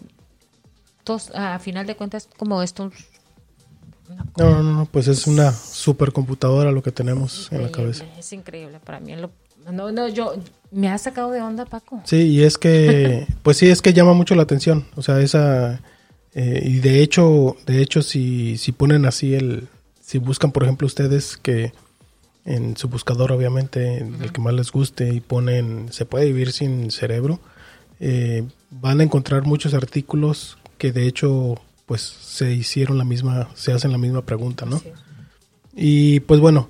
todos, 1.03 1.32
a 1.36 1.60
final 1.60 1.86
de 1.86 1.95
cuentas, 1.95 2.30
como 2.38 2.62
esto. 2.64 2.91
No, 4.38 4.64
no, 4.64 4.74
no, 4.74 4.86
pues 4.86 5.08
es 5.08 5.28
una 5.28 5.51
supercomputadora 5.51 6.72
lo 6.72 6.82
que 6.82 6.91
tenemos 6.91 7.51
en 7.51 7.64
la 7.64 7.72
cabeza. 7.72 8.05
Es 8.18 8.32
increíble 8.32 8.80
para 8.80 8.99
mí. 8.99 9.14
no, 9.72 9.91
no, 9.91 10.08
yo 10.08 10.36
me 10.72 10.89
ha 10.89 10.97
sacado 10.97 11.32
de 11.32 11.41
onda, 11.41 11.65
Paco. 11.65 12.01
Sí, 12.05 12.28
y 12.28 12.43
es 12.43 12.57
que, 12.57 13.28
pues 13.43 13.57
sí, 13.57 13.70
es 13.70 13.82
que 13.82 13.93
llama 13.93 14.13
mucho 14.13 14.36
la 14.36 14.43
atención. 14.43 14.86
O 14.95 15.01
sea, 15.01 15.20
esa. 15.22 15.82
Eh, 16.34 16.61
y 16.65 16.80
de 16.80 17.01
hecho, 17.01 17.55
de 17.65 17.82
hecho, 17.82 18.01
si, 18.01 18.57
si 18.57 18.72
ponen 18.72 19.05
así 19.05 19.34
el. 19.34 19.68
Si 20.01 20.20
buscan, 20.20 20.51
por 20.51 20.63
ejemplo, 20.63 20.88
ustedes 20.88 21.38
que 21.38 21.74
en 22.45 22.78
su 22.78 22.88
buscador, 22.88 23.34
obviamente, 23.34 23.97
el 23.97 24.32
que 24.32 24.41
más 24.41 24.53
les 24.53 24.72
guste, 24.72 25.13
y 25.13 25.20
ponen 25.20 25.91
se 25.91 26.05
puede 26.05 26.26
vivir 26.28 26.53
sin 26.53 26.91
cerebro, 26.91 27.41
eh, 27.99 28.47
van 28.72 29.01
a 29.01 29.03
encontrar 29.03 29.43
muchos 29.43 29.74
artículos 29.74 30.57
que 30.78 30.91
de 30.91 31.07
hecho 31.07 31.59
pues 31.86 32.01
se 32.01 32.53
hicieron 32.53 32.97
la 32.97 33.05
misma, 33.05 33.49
se 33.55 33.72
hacen 33.72 33.91
la 33.91 33.97
misma 33.97 34.22
pregunta, 34.22 34.65
¿no? 34.65 34.82
Y 35.76 36.20
pues 36.22 36.39
bueno, 36.39 36.70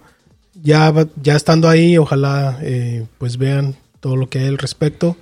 ya, 0.54 0.94
ya 1.22 1.36
estando 1.36 1.70
ahí, 1.70 1.98
ojalá 1.98 2.60
eh, 2.62 3.06
pues 3.18 3.38
vean 3.38 3.76
todo 4.08 4.16
lo 4.16 4.30
que 4.30 4.40
hay 4.40 4.48
al 4.48 4.58
respecto. 4.58 5.18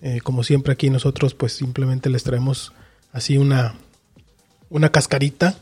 Eh, 0.00 0.20
como 0.22 0.44
siempre 0.44 0.72
aquí 0.72 0.90
nosotros 0.90 1.34
pues 1.34 1.54
simplemente 1.54 2.08
les 2.08 2.22
traemos 2.22 2.72
así 3.12 3.36
una, 3.36 3.74
una 4.70 4.92
cascarita 4.92 5.56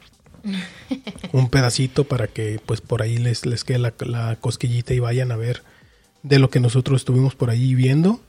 un 1.33 1.49
pedacito 1.49 2.05
para 2.05 2.27
que 2.27 2.61
pues 2.67 2.83
por 2.83 3.01
ahí 3.01 3.17
les, 3.17 3.47
les 3.47 3.65
quede 3.65 3.79
la, 3.79 4.37
cosquillita 4.37 4.93
y 4.93 4.99
vayan 4.99 5.33
a 5.33 5.37
ver 5.37 5.63
de 6.23 6.39
lo 6.39 6.51
que 6.51 6.61
nosotros 6.61 7.01
estuvimos 7.01 7.35
por 7.35 7.49
ahí 7.49 7.75
viendo. 7.75 8.21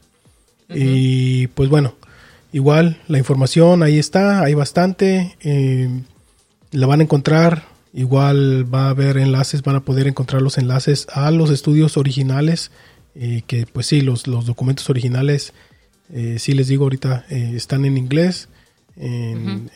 Y 0.69 1.47
pues 1.47 1.69
bueno, 1.69 1.95
igual 2.53 3.01
la 3.09 3.17
información 3.17 3.83
ahí 3.83 3.99
está, 3.99 4.43
hay 4.43 4.53
bastante. 4.53 5.35
Eh, 5.41 5.89
la 6.71 6.87
van 6.87 7.01
a 7.01 7.03
encontrar, 7.03 7.65
igual 7.93 8.73
va 8.73 8.85
a 8.85 8.91
haber 8.91 9.17
enlaces, 9.17 9.61
van 9.61 9.75
a 9.75 9.81
poder 9.81 10.07
encontrar 10.07 10.41
los 10.41 10.57
enlaces 10.57 11.05
a 11.11 11.31
los 11.31 11.49
estudios 11.49 11.97
originales, 11.97 12.71
eh, 13.19 13.43
que 13.47 13.65
pues 13.65 13.87
sí, 13.87 14.01
los, 14.01 14.27
los 14.27 14.45
documentos 14.45 14.89
originales, 14.89 15.53
eh, 16.13 16.37
sí 16.39 16.53
les 16.53 16.67
digo 16.67 16.83
ahorita, 16.85 17.25
están 17.29 17.85
en 17.85 17.97
inglés, 17.97 18.49
en 18.95 19.69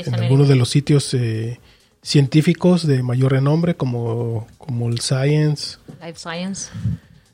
en 0.00 0.14
algunos 0.14 0.48
de 0.48 0.56
los 0.56 0.68
sitios 0.70 1.12
eh, 1.14 1.58
científicos 2.02 2.86
de 2.86 3.02
mayor 3.02 3.32
renombre 3.32 3.74
como, 3.74 4.46
como 4.58 4.88
el 4.88 5.00
Science. 5.00 5.78
Life 6.04 6.18
Science. 6.18 6.70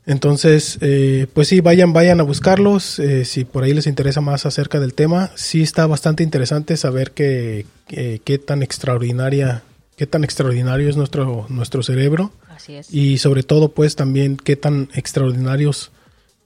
Entonces, 0.05 0.79
eh, 0.81 1.27
pues 1.33 1.47
sí, 1.47 1.61
vayan, 1.61 1.93
vayan 1.93 2.19
a 2.19 2.23
buscarlos. 2.23 2.99
Eh, 2.99 3.25
si 3.25 3.45
por 3.45 3.63
ahí 3.63 3.73
les 3.73 3.85
interesa 3.85 4.21
más 4.21 4.45
acerca 4.45 4.79
del 4.79 4.93
tema, 4.93 5.31
sí 5.35 5.61
está 5.61 5.85
bastante 5.85 6.23
interesante 6.23 6.77
saber 6.77 7.11
que, 7.11 7.65
qué 7.87 8.41
tan 8.43 8.63
extraordinaria, 8.63 9.63
qué 9.97 10.07
tan 10.07 10.23
extraordinario 10.23 10.89
es 10.89 10.97
nuestro, 10.97 11.45
nuestro 11.49 11.83
cerebro. 11.83 12.31
Así 12.59 12.75
es. 12.75 12.93
Y 12.93 13.19
sobre 13.19 13.43
todo, 13.43 13.71
pues 13.71 13.95
también 13.95 14.35
qué 14.35 14.57
tan 14.57 14.89
extraordinarios 14.93 15.91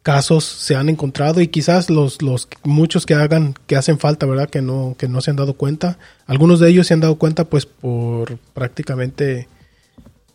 casos 0.03 0.43
se 0.43 0.75
han 0.75 0.89
encontrado 0.89 1.41
y 1.41 1.47
quizás 1.47 1.89
los, 1.89 2.21
los 2.21 2.47
muchos 2.63 3.05
que 3.05 3.15
hagan 3.15 3.55
que 3.65 3.77
hacen 3.77 3.97
falta 3.97 4.25
verdad 4.25 4.49
que 4.49 4.61
no 4.61 4.95
que 4.99 5.07
no 5.07 5.21
se 5.21 5.31
han 5.31 5.37
dado 5.37 5.55
cuenta. 5.55 5.97
Algunos 6.27 6.59
de 6.59 6.69
ellos 6.69 6.85
se 6.85 6.93
han 6.93 6.99
dado 6.99 7.15
cuenta 7.15 7.45
pues 7.45 7.65
por 7.65 8.37
prácticamente 8.53 9.47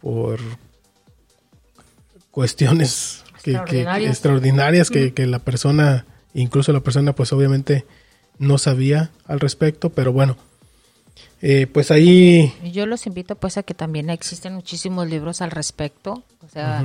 por 0.00 0.40
cuestiones 2.30 3.24
extraordinarias. 3.44 4.90
que, 4.90 5.12
que, 5.12 5.26
la 5.26 5.38
persona 5.38 6.06
incluso 6.34 6.72
la 6.72 6.80
persona 6.80 7.14
pues 7.14 7.32
obviamente 7.32 7.84
no 8.38 8.58
sabía 8.58 9.10
al 9.26 9.38
respecto 9.38 9.90
pero 9.90 10.12
bueno 10.12 10.36
eh, 11.40 11.66
pues 11.66 11.90
ahí 11.90 12.52
yo 12.72 12.86
los 12.86 13.06
invito 13.06 13.36
pues 13.36 13.58
a 13.58 13.62
que 13.62 13.74
también 13.74 14.10
existen 14.10 14.54
muchísimos 14.54 15.08
libros 15.08 15.40
al 15.40 15.50
respecto 15.50 16.24
o 16.44 16.48
sea 16.48 16.84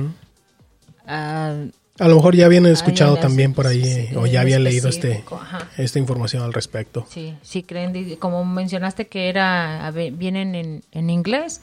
a 1.98 2.08
lo 2.08 2.16
mejor 2.16 2.34
ya 2.34 2.46
habían 2.46 2.66
escuchado 2.66 3.16
también 3.16 3.54
por 3.54 3.68
ahí 3.68 4.10
o 4.16 4.26
ya 4.26 4.40
habían 4.40 4.64
leído 4.64 4.88
este 4.88 5.24
esta 5.76 5.98
información 5.98 6.42
al 6.42 6.52
respecto. 6.52 7.06
Sí, 7.08 7.36
sí 7.42 7.62
creen, 7.62 8.16
como 8.16 8.44
mencionaste 8.44 9.06
que 9.06 9.28
era 9.28 9.92
vienen 9.92 10.56
en, 10.56 10.82
en 10.90 11.10
inglés, 11.10 11.60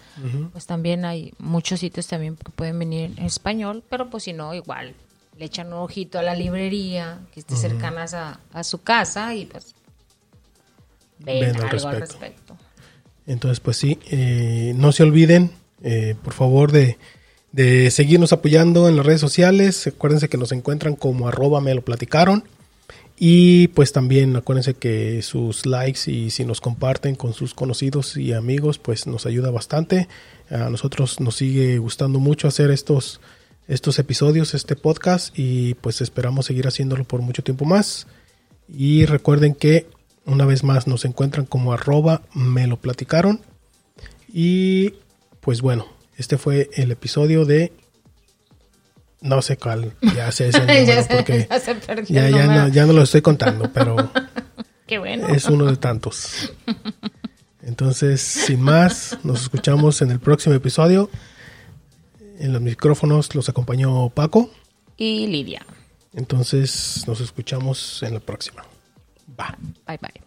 pues 0.54 0.66
también 0.66 1.04
hay 1.04 1.34
muchos 1.38 1.82
sitios 1.82 2.08
también 2.08 2.38
que 2.38 2.50
pueden 2.52 2.80
venir 2.80 3.14
en 3.18 3.26
español, 3.26 3.84
pero 3.90 4.10
pues 4.10 4.24
si 4.24 4.34
no, 4.34 4.54
igual 4.54 4.94
le 5.38 5.46
echan 5.46 5.68
un 5.68 5.80
ojito 5.80 6.20
a 6.20 6.22
la 6.22 6.36
librería 6.36 7.20
que 7.34 7.42
esté 7.42 7.56
cercana 7.56 8.06
a, 8.14 8.40
a, 8.54 8.64
su 8.64 8.84
casa 8.84 9.34
y 9.34 9.46
pues 9.46 9.76
ven, 11.20 11.56
algo 11.62 11.88
al 11.88 12.00
respecto. 12.00 12.56
Entonces, 13.28 13.60
pues 13.60 13.78
sí, 13.78 14.00
eh, 14.10 14.74
no 14.76 14.92
se 14.92 15.04
olviden, 15.04 15.52
eh, 15.84 16.16
por 16.24 16.34
favor, 16.34 16.72
de, 16.72 16.98
de, 17.52 17.92
seguirnos 17.92 18.34
apoyando 18.34 18.88
en 18.88 18.96
las 18.96 19.06
redes 19.06 19.22
sociales. 19.22 19.88
Acuérdense 19.88 20.30
que 20.30 20.38
nos 20.38 20.52
encuentran 20.52 20.96
como 20.96 21.28
arroba 21.28 21.62
me 21.62 21.74
lo 21.76 21.82
platicaron. 21.82 22.44
Y 23.24 23.68
pues 23.68 23.92
también 23.92 24.36
acuérdense 24.36 24.74
que 24.74 25.22
sus 25.22 25.68
likes 25.68 26.10
y 26.10 26.32
si 26.32 26.44
nos 26.44 26.60
comparten 26.60 27.14
con 27.14 27.34
sus 27.34 27.54
conocidos 27.54 28.18
y 28.18 28.34
amigos, 28.34 28.80
pues 28.80 29.06
nos 29.06 29.28
ayuda 29.28 29.52
bastante. 29.52 30.08
A 30.50 30.72
nosotros 30.72 31.20
nos 31.20 31.36
sigue 31.36 31.78
gustando 31.78 32.18
mucho 32.18 32.48
hacer 32.48 32.72
estos, 32.72 33.22
estos 33.68 34.00
episodios, 34.00 34.56
este 34.56 34.76
podcast 34.76 35.38
y 35.38 35.76
pues 35.76 36.02
esperamos 36.02 36.48
seguir 36.48 36.66
haciéndolo 36.66 37.04
por 37.04 37.22
mucho 37.22 37.44
tiempo 37.44 37.64
más. 37.64 38.08
Y 38.76 39.06
recuerden 39.06 39.54
que 39.54 39.86
una 40.26 40.46
vez 40.46 40.64
más 40.64 40.88
nos 40.88 41.06
encuentran 41.06 41.46
como 41.46 41.74
arroba 41.74 42.22
me 42.34 42.68
lo 42.68 42.78
platicaron. 42.78 43.42
Y 44.32 44.96
pues 45.42 45.62
bueno, 45.62 45.88
este 46.18 46.38
fue 46.38 46.70
el 46.74 46.92
episodio 46.92 47.46
de 47.46 47.74
no 49.22 49.42
sé 49.42 49.58
cuál, 49.58 49.94
ya 50.16 50.32
sé 50.32 50.50
ese 50.50 50.60
número 50.66 51.04
porque 51.10 51.48
ya, 52.08 52.30
ya, 52.30 52.48
no, 52.48 52.68
ya, 52.70 52.86
no, 52.86 52.94
lo 52.94 53.04
estoy 53.04 53.22
contando, 53.22 53.72
pero 53.72 53.96
Qué 54.88 54.98
bueno. 54.98 55.28
es 55.28 55.46
uno 55.46 55.66
de 55.66 55.78
tantos. 55.78 56.54
Entonces, 57.62 58.22
sin 58.22 58.62
más, 58.62 59.20
nos 59.24 59.44
escuchamos 59.44 60.02
en 60.02 60.12
el 60.12 60.20
próximo 60.20 60.56
episodio. 60.56 61.10
En 62.40 62.54
los 62.54 62.62
micrófonos 62.62 63.36
los 63.36 63.48
acompañó 63.50 64.10
Paco. 64.10 64.50
Y 64.98 65.28
Lidia. 65.28 65.66
Entonces, 66.14 67.04
nos 67.08 67.22
escuchamos 67.22 68.02
en 68.02 68.16
la 68.16 68.20
próxima. 68.20 68.64
Bye. 69.42 69.56
Bye 69.88 69.98
bye. 70.02 70.22